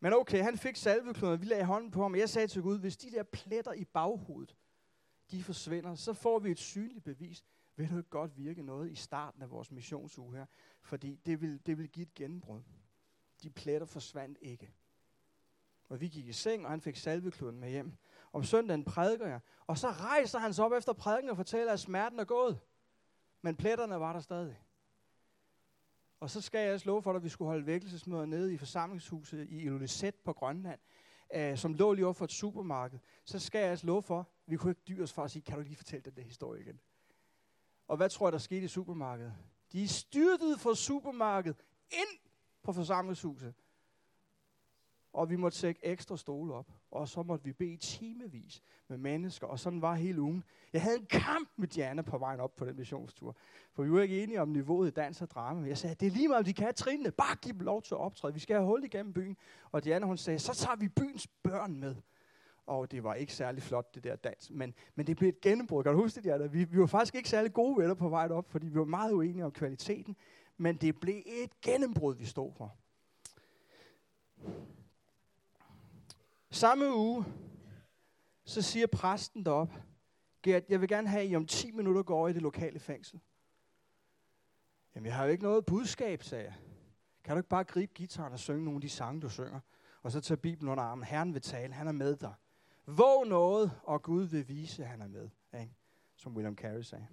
Men 0.00 0.12
okay, 0.12 0.42
han 0.42 0.58
fik 0.58 0.76
salvekloden, 0.76 1.40
vi 1.40 1.46
lagde 1.46 1.64
hånden 1.64 1.90
på 1.90 2.02
ham, 2.02 2.12
og 2.12 2.18
jeg 2.18 2.28
sagde 2.28 2.48
til 2.48 2.62
Gud, 2.62 2.78
hvis 2.78 2.96
de 2.96 3.10
der 3.10 3.22
pletter 3.22 3.72
i 3.72 3.84
baghovedet, 3.84 4.56
de 5.30 5.42
forsvinder, 5.42 5.94
så 5.94 6.12
får 6.12 6.38
vi 6.38 6.50
et 6.50 6.58
synligt 6.58 7.04
bevis. 7.04 7.44
Vil 7.76 7.90
du 7.90 7.96
ikke 7.96 8.10
godt 8.10 8.36
virke 8.36 8.62
noget 8.62 8.90
i 8.90 8.94
starten 8.94 9.42
af 9.42 9.50
vores 9.50 9.70
missionsuge 9.70 10.36
her? 10.36 10.46
Fordi 10.82 11.16
det 11.26 11.40
vil, 11.40 11.66
det 11.66 11.78
vil 11.78 11.88
give 11.88 12.02
et 12.02 12.14
gennembrud. 12.14 12.62
De 13.42 13.50
pletter 13.50 13.86
forsvandt 13.86 14.38
ikke. 14.40 14.72
Og 15.88 16.00
vi 16.00 16.08
gik 16.08 16.26
i 16.26 16.32
seng, 16.32 16.64
og 16.64 16.70
han 16.70 16.80
fik 16.80 16.96
salvekluden 16.96 17.60
med 17.60 17.70
hjem. 17.70 17.92
Om 18.32 18.44
søndagen 18.44 18.84
prædiker 18.84 19.26
jeg, 19.26 19.40
og 19.66 19.78
så 19.78 19.90
rejser 19.90 20.38
han 20.38 20.54
sig 20.54 20.64
op 20.64 20.72
efter 20.72 20.92
prædiken 20.92 21.30
og 21.30 21.36
fortæller, 21.36 21.72
at 21.72 21.80
smerten 21.80 22.20
er 22.20 22.24
gået. 22.24 22.58
Men 23.42 23.56
pletterne 23.56 24.00
var 24.00 24.12
der 24.12 24.20
stadig. 24.20 24.60
Og 26.20 26.30
så 26.30 26.40
skal 26.40 26.60
jeg 26.60 26.74
også 26.74 26.86
love 26.86 27.02
for 27.02 27.12
dig, 27.12 27.16
at 27.16 27.24
vi 27.24 27.28
skulle 27.28 27.48
holde 27.48 27.66
vækkelsesmøder 27.66 28.26
nede 28.26 28.54
i 28.54 28.56
forsamlingshuset 28.56 29.48
i 29.48 29.62
Ilulissat 29.62 30.14
på 30.14 30.32
Grønland, 30.32 30.80
øh, 31.34 31.58
som 31.58 31.74
lå 31.74 31.92
lige 31.92 32.04
over 32.04 32.12
for 32.12 32.24
et 32.24 32.32
supermarked. 32.32 32.98
Så 33.24 33.38
skal 33.38 33.60
jeg 33.60 33.72
også 33.72 33.86
love 33.86 34.02
for, 34.02 34.20
at 34.20 34.26
vi 34.46 34.56
kunne 34.56 34.70
ikke 34.70 34.82
dyre 34.88 35.02
os 35.02 35.12
for 35.12 35.24
at 35.24 35.30
sige, 35.30 35.42
kan 35.42 35.56
du 35.56 35.62
lige 35.62 35.76
fortælle 35.76 36.04
den 36.04 36.16
der 36.16 36.22
historie 36.22 36.60
igen? 36.60 36.80
Og 37.88 37.96
hvad 37.96 38.08
tror 38.08 38.26
jeg, 38.26 38.32
der 38.32 38.38
skete 38.38 38.64
i 38.64 38.68
supermarkedet? 38.68 39.34
De 39.72 39.88
styrtede 39.88 40.58
fra 40.58 40.74
supermarkedet 40.74 41.62
ind 41.90 42.18
på 42.62 42.72
forsamlingshuset. 42.72 43.54
Og 45.16 45.30
vi 45.30 45.36
måtte 45.36 45.58
sætte 45.58 45.86
ekstra 45.86 46.16
stole 46.16 46.54
op. 46.54 46.70
Og 46.90 47.08
så 47.08 47.22
måtte 47.22 47.44
vi 47.44 47.52
bede 47.52 47.76
timevis 47.76 48.62
med 48.88 48.98
mennesker. 48.98 49.46
Og 49.46 49.58
sådan 49.58 49.82
var 49.82 49.94
hele 49.94 50.20
ugen. 50.20 50.44
Jeg 50.72 50.82
havde 50.82 50.96
en 50.96 51.06
kamp 51.06 51.48
med 51.56 51.68
Diana 51.68 52.02
på 52.02 52.18
vejen 52.18 52.40
op 52.40 52.56
på 52.56 52.64
den 52.64 52.76
missionstur. 52.76 53.36
For 53.72 53.82
vi 53.82 53.92
var 53.92 54.00
ikke 54.00 54.22
enige 54.22 54.40
om 54.40 54.48
niveauet 54.48 54.88
i 54.88 54.90
dans 54.90 55.22
og 55.22 55.30
drama. 55.30 55.60
Men 55.60 55.68
jeg 55.68 55.78
sagde, 55.78 55.94
det 55.94 56.06
er 56.06 56.10
lige 56.10 56.28
meget, 56.28 56.38
om 56.38 56.44
de 56.44 56.52
kan 56.52 56.74
trinene. 56.74 57.10
Bare 57.10 57.36
giv 57.36 57.52
dem 57.52 57.60
lov 57.60 57.82
til 57.82 57.94
at 57.94 57.98
optræde. 57.98 58.34
Vi 58.34 58.40
skal 58.40 58.56
have 58.56 58.66
hul 58.66 58.84
igennem 58.84 59.12
byen. 59.12 59.36
Og 59.72 59.84
Diana 59.84 60.06
hun 60.06 60.16
sagde, 60.16 60.38
så 60.38 60.54
tager 60.54 60.76
vi 60.76 60.88
byens 60.88 61.26
børn 61.42 61.80
med. 61.80 61.94
Og 62.66 62.90
det 62.90 63.04
var 63.04 63.14
ikke 63.14 63.34
særlig 63.34 63.62
flot, 63.62 63.94
det 63.94 64.04
der 64.04 64.16
dans. 64.16 64.50
Men, 64.50 64.74
men 64.94 65.06
det 65.06 65.16
blev 65.16 65.28
et 65.28 65.40
gennembrud. 65.40 65.82
Kan 65.82 65.92
du 65.92 65.98
huske 65.98 66.16
det, 66.16 66.24
Diana? 66.24 66.46
Vi, 66.46 66.64
vi 66.64 66.80
var 66.80 66.86
faktisk 66.86 67.14
ikke 67.14 67.28
særlig 67.28 67.52
gode 67.52 67.78
venner 67.78 67.94
på 67.94 68.08
vejen 68.08 68.32
op, 68.32 68.50
fordi 68.50 68.66
vi 68.66 68.78
var 68.78 68.84
meget 68.84 69.12
uenige 69.12 69.44
om 69.44 69.52
kvaliteten. 69.52 70.16
Men 70.56 70.76
det 70.76 71.00
blev 71.00 71.22
et 71.26 71.60
gennembrud, 71.60 72.14
vi 72.14 72.24
stod 72.24 72.52
for. 72.52 72.76
Samme 76.50 76.96
uge, 76.96 77.24
så 78.44 78.62
siger 78.62 78.86
præsten 78.86 79.44
derop, 79.44 79.72
Gert, 80.42 80.62
jeg 80.68 80.80
vil 80.80 80.88
gerne 80.88 81.08
have, 81.08 81.22
at 81.22 81.30
I 81.30 81.36
om 81.36 81.46
10 81.46 81.70
minutter 81.70 82.02
går 82.02 82.18
over 82.18 82.28
i 82.28 82.32
det 82.32 82.42
lokale 82.42 82.78
fængsel. 82.78 83.20
Jamen, 84.94 85.06
jeg 85.06 85.14
har 85.14 85.24
jo 85.24 85.30
ikke 85.30 85.42
noget 85.42 85.66
budskab, 85.66 86.22
sagde 86.22 86.44
jeg. 86.44 86.54
Kan 87.24 87.34
du 87.34 87.38
ikke 87.38 87.48
bare 87.48 87.64
gribe 87.64 87.92
gitaren 87.94 88.32
og 88.32 88.38
synge 88.38 88.64
nogle 88.64 88.76
af 88.76 88.80
de 88.80 88.88
sange, 88.88 89.20
du 89.20 89.28
synger? 89.28 89.60
Og 90.02 90.12
så 90.12 90.20
tage 90.20 90.36
Bibelen 90.36 90.68
under 90.68 90.84
armen. 90.84 91.04
Herren 91.04 91.34
vil 91.34 91.42
tale, 91.42 91.72
han 91.72 91.88
er 91.88 91.92
med 91.92 92.16
dig. 92.16 92.34
Våg 92.86 93.26
noget, 93.26 93.80
og 93.82 94.02
Gud 94.02 94.24
vil 94.24 94.48
vise, 94.48 94.82
at 94.82 94.88
han 94.88 95.02
er 95.02 95.08
med. 95.08 95.28
Ikke? 95.60 95.74
Som 96.16 96.34
William 96.34 96.56
Carey 96.56 96.82
sagde. 96.82 97.06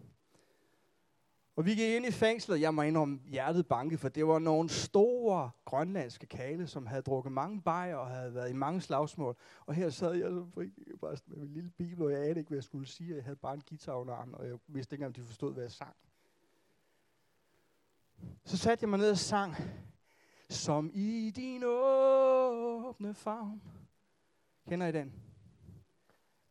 Og 1.55 1.65
vi 1.65 1.75
gik 1.75 1.95
ind 1.95 2.05
i 2.05 2.11
fængslet. 2.11 2.61
Jeg 2.61 2.73
må 2.73 2.81
indrømme 2.81 3.19
hjertet 3.25 3.67
banke, 3.67 3.97
for 3.97 4.09
det 4.09 4.27
var 4.27 4.39
nogle 4.39 4.69
store 4.69 5.51
grønlandske 5.65 6.25
kale, 6.25 6.67
som 6.67 6.85
havde 6.85 7.01
drukket 7.01 7.31
mange 7.31 7.61
bajer 7.61 7.95
og 7.95 8.07
havde 8.07 8.33
været 8.33 8.49
i 8.49 8.53
mange 8.53 8.81
slagsmål. 8.81 9.37
Og 9.65 9.73
her 9.73 9.89
sad 9.89 10.13
jeg 10.13 10.29
så 10.29 10.97
bare 11.01 11.17
med 11.25 11.37
min 11.37 11.53
lille 11.53 11.69
bibel, 11.69 12.03
og 12.03 12.11
jeg 12.11 12.19
anede 12.19 12.39
ikke, 12.39 12.49
hvad 12.49 12.57
jeg 12.57 12.63
skulle 12.63 12.87
sige. 12.87 13.15
Jeg 13.15 13.23
havde 13.23 13.35
bare 13.35 13.53
en 13.53 13.63
guitar 13.69 13.93
under 13.93 14.13
armen, 14.13 14.35
og 14.35 14.47
jeg 14.47 14.59
vidste 14.67 14.95
ikke, 14.95 15.05
om 15.05 15.13
de 15.13 15.23
forstod, 15.23 15.53
hvad 15.53 15.63
jeg 15.63 15.71
sang. 15.71 15.95
Så 18.45 18.57
satte 18.57 18.83
jeg 18.83 18.89
mig 18.89 18.99
ned 18.99 19.11
og 19.11 19.17
sang, 19.17 19.55
som 20.49 20.91
i 20.93 21.31
din 21.35 21.63
åbne 21.65 23.13
favn. 23.13 23.61
Kender 24.67 24.87
I 24.87 24.91
den? 24.91 25.13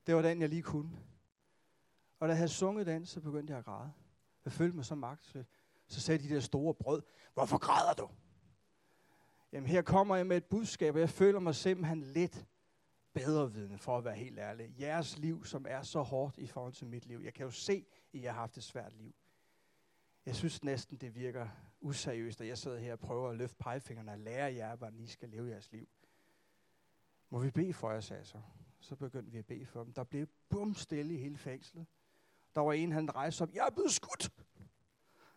Det 0.07 0.15
var 0.15 0.23
den, 0.23 0.41
jeg 0.41 0.49
lige 0.49 0.63
kunne. 0.63 0.91
Og 2.21 2.29
da 2.29 2.33
jeg 2.33 2.37
havde 2.37 2.49
sunget 2.49 2.87
den, 2.87 3.07
så 3.07 3.21
begyndte 3.21 3.51
jeg 3.51 3.59
at 3.59 3.65
græde. 3.65 3.93
Jeg 4.45 4.53
følte 4.53 4.77
mig 4.77 4.85
så 4.85 4.95
magtesløs. 4.95 5.47
Så 5.87 6.01
sagde 6.01 6.29
de 6.29 6.35
der 6.35 6.41
store 6.41 6.75
brød, 6.75 7.03
hvorfor 7.35 7.59
græder 7.59 7.95
du? 7.95 8.09
Jamen 9.53 9.69
her 9.69 9.83
kommer 9.83 10.17
jeg 10.17 10.27
med 10.27 10.37
et 10.37 10.45
budskab, 10.45 10.95
og 10.95 11.01
jeg 11.01 11.11
føler 11.11 11.41
mig 11.41 11.55
simpelthen 11.55 12.01
lidt 12.01 12.47
bedre 13.13 13.53
vidne, 13.53 13.79
for 13.79 13.99
at 13.99 14.05
være 14.05 14.15
helt 14.15 14.39
ærlig. 14.39 14.81
Jeres 14.81 15.19
liv, 15.19 15.45
som 15.45 15.67
er 15.69 15.83
så 15.83 16.03
hårdt 16.03 16.39
i 16.39 16.47
forhold 16.47 16.73
til 16.73 16.87
mit 16.87 17.07
liv. 17.07 17.21
Jeg 17.25 17.35
kan 17.35 17.45
jo 17.45 17.51
se, 17.51 17.87
at 18.13 18.21
I 18.21 18.23
har 18.23 18.33
haft 18.33 18.57
et 18.57 18.63
svært 18.63 18.93
liv. 18.93 19.15
Jeg 20.27 20.37
synes 20.37 20.65
næsten, 20.65 20.97
det 20.97 21.15
virker 21.15 21.49
useriøst, 21.81 22.41
at 22.41 22.49
jeg 22.49 22.59
sidder 22.59 22.79
her 22.79 22.93
og 22.93 22.99
prøver 22.99 23.31
at 23.31 23.37
løfte 23.37 23.57
pegefingrene 23.59 24.13
og 24.13 24.19
lære 24.19 24.55
jer, 24.55 24.77
hvordan 24.77 25.01
I 25.01 25.07
skal 25.07 25.29
leve 25.29 25.49
jeres 25.49 25.73
liv. 25.73 25.89
Må 27.31 27.39
vi 27.39 27.51
bede 27.51 27.73
for 27.73 27.91
jer, 27.91 28.01
sagde 28.01 28.25
så. 28.25 28.41
Så 28.81 28.97
begyndte 28.97 29.33
vi 29.33 29.39
at 29.39 29.47
bede 29.47 29.67
for 29.67 29.85
dem. 29.85 29.93
Der 29.93 30.05
blev 30.05 30.27
bum 30.49 30.75
stille 30.75 31.15
i 31.15 31.17
hele 31.17 31.39
fængslet. 31.39 31.87
Der 32.55 32.61
var 32.61 32.73
en, 32.73 32.93
han 32.93 33.15
rejste 33.15 33.43
op. 33.43 33.55
Jeg 33.55 33.67
er 33.67 33.71
blevet 33.71 33.93
skudt. 33.93 34.31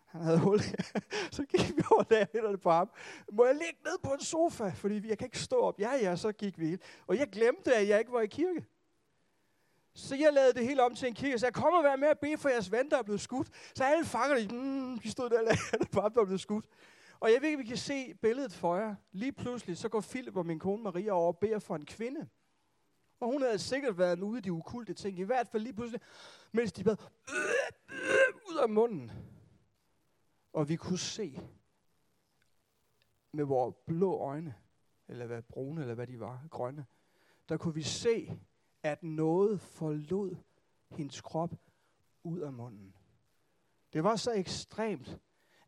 Han 0.06 0.22
havde 0.22 0.40
hul. 0.40 0.60
så 1.32 1.46
gik 1.46 1.78
vi 1.78 1.84
over 1.92 2.04
der 2.04 2.26
hænderne 2.34 2.58
på 2.58 2.72
ham. 2.72 2.90
Må 3.32 3.46
jeg 3.46 3.56
ligge 3.56 3.78
ned 3.86 3.98
på 4.04 4.14
en 4.14 4.20
sofa? 4.20 4.70
Fordi 4.76 5.10
jeg 5.10 5.18
kan 5.18 5.26
ikke 5.26 5.40
stå 5.40 5.60
op. 5.60 5.80
Ja, 5.80 5.92
ja, 5.94 6.16
så 6.16 6.32
gik 6.32 6.60
vi 6.60 6.72
ind. 6.72 6.80
Og 7.08 7.18
jeg 7.18 7.28
glemte, 7.32 7.76
at 7.76 7.88
jeg 7.88 8.00
ikke 8.00 8.12
var 8.12 8.22
i 8.22 8.28
kirke. 8.28 8.66
Så 9.94 10.16
jeg 10.16 10.34
lavede 10.34 10.54
det 10.54 10.68
hele 10.68 10.84
om 10.84 10.96
til 10.96 11.08
en 11.08 11.14
kirke, 11.14 11.40
så 11.40 11.46
jeg 11.46 11.54
kommer 11.54 11.78
og 11.78 11.84
være 11.84 11.98
med 11.98 12.08
at 12.08 12.20
bede 12.20 12.38
for 12.38 12.50
jeres 12.50 12.72
ven, 12.72 12.90
der 12.90 12.98
er 12.98 13.04
blevet 13.04 13.22
skudt. 13.22 13.48
Så 13.76 13.84
alle 13.84 14.06
fangerne, 14.06 14.60
mm, 14.62 15.00
de 15.00 15.12
stod 15.12 15.30
der 15.30 15.38
og 15.40 15.44
lavede 15.44 15.90
på 15.92 16.02
ham, 16.02 16.14
der 16.14 16.22
er 16.22 16.26
blevet 16.26 16.42
skudt. 16.42 16.66
Og 17.20 17.32
jeg 17.32 17.42
ved 17.42 17.50
ikke, 17.50 17.64
vi 17.64 17.68
kan 17.68 17.78
se 17.78 18.14
billedet 18.14 18.54
for 18.54 18.76
jer. 18.76 18.96
Lige 19.12 19.32
pludselig, 19.32 19.78
så 19.78 19.90
går 19.90 20.02
Philip 20.02 20.38
og 20.38 20.46
min 20.46 20.60
kone 20.60 20.84
Maria 20.84 21.12
over 21.12 21.28
og 21.28 21.38
beder 21.38 21.60
for 21.60 21.76
en 21.76 21.86
kvinde. 21.86 22.28
Og 23.20 23.32
hun 23.32 23.42
havde 23.42 23.60
sikkert 23.60 23.98
været 23.98 24.20
ude 24.20 24.38
i 24.38 24.42
de 24.42 24.54
ukulte 24.54 24.94
ting. 24.94 25.20
I 25.20 25.24
hvert 25.24 25.48
fald 25.48 25.64
lige 25.64 25.74
pludselig, 25.74 26.02
mens 26.52 26.74
de 26.74 26.84
bad 26.84 26.98
øh, 27.30 27.96
øh, 27.98 28.52
ud 28.52 28.58
af 28.58 28.70
munden. 28.70 29.12
Og 30.54 30.70
vi 30.70 30.76
kunne 30.76 31.00
se 31.00 31.40
med 33.32 33.44
vores 33.44 33.76
blå 33.86 34.18
øjne, 34.18 34.56
eller 35.08 35.26
hvad 35.26 35.42
brune, 35.42 35.82
eller 35.82 35.94
hvad 35.94 36.08
de 36.08 36.20
var, 36.20 36.48
grønne, 36.50 36.86
der 37.50 37.58
kunne 37.58 37.74
vi 37.74 37.84
se, 37.84 38.40
at 38.84 39.04
noget 39.04 39.62
forlod 39.62 40.36
hendes 40.92 41.22
krop 41.22 41.54
ud 42.24 42.40
af 42.40 42.54
munden. 42.54 42.96
Det 43.94 44.04
var 44.04 44.16
så 44.16 44.32
ekstremt, 44.34 45.20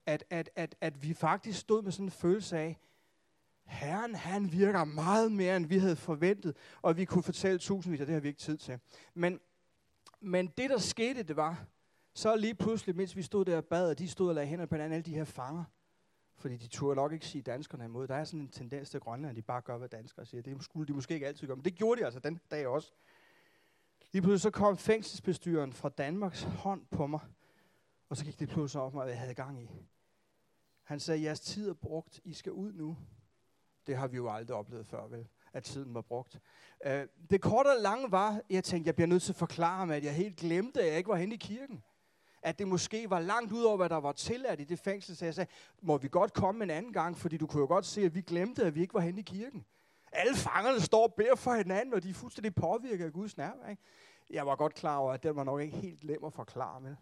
at, 0.05 0.23
at, 0.29 0.49
at, 0.55 0.75
at 0.81 1.03
vi 1.03 1.13
faktisk 1.13 1.59
stod 1.59 1.81
med 1.81 1.91
sådan 1.91 2.05
en 2.05 2.11
følelse 2.11 2.57
af, 2.57 2.77
Herren, 3.67 4.15
han 4.15 4.51
virker 4.51 4.83
meget 4.83 5.31
mere, 5.31 5.57
end 5.57 5.65
vi 5.65 5.77
havde 5.77 5.95
forventet, 5.95 6.55
og 6.81 6.97
vi 6.97 7.05
kunne 7.05 7.23
fortælle 7.23 7.59
tusindvis, 7.59 8.01
og 8.01 8.07
det 8.07 8.13
har 8.13 8.21
vi 8.21 8.27
ikke 8.27 8.39
tid 8.39 8.57
til. 8.57 8.79
Men, 9.13 9.39
men 10.19 10.47
det, 10.47 10.69
der 10.69 10.77
skete, 10.77 11.23
det 11.23 11.35
var, 11.35 11.65
så 12.13 12.35
lige 12.35 12.55
pludselig, 12.55 12.95
mens 12.95 13.15
vi 13.15 13.21
stod 13.21 13.45
der 13.45 13.57
og 13.57 13.65
bad, 13.65 13.89
og 13.89 13.99
de 13.99 14.07
stod 14.07 14.29
og 14.29 14.35
lagde 14.35 14.47
hænder 14.47 14.65
på 14.65 14.75
hinanden, 14.75 14.93
alle 14.93 15.05
de 15.05 15.15
her 15.15 15.23
fanger, 15.23 15.63
fordi 16.37 16.57
de 16.57 16.67
turde 16.67 16.95
nok 16.95 17.13
ikke 17.13 17.25
sige 17.25 17.41
danskerne 17.41 17.85
imod. 17.85 18.07
Der 18.07 18.15
er 18.15 18.23
sådan 18.23 18.39
en 18.39 18.49
tendens 18.49 18.89
til 18.89 18.99
Grønland, 18.99 19.29
at 19.29 19.35
de 19.35 19.41
bare 19.41 19.61
gør, 19.61 19.77
hvad 19.77 19.89
danskere 19.89 20.25
siger. 20.25 20.41
Det 20.41 20.63
skulle 20.63 20.87
de 20.87 20.93
måske 20.93 21.13
ikke 21.13 21.27
altid 21.27 21.47
gøre, 21.47 21.55
men 21.55 21.65
det 21.65 21.75
gjorde 21.75 22.01
de 22.01 22.05
altså 22.05 22.19
den 22.19 22.39
dag 22.51 22.67
også. 22.67 22.91
Lige 24.11 24.21
pludselig 24.21 24.41
så 24.41 24.51
kom 24.51 24.77
fængselsbestyren 24.77 25.73
fra 25.73 25.89
Danmarks 25.89 26.43
hånd 26.43 26.85
på 26.91 27.07
mig, 27.07 27.19
og 28.09 28.17
så 28.17 28.25
gik 28.25 28.39
det 28.39 28.49
pludselig 28.49 28.81
op 28.81 28.93
mig, 28.93 29.03
hvad 29.03 29.13
jeg 29.13 29.21
havde 29.21 29.33
gang 29.33 29.63
i. 29.63 29.69
Han 30.83 30.99
sagde, 30.99 31.23
jeres 31.23 31.39
tid 31.39 31.69
er 31.69 31.73
brugt, 31.73 32.21
I 32.23 32.33
skal 32.33 32.51
ud 32.51 32.73
nu. 32.73 32.97
Det 33.87 33.97
har 33.97 34.07
vi 34.07 34.15
jo 34.15 34.29
aldrig 34.29 34.57
oplevet 34.57 34.87
før, 34.87 35.07
vel? 35.07 35.27
At 35.53 35.63
tiden 35.63 35.93
var 35.93 36.01
brugt. 36.01 36.39
Øh, 36.85 37.07
det 37.29 37.41
korte 37.41 37.67
og 37.67 37.81
lange 37.81 38.11
var, 38.11 38.41
jeg 38.49 38.63
tænkte, 38.63 38.87
jeg 38.87 38.95
bliver 38.95 39.07
nødt 39.07 39.23
til 39.23 39.31
at 39.31 39.35
forklare 39.35 39.87
mig, 39.87 39.95
at 39.95 40.03
jeg 40.03 40.15
helt 40.15 40.35
glemte, 40.35 40.81
at 40.81 40.87
jeg 40.87 40.97
ikke 40.97 41.09
var 41.09 41.15
henne 41.15 41.35
i 41.35 41.37
kirken. 41.37 41.83
At 42.41 42.59
det 42.59 42.67
måske 42.67 43.09
var 43.09 43.19
langt 43.19 43.51
ud 43.51 43.63
over, 43.63 43.77
hvad 43.77 43.89
der 43.89 43.95
var 43.95 44.11
tilladt 44.11 44.59
i 44.59 44.63
det 44.63 44.79
fængsel. 44.79 45.15
Så 45.15 45.25
jeg 45.25 45.33
sagde, 45.35 45.51
må 45.81 45.97
vi 45.97 46.07
godt 46.07 46.33
komme 46.33 46.63
en 46.63 46.69
anden 46.69 46.93
gang, 46.93 47.17
fordi 47.17 47.37
du 47.37 47.47
kunne 47.47 47.61
jo 47.61 47.67
godt 47.67 47.85
se, 47.85 48.01
at 48.01 48.15
vi 48.15 48.21
glemte, 48.21 48.65
at 48.65 48.75
vi 48.75 48.81
ikke 48.81 48.93
var 48.93 48.99
henne 48.99 49.19
i 49.19 49.23
kirken. 49.23 49.65
Alle 50.11 50.35
fangerne 50.35 50.81
står 50.81 51.03
og 51.03 51.13
beder 51.13 51.35
for 51.35 51.53
hinanden, 51.53 51.93
og 51.93 52.03
de 52.03 52.09
er 52.09 52.13
fuldstændig 52.13 52.55
påvirket 52.55 53.05
af 53.05 53.13
Guds 53.13 53.37
nærvær. 53.37 53.69
Ikke? 53.69 53.81
Jeg 54.29 54.45
var 54.45 54.55
godt 54.55 54.75
klar 54.75 54.97
over, 54.97 55.13
at 55.13 55.23
den 55.23 55.35
var 55.35 55.43
nok 55.43 55.61
ikke 55.61 55.77
helt 55.77 56.03
nem 56.03 56.23
at 56.23 56.33
forklare 56.33 56.81
med. 56.81 56.95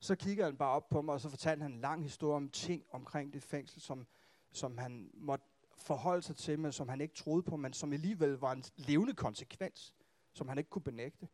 Så 0.00 0.14
kigger 0.14 0.44
han 0.44 0.56
bare 0.56 0.70
op 0.70 0.88
på 0.88 1.02
mig, 1.02 1.14
og 1.14 1.20
så 1.20 1.28
fortalte 1.28 1.62
han 1.62 1.72
en 1.72 1.80
lang 1.80 2.02
historie 2.02 2.36
om 2.36 2.48
ting 2.48 2.84
omkring 2.90 3.32
det 3.32 3.42
fængsel, 3.42 3.80
som, 3.80 4.06
som 4.52 4.78
han 4.78 5.10
måtte 5.14 5.44
forholde 5.76 6.22
sig 6.22 6.36
til, 6.36 6.58
men 6.58 6.72
som 6.72 6.88
han 6.88 7.00
ikke 7.00 7.14
troede 7.14 7.42
på, 7.42 7.56
men 7.56 7.72
som 7.72 7.92
alligevel 7.92 8.32
var 8.32 8.52
en 8.52 8.64
levende 8.76 9.14
konsekvens, 9.14 9.94
som 10.32 10.48
han 10.48 10.58
ikke 10.58 10.70
kunne 10.70 10.82
benægte. 10.82 11.28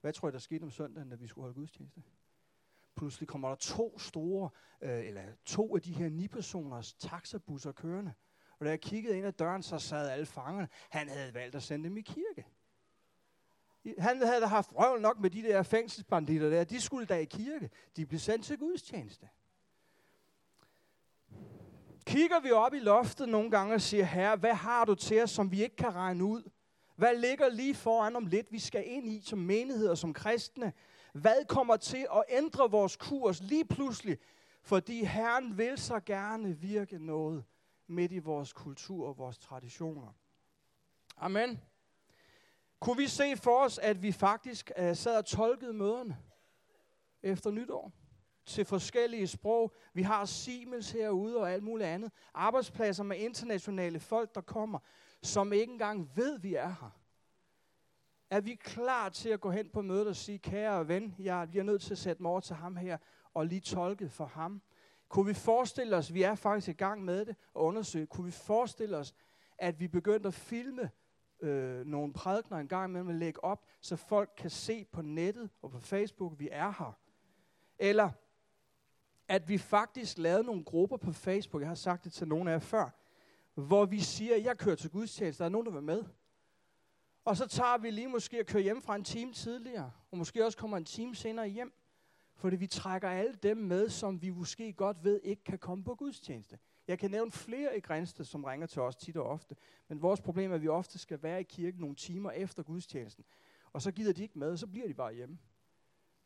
Hvad 0.00 0.12
tror 0.12 0.28
jeg, 0.28 0.32
der 0.32 0.38
skete 0.38 0.62
om 0.62 0.70
søndagen, 0.70 1.10
da 1.10 1.16
vi 1.16 1.26
skulle 1.26 1.42
holde 1.42 1.54
gudstjeneste? 1.54 2.02
Pludselig 2.96 3.28
kommer 3.28 3.48
der 3.48 3.54
to 3.54 3.98
store, 3.98 4.50
øh, 4.80 5.06
eller 5.06 5.22
to 5.44 5.76
af 5.76 5.82
de 5.82 5.92
her 5.92 6.08
ni 6.08 6.28
personers 6.28 6.92
taxabusser 6.92 7.72
kørende. 7.72 8.14
Og 8.58 8.64
da 8.64 8.70
jeg 8.70 8.80
kiggede 8.80 9.16
ind 9.16 9.26
ad 9.26 9.32
døren, 9.32 9.62
så 9.62 9.78
sad 9.78 10.10
alle 10.10 10.26
fangerne. 10.26 10.68
Han 10.90 11.08
havde 11.08 11.34
valgt 11.34 11.54
at 11.54 11.62
sende 11.62 11.84
dem 11.84 11.96
i 11.96 12.00
kirke. 12.00 12.46
Han 13.98 14.22
havde 14.26 14.40
da 14.40 14.46
haft 14.46 14.72
røv 14.74 14.98
nok 14.98 15.18
med 15.18 15.30
de 15.30 15.42
der 15.42 15.62
fængselsbanditter 15.62 16.50
der. 16.50 16.64
De 16.64 16.80
skulle 16.80 17.06
da 17.06 17.18
i 17.18 17.24
kirke. 17.24 17.70
De 17.96 18.06
blev 18.06 18.20
sendt 18.20 18.44
til 18.44 18.58
gudstjeneste. 18.58 19.28
Kigger 22.12 22.40
vi 22.40 22.50
op 22.50 22.74
i 22.74 22.78
loftet 22.78 23.28
nogle 23.28 23.50
gange 23.50 23.74
og 23.74 23.80
siger, 23.80 24.04
Herre, 24.04 24.36
hvad 24.36 24.54
har 24.54 24.84
du 24.84 24.94
til 24.94 25.22
os, 25.22 25.30
som 25.30 25.50
vi 25.50 25.62
ikke 25.62 25.76
kan 25.76 25.94
regne 25.94 26.24
ud? 26.24 26.50
Hvad 26.96 27.16
ligger 27.16 27.48
lige 27.48 27.74
foran 27.74 28.16
om 28.16 28.26
lidt, 28.26 28.52
vi 28.52 28.58
skal 28.58 28.84
ind 28.86 29.08
i 29.08 29.20
som 29.20 29.38
menigheder, 29.38 29.94
som 29.94 30.14
kristne? 30.14 30.72
Hvad 31.12 31.44
kommer 31.48 31.76
til 31.76 32.06
at 32.16 32.24
ændre 32.28 32.70
vores 32.70 32.96
kurs 32.96 33.42
lige 33.42 33.64
pludselig? 33.64 34.18
Fordi 34.62 35.04
Herren 35.04 35.58
vil 35.58 35.78
så 35.78 36.00
gerne 36.00 36.58
virke 36.58 36.98
noget 36.98 37.44
midt 37.86 38.12
i 38.12 38.18
vores 38.18 38.52
kultur 38.52 39.08
og 39.08 39.18
vores 39.18 39.38
traditioner. 39.38 40.14
Amen. 41.16 41.60
Kunne 42.80 42.96
vi 42.96 43.06
se 43.06 43.36
for 43.36 43.64
os, 43.64 43.78
at 43.78 44.02
vi 44.02 44.12
faktisk 44.12 44.70
uh, 44.78 44.96
sad 44.96 45.16
og 45.16 45.26
tolkede 45.26 45.72
møderne 45.72 46.18
efter 47.22 47.50
nytår? 47.50 47.92
Til 48.46 48.64
forskellige 48.64 49.26
sprog. 49.26 49.72
Vi 49.94 50.02
har 50.02 50.24
Siemens 50.24 50.90
herude 50.90 51.36
og 51.40 51.52
alt 51.52 51.62
muligt 51.62 51.88
andet. 51.88 52.12
Arbejdspladser 52.34 53.04
med 53.04 53.16
internationale 53.16 54.00
folk, 54.00 54.34
der 54.34 54.40
kommer, 54.40 54.78
som 55.22 55.52
ikke 55.52 55.72
engang 55.72 56.10
ved, 56.14 56.38
vi 56.38 56.54
er 56.54 56.68
her. 56.68 56.98
Er 58.30 58.40
vi 58.40 58.54
klar 58.54 59.08
til 59.08 59.28
at 59.28 59.40
gå 59.40 59.50
hen 59.50 59.68
på 59.68 59.82
mødet 59.82 60.08
og 60.08 60.16
sige, 60.16 60.38
kære 60.38 60.88
ven, 60.88 61.14
jeg 61.18 61.48
bliver 61.50 61.64
nødt 61.64 61.82
til 61.82 61.92
at 61.92 61.98
sætte 61.98 62.22
mig 62.22 62.30
over 62.30 62.40
til 62.40 62.56
ham 62.56 62.76
her 62.76 62.98
og 63.34 63.46
lige 63.46 63.60
tolke 63.60 64.08
for 64.08 64.26
ham? 64.26 64.62
Kunne 65.08 65.26
vi 65.26 65.34
forestille 65.34 65.96
os, 65.96 66.14
vi 66.14 66.22
er 66.22 66.34
faktisk 66.34 66.68
i 66.68 66.72
gang 66.72 67.04
med 67.04 67.26
det 67.26 67.36
og 67.54 67.64
undersøge, 67.64 68.06
kunne 68.06 68.24
vi 68.24 68.30
forestille 68.30 68.96
os, 68.96 69.14
at 69.58 69.80
vi 69.80 69.88
begyndte 69.88 70.26
at 70.26 70.34
filme 70.34 70.90
øh, 71.40 71.86
nogle 71.86 72.12
prædikner 72.12 72.58
en 72.58 72.68
gang 72.68 72.90
imellem 72.90 73.08
at 73.08 73.14
lægge 73.14 73.44
op, 73.44 73.64
så 73.80 73.96
folk 73.96 74.30
kan 74.36 74.50
se 74.50 74.84
på 74.84 75.02
nettet 75.02 75.50
og 75.62 75.70
på 75.70 75.80
Facebook, 75.80 76.38
vi 76.38 76.48
er 76.52 76.74
her. 76.78 76.98
Eller 77.78 78.10
at 79.32 79.48
vi 79.48 79.58
faktisk 79.58 80.18
lavede 80.18 80.44
nogle 80.44 80.64
grupper 80.64 80.96
på 80.96 81.12
Facebook, 81.12 81.60
jeg 81.60 81.68
har 81.68 81.74
sagt 81.74 82.04
det 82.04 82.12
til 82.12 82.28
nogle 82.28 82.50
af 82.50 82.54
jer 82.54 82.60
før, 82.60 82.90
hvor 83.54 83.84
vi 83.84 84.00
siger, 84.00 84.36
jeg 84.36 84.58
kører 84.58 84.76
til 84.76 84.90
gudstjeneste, 84.90 85.38
der 85.38 85.44
er 85.44 85.52
nogen, 85.52 85.66
der 85.66 85.72
vil 85.72 85.82
med. 85.82 86.04
Og 87.24 87.36
så 87.36 87.48
tager 87.48 87.78
vi 87.78 87.90
lige 87.90 88.08
måske 88.08 88.38
at 88.38 88.46
køre 88.46 88.62
hjem 88.62 88.82
fra 88.82 88.96
en 88.96 89.04
time 89.04 89.32
tidligere, 89.32 89.92
og 90.10 90.18
måske 90.18 90.44
også 90.44 90.58
kommer 90.58 90.76
en 90.76 90.84
time 90.84 91.14
senere 91.14 91.48
hjem, 91.48 91.72
fordi 92.34 92.56
vi 92.56 92.66
trækker 92.66 93.08
alle 93.08 93.34
dem 93.42 93.56
med, 93.56 93.88
som 93.88 94.22
vi 94.22 94.30
måske 94.30 94.72
godt 94.72 95.04
ved 95.04 95.20
ikke 95.22 95.44
kan 95.44 95.58
komme 95.58 95.84
på 95.84 95.94
gudstjeneste. 95.94 96.58
Jeg 96.88 96.98
kan 96.98 97.10
nævne 97.10 97.30
flere 97.30 97.76
i 97.76 97.80
Grænsted, 97.80 98.24
som 98.24 98.44
ringer 98.44 98.66
til 98.66 98.82
os 98.82 98.96
tit 98.96 99.16
og 99.16 99.26
ofte, 99.26 99.56
men 99.88 100.02
vores 100.02 100.20
problem 100.20 100.50
er, 100.50 100.54
at 100.54 100.62
vi 100.62 100.68
ofte 100.68 100.98
skal 100.98 101.22
være 101.22 101.40
i 101.40 101.44
kirken 101.44 101.80
nogle 101.80 101.96
timer 101.96 102.30
efter 102.30 102.62
gudstjenesten, 102.62 103.24
og 103.72 103.82
så 103.82 103.92
gider 103.92 104.12
de 104.12 104.22
ikke 104.22 104.38
med, 104.38 104.50
og 104.50 104.58
så 104.58 104.66
bliver 104.66 104.86
de 104.86 104.94
bare 104.94 105.14
hjemme. 105.14 105.38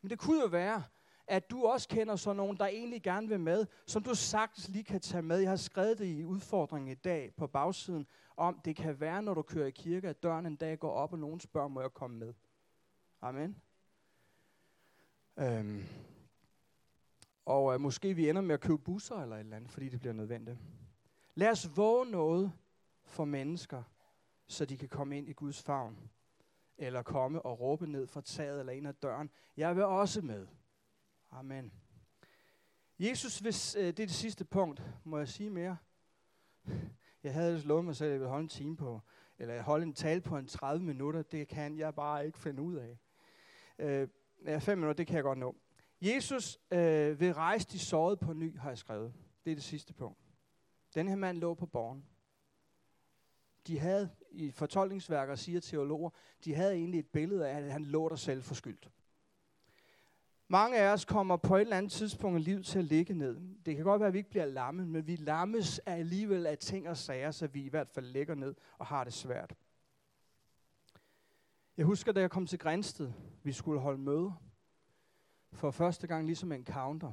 Men 0.01 0.09
det 0.09 0.19
kunne 0.19 0.41
jo 0.41 0.47
være, 0.47 0.83
at 1.27 1.49
du 1.51 1.65
også 1.65 1.87
kender 1.87 2.15
sådan 2.15 2.37
nogen, 2.37 2.57
der 2.57 2.65
egentlig 2.65 3.03
gerne 3.03 3.27
vil 3.27 3.39
med, 3.39 3.65
som 3.85 4.03
du 4.03 4.15
sagtens 4.15 4.69
lige 4.69 4.83
kan 4.83 5.01
tage 5.01 5.21
med. 5.21 5.37
Jeg 5.37 5.49
har 5.49 5.55
skrevet 5.55 5.97
det 5.99 6.05
i 6.05 6.25
udfordringen 6.25 6.91
i 6.91 6.95
dag 6.95 7.33
på 7.37 7.47
bagsiden, 7.47 8.07
om 8.37 8.61
det 8.65 8.75
kan 8.75 8.99
være, 8.99 9.23
når 9.23 9.33
du 9.33 9.41
kører 9.41 9.67
i 9.67 9.71
kirke, 9.71 10.09
at 10.09 10.23
døren 10.23 10.45
en 10.45 10.55
dag 10.55 10.79
går 10.79 10.91
op, 10.91 11.13
og 11.13 11.19
nogen 11.19 11.39
spørger, 11.39 11.67
må 11.67 11.81
jeg 11.81 11.93
komme 11.93 12.17
med? 12.17 12.33
Amen. 13.21 13.61
Øhm. 15.37 15.83
Og 17.45 17.73
øh, 17.73 17.81
måske 17.81 18.13
vi 18.13 18.29
ender 18.29 18.41
med 18.41 18.53
at 18.53 18.61
købe 18.61 18.77
busser 18.77 19.15
eller 19.15 19.35
et 19.35 19.39
eller 19.39 19.55
andet, 19.55 19.71
fordi 19.71 19.89
det 19.89 19.99
bliver 19.99 20.13
nødvendigt. 20.13 20.57
Lad 21.35 21.49
os 21.49 21.77
våge 21.77 22.05
noget 22.05 22.51
for 23.03 23.25
mennesker, 23.25 23.83
så 24.47 24.65
de 24.65 24.77
kan 24.77 24.89
komme 24.89 25.17
ind 25.17 25.29
i 25.29 25.33
Guds 25.33 25.61
favn. 25.61 25.97
Eller 26.77 27.01
komme 27.01 27.41
og 27.41 27.59
råbe 27.59 27.87
ned 27.87 28.07
fra 28.07 28.21
taget 28.21 28.59
eller 28.59 28.73
ind 28.73 28.87
ad 28.87 28.93
døren. 28.93 29.29
Jeg 29.57 29.75
vil 29.75 29.83
også 29.83 30.21
med. 30.21 30.47
Amen. 31.31 31.73
Jesus, 32.99 33.39
hvis 33.39 33.75
øh, 33.75 33.85
det 33.85 33.99
er 33.99 34.07
det 34.07 34.11
sidste 34.11 34.45
punkt, 34.45 34.83
må 35.03 35.17
jeg 35.17 35.27
sige 35.27 35.49
mere? 35.49 35.77
Jeg 37.23 37.33
havde 37.33 37.47
ellers 37.47 37.65
lovet 37.65 37.85
mig 37.85 37.95
selv, 37.95 38.07
at 38.07 38.11
jeg 38.11 38.19
ville 38.19 38.29
holde 38.29 38.43
en 38.43 38.49
time 38.49 38.77
på, 38.77 39.01
eller 39.37 39.61
holde 39.61 39.83
en 39.83 39.93
tale 39.93 40.21
på 40.21 40.37
en 40.37 40.47
30 40.47 40.85
minutter. 40.85 41.21
Det 41.21 41.47
kan 41.47 41.77
jeg 41.77 41.95
bare 41.95 42.25
ikke 42.25 42.39
finde 42.39 42.61
ud 42.61 42.75
af. 42.75 42.99
Øh, 43.79 44.07
ja, 44.45 44.57
fem 44.57 44.77
minutter, 44.77 44.93
det 44.93 45.07
kan 45.07 45.15
jeg 45.15 45.23
godt 45.23 45.39
nå. 45.39 45.55
Jesus 46.01 46.59
øh, 46.71 47.19
vil 47.19 47.33
rejse 47.33 47.67
de 47.67 47.79
sårede 47.79 48.17
på 48.17 48.33
ny, 48.33 48.57
har 48.59 48.69
jeg 48.69 48.77
skrevet. 48.77 49.13
Det 49.45 49.51
er 49.51 49.55
det 49.55 49.63
sidste 49.63 49.93
punkt. 49.93 50.19
Den 50.95 51.07
her 51.07 51.15
mand 51.15 51.37
lå 51.37 51.53
på 51.53 51.65
borgen. 51.65 52.05
De 53.67 53.79
havde, 53.79 54.09
i 54.31 54.51
fortolkningsværker 54.51 55.35
siger 55.35 55.59
teologer, 55.59 56.09
de 56.45 56.55
havde 56.55 56.73
egentlig 56.73 56.99
et 56.99 57.07
billede 57.07 57.49
af, 57.49 57.57
at 57.57 57.71
han 57.71 57.85
lå 57.85 58.09
der 58.09 58.15
selv 58.15 58.43
forskyldt. 58.43 58.91
Mange 60.49 60.77
af 60.77 60.93
os 60.93 61.05
kommer 61.05 61.37
på 61.37 61.55
et 61.55 61.61
eller 61.61 61.77
andet 61.77 61.91
tidspunkt 61.91 62.39
i 62.39 62.43
livet 62.43 62.65
til 62.65 62.79
at 62.79 62.85
ligge 62.85 63.13
ned. 63.13 63.37
Det 63.65 63.75
kan 63.75 63.85
godt 63.85 63.99
være, 63.99 64.07
at 64.07 64.13
vi 64.13 64.17
ikke 64.17 64.29
bliver 64.29 64.45
lammet, 64.45 64.87
men 64.87 65.07
vi 65.07 65.15
lammes 65.15 65.79
alligevel 65.79 66.45
af 66.45 66.57
ting 66.57 66.89
og 66.89 66.97
sager, 66.97 67.31
så 67.31 67.47
vi 67.47 67.63
i 67.63 67.69
hvert 67.69 67.89
fald 67.89 68.05
ligger 68.05 68.35
ned 68.35 68.55
og 68.77 68.85
har 68.85 69.03
det 69.03 69.13
svært. 69.13 69.55
Jeg 71.77 71.85
husker, 71.85 72.11
da 72.11 72.19
jeg 72.19 72.31
kom 72.31 72.47
til 72.47 72.59
Grænsted, 72.59 73.11
vi 73.43 73.51
skulle 73.51 73.79
holde 73.79 74.01
møde. 74.01 74.33
For 75.53 75.71
første 75.71 76.07
gang 76.07 76.25
ligesom 76.25 76.51
en 76.51 76.65
counter. 76.65 77.11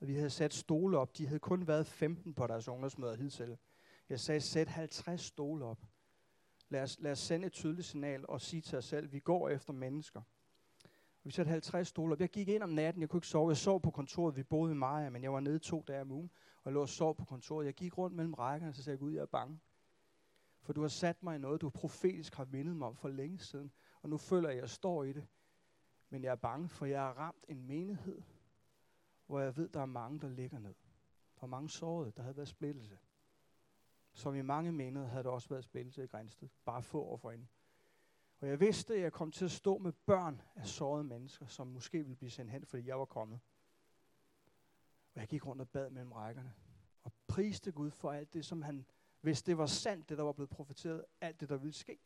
Vi 0.00 0.14
havde 0.14 0.30
sat 0.30 0.54
stole 0.54 0.98
op. 0.98 1.18
De 1.18 1.26
havde 1.26 1.40
kun 1.40 1.66
været 1.66 1.86
15 1.86 2.34
på 2.34 2.46
deres 2.46 2.68
ungdomsmøder 2.68 3.16
hidtil. 3.16 3.58
Jeg 4.08 4.20
sagde, 4.20 4.40
sæt 4.40 4.68
50 4.68 5.20
stole 5.20 5.64
op. 5.64 5.78
Lad 6.68 6.82
os, 6.82 7.00
lad 7.00 7.12
os 7.12 7.18
sende 7.18 7.46
et 7.46 7.52
tydeligt 7.52 7.86
signal 7.86 8.24
og 8.28 8.40
sige 8.40 8.62
til 8.62 8.78
os 8.78 8.84
selv, 8.84 9.12
vi 9.12 9.18
går 9.18 9.48
efter 9.48 9.72
mennesker. 9.72 10.22
Vi 11.24 11.30
satte 11.30 11.50
50 11.50 11.88
stole 11.88 12.12
op. 12.12 12.20
Jeg 12.20 12.28
gik 12.28 12.48
ind 12.48 12.62
om 12.62 12.70
natten, 12.70 13.00
jeg 13.00 13.08
kunne 13.08 13.18
ikke 13.18 13.26
sove. 13.26 13.48
Jeg 13.48 13.56
sov 13.56 13.80
på 13.80 13.90
kontoret, 13.90 14.36
vi 14.36 14.42
boede 14.42 14.72
i 14.72 14.74
Maja, 14.74 15.10
men 15.10 15.22
jeg 15.22 15.32
var 15.32 15.40
nede 15.40 15.58
to 15.58 15.84
dage 15.86 16.00
om 16.00 16.10
ugen, 16.10 16.30
og 16.56 16.62
jeg 16.64 16.72
lå 16.72 16.80
og 16.80 16.88
sov 16.88 17.16
på 17.16 17.24
kontoret. 17.24 17.66
Jeg 17.66 17.74
gik 17.74 17.98
rundt 17.98 18.16
mellem 18.16 18.34
rækkerne, 18.34 18.70
og 18.70 18.74
så 18.74 18.82
sagde 18.82 18.94
jeg, 18.94 19.00
Gud, 19.00 19.12
jeg 19.12 19.22
er 19.22 19.26
bange. 19.26 19.60
For 20.60 20.72
du 20.72 20.80
har 20.80 20.88
sat 20.88 21.22
mig 21.22 21.36
i 21.36 21.38
noget, 21.38 21.60
du 21.60 21.70
profetisk 21.70 22.34
har 22.34 22.44
mindet 22.44 22.76
mig 22.76 22.88
om 22.88 22.96
for 22.96 23.08
længe 23.08 23.38
siden, 23.38 23.72
og 24.02 24.08
nu 24.08 24.16
føler 24.16 24.48
jeg, 24.48 24.56
at 24.56 24.60
jeg 24.60 24.70
står 24.70 25.04
i 25.04 25.12
det. 25.12 25.26
Men 26.10 26.24
jeg 26.24 26.30
er 26.30 26.36
bange, 26.36 26.68
for 26.68 26.86
jeg 26.86 27.00
har 27.00 27.12
ramt 27.12 27.44
en 27.48 27.66
menighed, 27.66 28.22
hvor 29.26 29.40
jeg 29.40 29.56
ved, 29.56 29.68
der 29.68 29.80
er 29.80 29.86
mange, 29.86 30.20
der 30.20 30.28
ligger 30.28 30.58
ned. 30.58 30.74
Der 31.36 31.42
er 31.42 31.46
mange 31.46 31.68
sårede, 31.68 32.12
der 32.16 32.22
havde 32.22 32.36
været 32.36 32.48
splittelse. 32.48 32.98
Som 34.12 34.34
i 34.34 34.42
mange 34.42 34.72
menigheder 34.72 35.08
havde 35.08 35.24
der 35.24 35.30
også 35.30 35.48
været 35.48 35.64
splittelse 35.64 36.04
i 36.04 36.06
Grænsted. 36.06 36.48
Bare 36.64 36.82
få 36.82 37.02
år 37.02 37.16
forinden. 37.16 37.48
Og 38.44 38.50
jeg 38.50 38.60
vidste, 38.60 38.94
at 38.94 39.00
jeg 39.00 39.12
kom 39.12 39.30
til 39.30 39.44
at 39.44 39.50
stå 39.50 39.78
med 39.78 39.92
børn 39.92 40.42
af 40.54 40.66
sårede 40.66 41.04
mennesker, 41.04 41.46
som 41.46 41.66
måske 41.66 41.98
ville 41.98 42.16
blive 42.16 42.30
sendt 42.30 42.50
hen, 42.50 42.66
fordi 42.66 42.86
jeg 42.86 42.98
var 42.98 43.04
kommet. 43.04 43.40
Og 45.14 45.20
jeg 45.20 45.28
gik 45.28 45.46
rundt 45.46 45.62
og 45.62 45.68
bad 45.68 45.90
mellem 45.90 46.12
rækkerne. 46.12 46.54
Og 47.02 47.12
priste 47.26 47.72
Gud 47.72 47.90
for 47.90 48.12
alt 48.12 48.34
det, 48.34 48.44
som 48.44 48.62
han, 48.62 48.86
hvis 49.20 49.42
det 49.42 49.58
var 49.58 49.66
sandt, 49.66 50.08
det 50.08 50.18
der 50.18 50.24
var 50.24 50.32
blevet 50.32 50.50
profeteret, 50.50 51.04
alt 51.20 51.40
det, 51.40 51.48
der 51.48 51.56
ville 51.56 51.72
ske. 51.72 51.98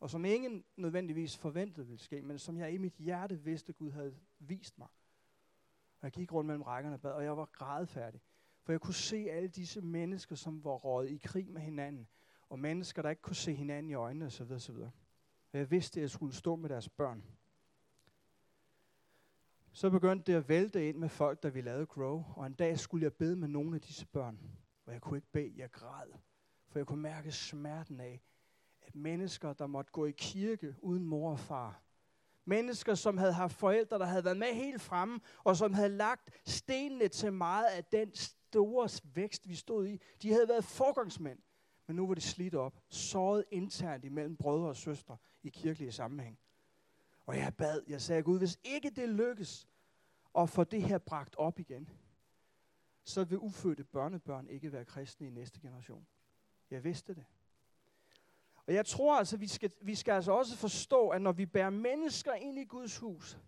Og 0.00 0.10
som 0.10 0.24
ingen 0.24 0.64
nødvendigvis 0.76 1.36
forventede 1.36 1.86
ville 1.86 2.02
ske, 2.02 2.22
men 2.22 2.38
som 2.38 2.58
jeg 2.58 2.72
i 2.72 2.78
mit 2.78 2.94
hjerte 2.94 3.40
vidste, 3.40 3.72
Gud 3.72 3.90
havde 3.90 4.16
vist 4.38 4.78
mig. 4.78 4.88
Og 6.00 6.02
jeg 6.02 6.12
gik 6.12 6.32
rundt 6.32 6.46
mellem 6.46 6.62
rækkerne 6.62 6.96
og 6.96 7.00
bad, 7.00 7.12
og 7.12 7.24
jeg 7.24 7.36
var 7.36 7.46
grædfærdig. 7.52 8.20
For 8.62 8.72
jeg 8.72 8.80
kunne 8.80 8.94
se 8.94 9.16
alle 9.30 9.48
disse 9.48 9.80
mennesker, 9.80 10.36
som 10.36 10.64
var 10.64 10.70
rådet 10.70 11.10
i 11.10 11.20
krig 11.24 11.50
med 11.50 11.60
hinanden, 11.60 12.08
og 12.48 12.58
mennesker, 12.58 13.02
der 13.02 13.10
ikke 13.10 13.22
kunne 13.22 13.36
se 13.36 13.54
hinanden 13.54 13.90
i 13.90 13.94
øjnene 13.94 14.26
osv. 14.26 14.52
osv. 14.52 14.76
Og 15.52 15.58
jeg 15.58 15.70
vidste, 15.70 16.00
at 16.00 16.02
jeg 16.02 16.10
skulle 16.10 16.34
stå 16.34 16.56
med 16.56 16.68
deres 16.68 16.88
børn. 16.88 17.24
Så 19.72 19.90
begyndte 19.90 20.32
det 20.32 20.38
at 20.38 20.48
vælte 20.48 20.88
ind 20.88 20.96
med 20.96 21.08
folk, 21.08 21.42
der 21.42 21.50
vi 21.50 21.60
lavede 21.60 21.86
Grow, 21.86 22.24
og 22.36 22.46
en 22.46 22.54
dag 22.54 22.78
skulle 22.78 23.04
jeg 23.04 23.14
bede 23.14 23.36
med 23.36 23.48
nogle 23.48 23.74
af 23.74 23.80
disse 23.80 24.06
børn. 24.06 24.40
Og 24.86 24.92
jeg 24.92 25.00
kunne 25.00 25.18
ikke 25.18 25.32
bede, 25.32 25.52
jeg 25.56 25.70
græd. 25.70 26.08
For 26.68 26.78
jeg 26.78 26.86
kunne 26.86 27.02
mærke 27.02 27.32
smerten 27.32 28.00
af, 28.00 28.22
at 28.82 28.94
mennesker, 28.94 29.52
der 29.52 29.66
måtte 29.66 29.92
gå 29.92 30.06
i 30.06 30.10
kirke 30.10 30.74
uden 30.78 31.04
mor 31.04 31.30
og 31.30 31.38
far, 31.38 31.82
mennesker, 32.44 32.94
som 32.94 33.18
havde 33.18 33.32
haft 33.32 33.56
forældre, 33.56 33.98
der 33.98 34.04
havde 34.04 34.24
været 34.24 34.36
med 34.36 34.54
helt 34.54 34.82
fremme, 34.82 35.20
og 35.44 35.56
som 35.56 35.74
havde 35.74 35.88
lagt 35.88 36.30
stenene 36.46 37.08
til 37.08 37.32
meget 37.32 37.66
af 37.66 37.84
den 37.84 38.14
store 38.14 38.88
vækst, 39.14 39.48
vi 39.48 39.54
stod 39.54 39.86
i, 39.86 40.00
de 40.22 40.32
havde 40.32 40.48
været 40.48 40.64
forgangsmænd 40.64 41.38
men 41.86 41.96
nu 41.96 42.06
var 42.06 42.14
det 42.14 42.22
slidt 42.22 42.54
op, 42.54 42.80
såret 42.88 43.44
internt 43.50 44.04
imellem 44.04 44.36
brødre 44.36 44.68
og 44.68 44.76
søstre 44.76 45.16
i 45.42 45.48
kirkelige 45.48 45.92
sammenhæng. 45.92 46.38
Og 47.26 47.36
jeg 47.36 47.54
bad, 47.54 47.82
jeg 47.88 48.02
sagde, 48.02 48.22
Gud, 48.22 48.38
hvis 48.38 48.58
ikke 48.64 48.90
det 48.90 49.08
lykkes 49.08 49.68
at 50.38 50.50
få 50.50 50.64
det 50.64 50.82
her 50.82 50.98
bragt 50.98 51.36
op 51.36 51.58
igen, 51.58 51.88
så 53.04 53.24
vil 53.24 53.38
ufødte 53.38 53.84
børnebørn 53.84 54.48
ikke 54.48 54.72
være 54.72 54.84
kristne 54.84 55.26
i 55.26 55.30
næste 55.30 55.60
generation. 55.60 56.06
Jeg 56.70 56.84
vidste 56.84 57.14
det. 57.14 57.24
Og 58.66 58.74
jeg 58.74 58.86
tror 58.86 59.18
altså, 59.18 59.36
vi 59.36 59.46
skal, 59.46 59.72
vi 59.80 59.94
skal 59.94 60.12
altså 60.12 60.32
også 60.32 60.56
forstå, 60.56 61.08
at 61.08 61.22
når 61.22 61.32
vi 61.32 61.46
bærer 61.46 61.70
mennesker 61.70 62.32
ind 62.32 62.58
i 62.58 62.64
Guds 62.64 62.98
hus, 62.98 63.38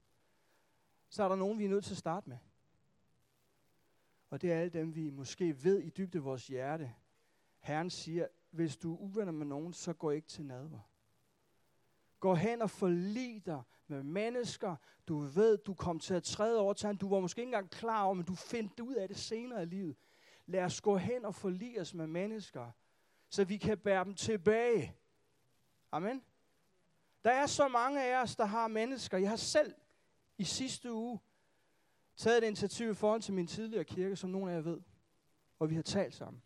så 1.09 1.25
er 1.25 1.29
der 1.29 1.37
nogen, 1.37 1.59
vi 1.59 1.65
er 1.65 1.69
nødt 1.69 1.85
til 1.85 1.93
at 1.93 1.99
starte 1.99 2.29
med. 2.29 2.39
Og 4.31 4.43
det 4.43 4.53
er 4.53 4.61
alle 4.61 4.71
dem, 4.71 4.95
vi 4.95 5.11
måske 5.11 5.65
ved 5.65 5.81
i 5.81 5.91
dybde 5.91 6.19
vores 6.19 6.47
hjerte, 6.47 6.95
Herren 7.69 7.91
siger, 7.91 8.27
hvis 8.51 8.77
du 8.77 8.95
er 8.95 8.99
uvenner 8.99 9.33
med 9.33 9.47
nogen, 9.47 9.73
så 9.73 9.93
gå 9.93 10.11
ikke 10.11 10.29
til 10.29 10.45
nadver. 10.45 10.81
Gå 12.21 12.35
hen 12.35 12.63
og 12.63 12.71
forlig 12.71 13.47
dig 13.47 13.63
med 13.87 14.03
mennesker, 14.03 14.77
du 15.09 15.19
ved, 15.19 15.59
du 15.59 15.75
kom 15.75 15.99
til 15.99 16.15
at 16.15 16.23
træde 16.23 16.59
over 16.61 16.73
til 16.73 16.97
Du 16.97 17.09
var 17.09 17.21
måske 17.21 17.41
ikke 17.41 17.49
engang 17.49 17.71
klar 17.71 18.05
over, 18.05 18.15
men 18.15 18.25
du 18.25 18.35
finder 18.35 18.83
ud 18.83 18.95
af 18.95 19.09
det 19.09 19.17
senere 19.17 19.63
i 19.63 19.67
livet. 19.67 19.97
Lad 20.47 20.65
os 20.65 20.81
gå 20.81 20.97
hen 20.97 21.25
og 21.25 21.35
forlige 21.35 21.81
os 21.81 21.95
med 21.95 22.07
mennesker, 22.07 22.71
så 23.29 23.45
vi 23.45 23.57
kan 23.57 23.79
bære 23.79 24.05
dem 24.05 24.15
tilbage. 24.15 24.97
Amen. 25.93 26.23
Der 27.25 27.31
er 27.31 27.47
så 27.47 27.69
mange 27.69 28.05
af 28.05 28.23
os, 28.23 28.37
der 28.37 28.45
har 28.45 28.69
mennesker. 28.69 29.19
Jeg 29.19 29.29
har 29.29 29.37
selv 29.37 29.75
i 30.39 30.45
sidste 30.45 30.93
uge 30.93 31.21
taget 32.17 32.39
et 32.39 32.47
initiativ 32.47 32.91
i 32.91 32.95
forhold 32.95 33.23
til 33.23 33.35
min 33.35 33.47
tidligere 33.47 33.85
kirke, 33.85 34.17
som 34.17 34.31
nogle 34.31 34.53
af 34.53 34.57
jer 34.57 34.63
ved, 34.63 34.81
og 35.59 35.71
vi 35.71 35.75
har 35.75 35.83
talt 35.83 36.15
sammen. 36.15 36.43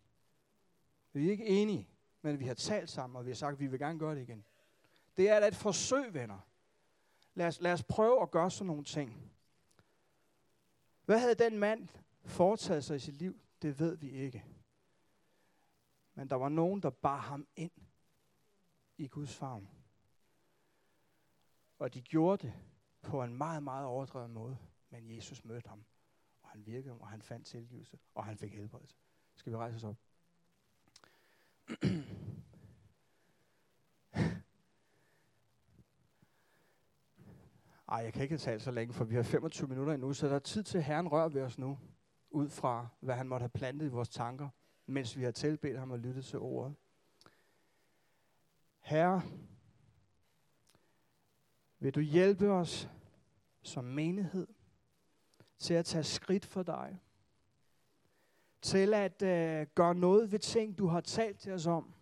Vi 1.13 1.27
er 1.27 1.31
ikke 1.31 1.47
enige, 1.47 1.89
men 2.23 2.39
vi 2.39 2.45
har 2.45 2.55
talt 2.55 2.91
sammen, 2.91 3.17
og 3.17 3.25
vi 3.25 3.31
har 3.31 3.35
sagt, 3.35 3.53
at 3.53 3.61
vi 3.61 3.67
vil 3.67 3.79
gerne 3.79 3.99
gøre 3.99 4.15
det 4.15 4.23
igen. 4.23 4.45
Det 5.17 5.29
er 5.29 5.41
da 5.41 5.47
et 5.49 5.57
forsøg, 5.57 6.15
venner. 6.15 6.39
Lad 7.35 7.47
os, 7.47 7.61
lad 7.61 7.73
os 7.73 7.83
prøve 7.83 8.23
at 8.23 8.31
gøre 8.31 8.51
sådan 8.51 8.67
nogle 8.67 8.85
ting. 8.85 9.33
Hvad 11.05 11.19
havde 11.19 11.35
den 11.35 11.59
mand 11.59 11.89
foretaget 12.25 12.85
sig 12.85 12.97
i 12.97 12.99
sit 12.99 13.15
liv? 13.15 13.41
Det 13.63 13.79
ved 13.79 13.97
vi 13.97 14.11
ikke. 14.11 14.45
Men 16.15 16.31
der 16.31 16.37
var 16.37 16.49
nogen, 16.49 16.83
der 16.83 16.91
bar 16.91 17.19
ham 17.19 17.47
ind 17.57 17.73
i 18.99 19.09
Guds 19.09 19.37
favn. 19.37 19.69
Og 21.79 21.95
de 21.95 22.03
gjorde 22.03 22.47
det 22.47 22.55
på 23.03 23.23
en 23.23 23.35
meget, 23.35 23.63
meget 23.63 23.87
overdrevet 23.87 24.31
måde. 24.31 24.59
Men 24.91 25.17
Jesus 25.17 25.45
mødte 25.45 25.69
ham, 25.69 25.85
og 26.43 26.49
han 26.49 26.67
virkede, 26.67 26.95
og 26.95 27.09
han 27.09 27.23
fandt 27.23 27.47
tilgivelse, 27.47 27.99
og 28.15 28.25
han 28.25 28.39
fik 28.39 28.53
helbredelse. 28.53 28.97
Skal 29.35 29.53
vi 29.53 29.57
rejse 29.57 29.77
os 29.77 29.85
op? 29.85 29.97
Ej, 37.89 37.99
jeg 37.99 38.13
kan 38.13 38.23
ikke 38.23 38.39
tale 38.39 38.61
så 38.61 38.71
længe, 38.71 38.95
for 38.95 39.05
vi 39.05 39.15
har 39.15 39.23
25 39.23 39.69
minutter 39.69 39.93
endnu, 39.93 40.13
så 40.13 40.29
der 40.29 40.35
er 40.35 40.39
tid 40.39 40.63
til, 40.63 40.79
at 40.79 40.85
Herren 40.85 41.09
rører 41.09 41.29
ved 41.29 41.43
os 41.43 41.59
nu, 41.59 41.79
ud 42.31 42.49
fra, 42.49 42.89
hvad 43.01 43.15
han 43.15 43.29
måtte 43.29 43.43
have 43.43 43.49
plantet 43.49 43.87
i 43.87 43.89
vores 43.89 44.09
tanker, 44.09 44.49
mens 44.87 45.17
vi 45.19 45.25
har 45.25 45.31
tilbedt 45.31 45.79
ham 45.79 45.91
og 45.91 45.99
lyttet 45.99 46.25
til 46.25 46.39
ordet. 46.39 46.75
Herre, 48.81 49.23
vil 51.79 51.95
du 51.95 52.01
hjælpe 52.01 52.51
os 52.51 52.89
som 53.63 53.85
menighed 53.85 54.47
til 55.59 55.75
at 55.75 55.85
tage 55.85 56.05
skridt 56.05 56.45
for 56.45 56.63
dig? 56.63 57.01
Til 58.63 58.95
at 58.95 59.23
øh, 59.23 59.67
gøre 59.75 59.95
noget 59.95 60.33
ved 60.33 60.39
ting, 60.39 60.79
du 60.79 60.87
har 60.87 61.01
talt 61.01 61.39
til 61.39 61.53
os 61.53 61.67
om. 61.67 61.95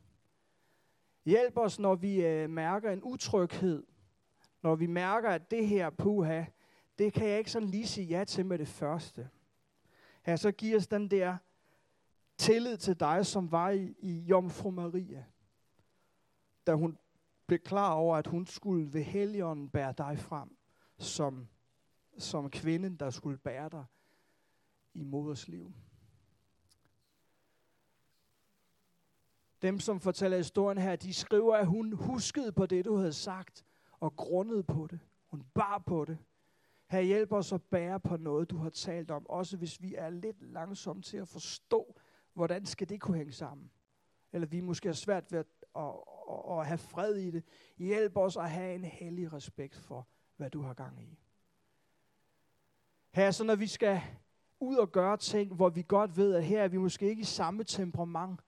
Hjælp 1.24 1.56
os, 1.56 1.78
når 1.78 1.94
vi 1.94 2.26
øh, 2.26 2.50
mærker 2.50 2.90
en 2.90 3.02
utryghed, 3.02 3.86
når 4.62 4.74
vi 4.74 4.86
mærker, 4.86 5.28
at 5.28 5.50
det 5.50 5.68
her 5.68 5.90
puha, 5.90 6.44
det 6.98 7.12
kan 7.12 7.28
jeg 7.28 7.38
ikke 7.38 7.50
sådan 7.50 7.68
lige 7.68 7.86
sige 7.86 8.06
ja 8.06 8.24
til 8.24 8.46
med 8.46 8.58
det 8.58 8.68
første. 8.68 9.30
Her 10.22 10.36
så 10.36 10.52
giver 10.52 10.76
os 10.76 10.86
den 10.86 11.10
der 11.10 11.36
tillid 12.38 12.76
til 12.76 13.00
dig, 13.00 13.26
som 13.26 13.52
var 13.52 13.70
i, 13.70 13.94
i 13.98 14.18
Jomfru 14.18 14.70
Maria, 14.70 15.24
da 16.66 16.74
hun 16.74 16.98
blev 17.46 17.58
klar 17.58 17.92
over, 17.92 18.16
at 18.16 18.26
hun 18.26 18.46
skulle 18.46 18.92
ved 18.92 19.02
Helligånden 19.02 19.68
bære 19.68 19.94
dig 19.98 20.18
frem, 20.18 20.56
som, 20.98 21.48
som 22.18 22.50
kvinden, 22.50 22.96
der 22.96 23.10
skulle 23.10 23.38
bære 23.38 23.68
dig 23.68 23.84
i 24.94 25.02
moders 25.02 25.48
liv. 25.48 25.72
Dem, 29.62 29.80
som 29.80 30.00
fortæller 30.00 30.36
historien 30.36 30.78
her, 30.78 30.96
de 30.96 31.14
skriver, 31.14 31.56
at 31.56 31.66
hun 31.66 31.92
huskede 31.92 32.52
på 32.52 32.66
det, 32.66 32.84
du 32.84 32.96
havde 32.96 33.12
sagt, 33.12 33.64
og 34.00 34.16
grundede 34.16 34.62
på 34.62 34.86
det. 34.90 35.00
Hun 35.26 35.44
bar 35.54 35.82
på 35.86 36.04
det. 36.04 36.18
Her 36.86 37.00
hjælper 37.00 37.36
os 37.36 37.52
at 37.52 37.62
bære 37.62 38.00
på 38.00 38.16
noget, 38.16 38.50
du 38.50 38.56
har 38.56 38.70
talt 38.70 39.10
om, 39.10 39.26
også 39.26 39.56
hvis 39.56 39.82
vi 39.82 39.94
er 39.94 40.10
lidt 40.10 40.42
langsomme 40.42 41.02
til 41.02 41.16
at 41.16 41.28
forstå, 41.28 41.94
hvordan 42.34 42.66
skal 42.66 42.88
det 42.88 43.00
kunne 43.00 43.16
hænge 43.16 43.32
sammen. 43.32 43.70
Eller 44.32 44.46
vi 44.46 44.60
måske 44.60 44.88
har 44.88 44.94
svært 44.94 45.32
ved 45.32 45.38
at, 45.38 45.46
at, 45.76 45.82
at, 46.30 46.58
at 46.58 46.66
have 46.66 46.78
fred 46.78 47.14
i 47.14 47.30
det. 47.30 47.44
Hjælp 47.78 48.16
os 48.16 48.36
at 48.36 48.50
have 48.50 48.74
en 48.74 48.84
hellig 48.84 49.32
respekt 49.32 49.76
for, 49.76 50.08
hvad 50.36 50.50
du 50.50 50.62
har 50.62 50.74
gang 50.74 51.02
i. 51.02 51.18
Her 53.10 53.30
så 53.30 53.44
når 53.44 53.56
vi 53.56 53.66
skal 53.66 54.00
ud 54.60 54.76
og 54.76 54.92
gøre 54.92 55.16
ting, 55.16 55.54
hvor 55.54 55.68
vi 55.68 55.84
godt 55.88 56.16
ved, 56.16 56.34
at 56.34 56.44
her 56.44 56.62
er 56.62 56.68
vi 56.68 56.76
måske 56.76 57.08
ikke 57.08 57.20
i 57.20 57.24
samme 57.24 57.64
temperament, 57.64 58.40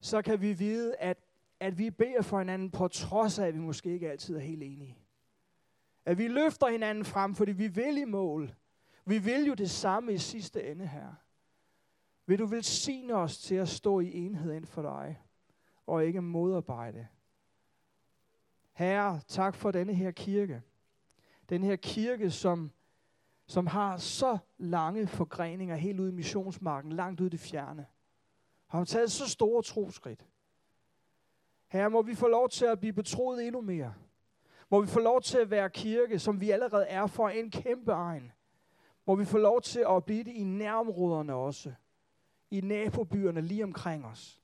så 0.00 0.22
kan 0.22 0.40
vi 0.40 0.52
vide, 0.52 0.96
at, 0.96 1.18
at 1.60 1.78
vi 1.78 1.90
beder 1.90 2.22
for 2.22 2.38
hinanden 2.38 2.70
på 2.70 2.88
trods 2.88 3.38
af, 3.38 3.46
at 3.46 3.54
vi 3.54 3.60
måske 3.60 3.90
ikke 3.90 4.10
altid 4.10 4.36
er 4.36 4.40
helt 4.40 4.62
enige. 4.62 4.98
At 6.04 6.18
vi 6.18 6.28
løfter 6.28 6.68
hinanden 6.68 7.04
frem, 7.04 7.34
fordi 7.34 7.52
vi 7.52 7.68
vil 7.68 7.98
i 7.98 8.04
mål. 8.04 8.54
Vi 9.04 9.18
vil 9.18 9.46
jo 9.46 9.54
det 9.54 9.70
samme 9.70 10.12
i 10.12 10.18
sidste 10.18 10.70
ende 10.70 10.86
her. 10.86 11.14
Vil 12.26 12.38
du 12.38 12.46
velsigne 12.46 13.14
os 13.14 13.38
til 13.38 13.54
at 13.54 13.68
stå 13.68 14.00
i 14.00 14.12
enhed 14.14 14.52
ind 14.52 14.66
for 14.66 14.82
dig, 14.82 15.22
og 15.86 16.06
ikke 16.06 16.22
modarbejde. 16.22 17.06
Herre, 18.72 19.20
tak 19.28 19.54
for 19.54 19.70
denne 19.70 19.94
her 19.94 20.10
kirke. 20.10 20.62
Den 21.48 21.62
her 21.62 21.76
kirke, 21.76 22.30
som, 22.30 22.70
som 23.46 23.66
har 23.66 23.96
så 23.96 24.38
lange 24.58 25.06
forgreninger 25.06 25.76
helt 25.76 26.00
ude 26.00 26.08
i 26.08 26.14
missionsmarken, 26.14 26.92
langt 26.92 27.20
ude 27.20 27.26
i 27.26 27.30
det 27.30 27.40
fjerne. 27.40 27.86
Har 28.70 28.84
taget 28.84 29.12
så 29.12 29.28
store 29.28 29.62
troskridt. 29.62 30.26
Herre, 31.68 31.90
må 31.90 32.02
vi 32.02 32.14
få 32.14 32.28
lov 32.28 32.48
til 32.48 32.64
at 32.64 32.80
blive 32.80 32.92
betroet 32.92 33.46
endnu 33.46 33.60
mere. 33.60 33.94
Må 34.70 34.80
vi 34.80 34.86
få 34.86 35.00
lov 35.00 35.22
til 35.22 35.38
at 35.38 35.50
være 35.50 35.70
kirke, 35.70 36.18
som 36.18 36.40
vi 36.40 36.50
allerede 36.50 36.86
er 36.86 37.06
for 37.06 37.28
en 37.28 37.50
kæmpe 37.50 37.92
egen. 37.92 38.32
Må 39.06 39.14
vi 39.14 39.24
få 39.24 39.38
lov 39.38 39.60
til 39.60 39.84
at 39.88 40.04
blive 40.04 40.24
det 40.24 40.32
i 40.32 40.44
nærområderne 40.44 41.34
også. 41.34 41.72
I 42.50 42.60
nabobyerne 42.60 43.40
lige 43.40 43.64
omkring 43.64 44.06
os. 44.06 44.42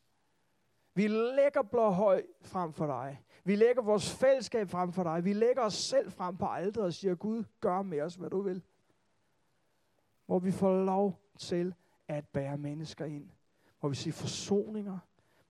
Vi 0.94 1.06
lægger 1.08 1.62
blå 1.62 1.90
høj 1.90 2.22
frem 2.42 2.72
for 2.72 2.86
dig. 2.86 3.22
Vi 3.44 3.56
lægger 3.56 3.82
vores 3.82 4.14
fællesskab 4.14 4.70
frem 4.70 4.92
for 4.92 5.02
dig. 5.02 5.24
Vi 5.24 5.32
lægger 5.32 5.62
os 5.62 5.74
selv 5.74 6.12
frem 6.12 6.36
på 6.36 6.46
alderet 6.46 6.86
og 6.86 6.92
siger, 6.92 7.14
Gud, 7.14 7.44
gør 7.60 7.82
med 7.82 8.00
os, 8.00 8.14
hvad 8.14 8.30
du 8.30 8.40
vil. 8.40 8.62
Hvor 10.26 10.38
vi 10.38 10.52
får 10.52 10.84
lov 10.84 11.20
til 11.38 11.74
at 12.08 12.28
bære 12.28 12.58
mennesker 12.58 13.04
ind. 13.04 13.30
Hvor 13.87 13.91
vi 13.91 13.97
se 13.97 14.12
forsoninger. 14.12 14.99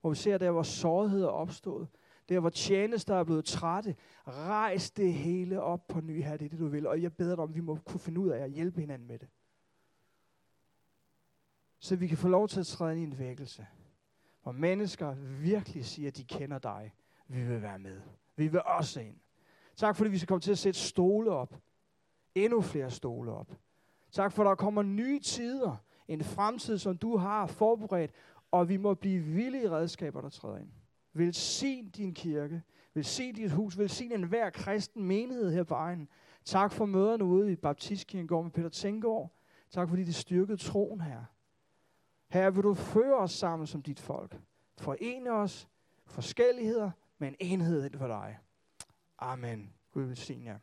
Hvor 0.01 0.09
vi 0.09 0.15
ser, 0.15 0.37
der 0.37 0.51
hvor 0.51 0.63
sårhed 0.63 1.23
er 1.23 1.27
opstået. 1.27 1.87
Der 2.29 2.39
hvor 2.39 2.49
tjenester 2.49 3.15
er 3.15 3.23
blevet 3.23 3.45
trætte. 3.45 3.95
Rejs 4.27 4.91
det 4.91 5.13
hele 5.13 5.61
op 5.61 5.87
på 5.87 6.01
ny 6.01 6.23
her, 6.23 6.37
det 6.37 6.45
er 6.45 6.49
det 6.49 6.59
du 6.59 6.67
vil. 6.67 6.87
Og 6.87 7.01
jeg 7.01 7.13
beder 7.13 7.35
dig 7.35 7.43
om, 7.43 7.55
vi 7.55 7.59
må 7.59 7.75
kunne 7.75 7.99
finde 7.99 8.19
ud 8.19 8.29
af 8.29 8.43
at 8.43 8.51
hjælpe 8.51 8.79
hinanden 8.79 9.07
med 9.07 9.19
det. 9.19 9.27
Så 11.79 11.95
vi 11.95 12.07
kan 12.07 12.17
få 12.17 12.27
lov 12.27 12.47
til 12.47 12.59
at 12.59 12.65
træde 12.65 12.91
ind 12.91 12.99
i 13.01 13.03
en 13.03 13.19
vækkelse. 13.19 13.67
Hvor 14.43 14.51
mennesker 14.51 15.15
virkelig 15.41 15.85
siger, 15.85 16.07
at 16.07 16.17
de 16.17 16.23
kender 16.23 16.59
dig. 16.59 16.93
Vi 17.27 17.43
vil 17.43 17.61
være 17.61 17.79
med. 17.79 18.01
Vi 18.35 18.47
vil 18.47 18.61
også 18.65 18.99
ind. 18.99 19.15
Tak 19.75 19.95
fordi 19.95 20.09
vi 20.09 20.17
skal 20.17 20.27
komme 20.27 20.41
til 20.41 20.51
at 20.51 20.57
sætte 20.57 20.79
stole 20.79 21.31
op. 21.31 21.59
Endnu 22.35 22.61
flere 22.61 22.91
stole 22.91 23.31
op. 23.31 23.51
Tak 24.11 24.31
for, 24.31 24.43
at 24.43 24.47
der 24.47 24.55
kommer 24.55 24.81
nye 24.81 25.19
tider. 25.19 25.75
En 26.07 26.23
fremtid, 26.23 26.77
som 26.77 26.97
du 26.97 27.17
har 27.17 27.47
forberedt. 27.47 28.11
Og 28.51 28.69
vi 28.69 28.77
må 28.77 28.93
blive 28.93 29.21
villige 29.21 29.71
redskaber, 29.71 30.21
der 30.21 30.29
træder 30.29 30.57
ind. 30.57 30.69
Velsign 31.13 31.89
din 31.89 32.13
kirke. 32.13 32.63
Velsign 32.93 33.35
dit 33.35 33.51
hus. 33.51 33.77
Velsign 33.77 34.11
enhver 34.11 34.49
kristen 34.49 35.03
menighed 35.03 35.51
her 35.51 35.63
på 35.63 35.73
egen. 35.73 36.07
Tak 36.45 36.71
for 36.71 36.85
møderne 36.85 37.23
ude 37.23 37.51
i 37.51 37.55
Baptistkirken 37.55 38.27
går 38.27 38.41
med 38.41 38.51
Peter 38.51 38.69
Tænkegaard. 38.69 39.31
Tak 39.69 39.89
fordi 39.89 40.03
det 40.03 40.15
styrkede 40.15 40.57
troen 40.57 41.01
her. 41.01 41.23
Her 42.27 42.49
vil 42.49 42.63
du 42.63 42.73
føre 42.73 43.17
os 43.17 43.31
sammen 43.31 43.67
som 43.67 43.81
dit 43.81 43.99
folk. 43.99 44.39
Forene 44.77 45.31
os 45.31 45.67
forskelligheder, 46.05 46.91
men 47.17 47.35
enhed 47.39 47.89
for 47.97 48.07
dig. 48.07 48.37
Amen. 49.19 49.73
Gud 49.91 50.03
velsigne 50.03 50.45
jer. 50.45 50.59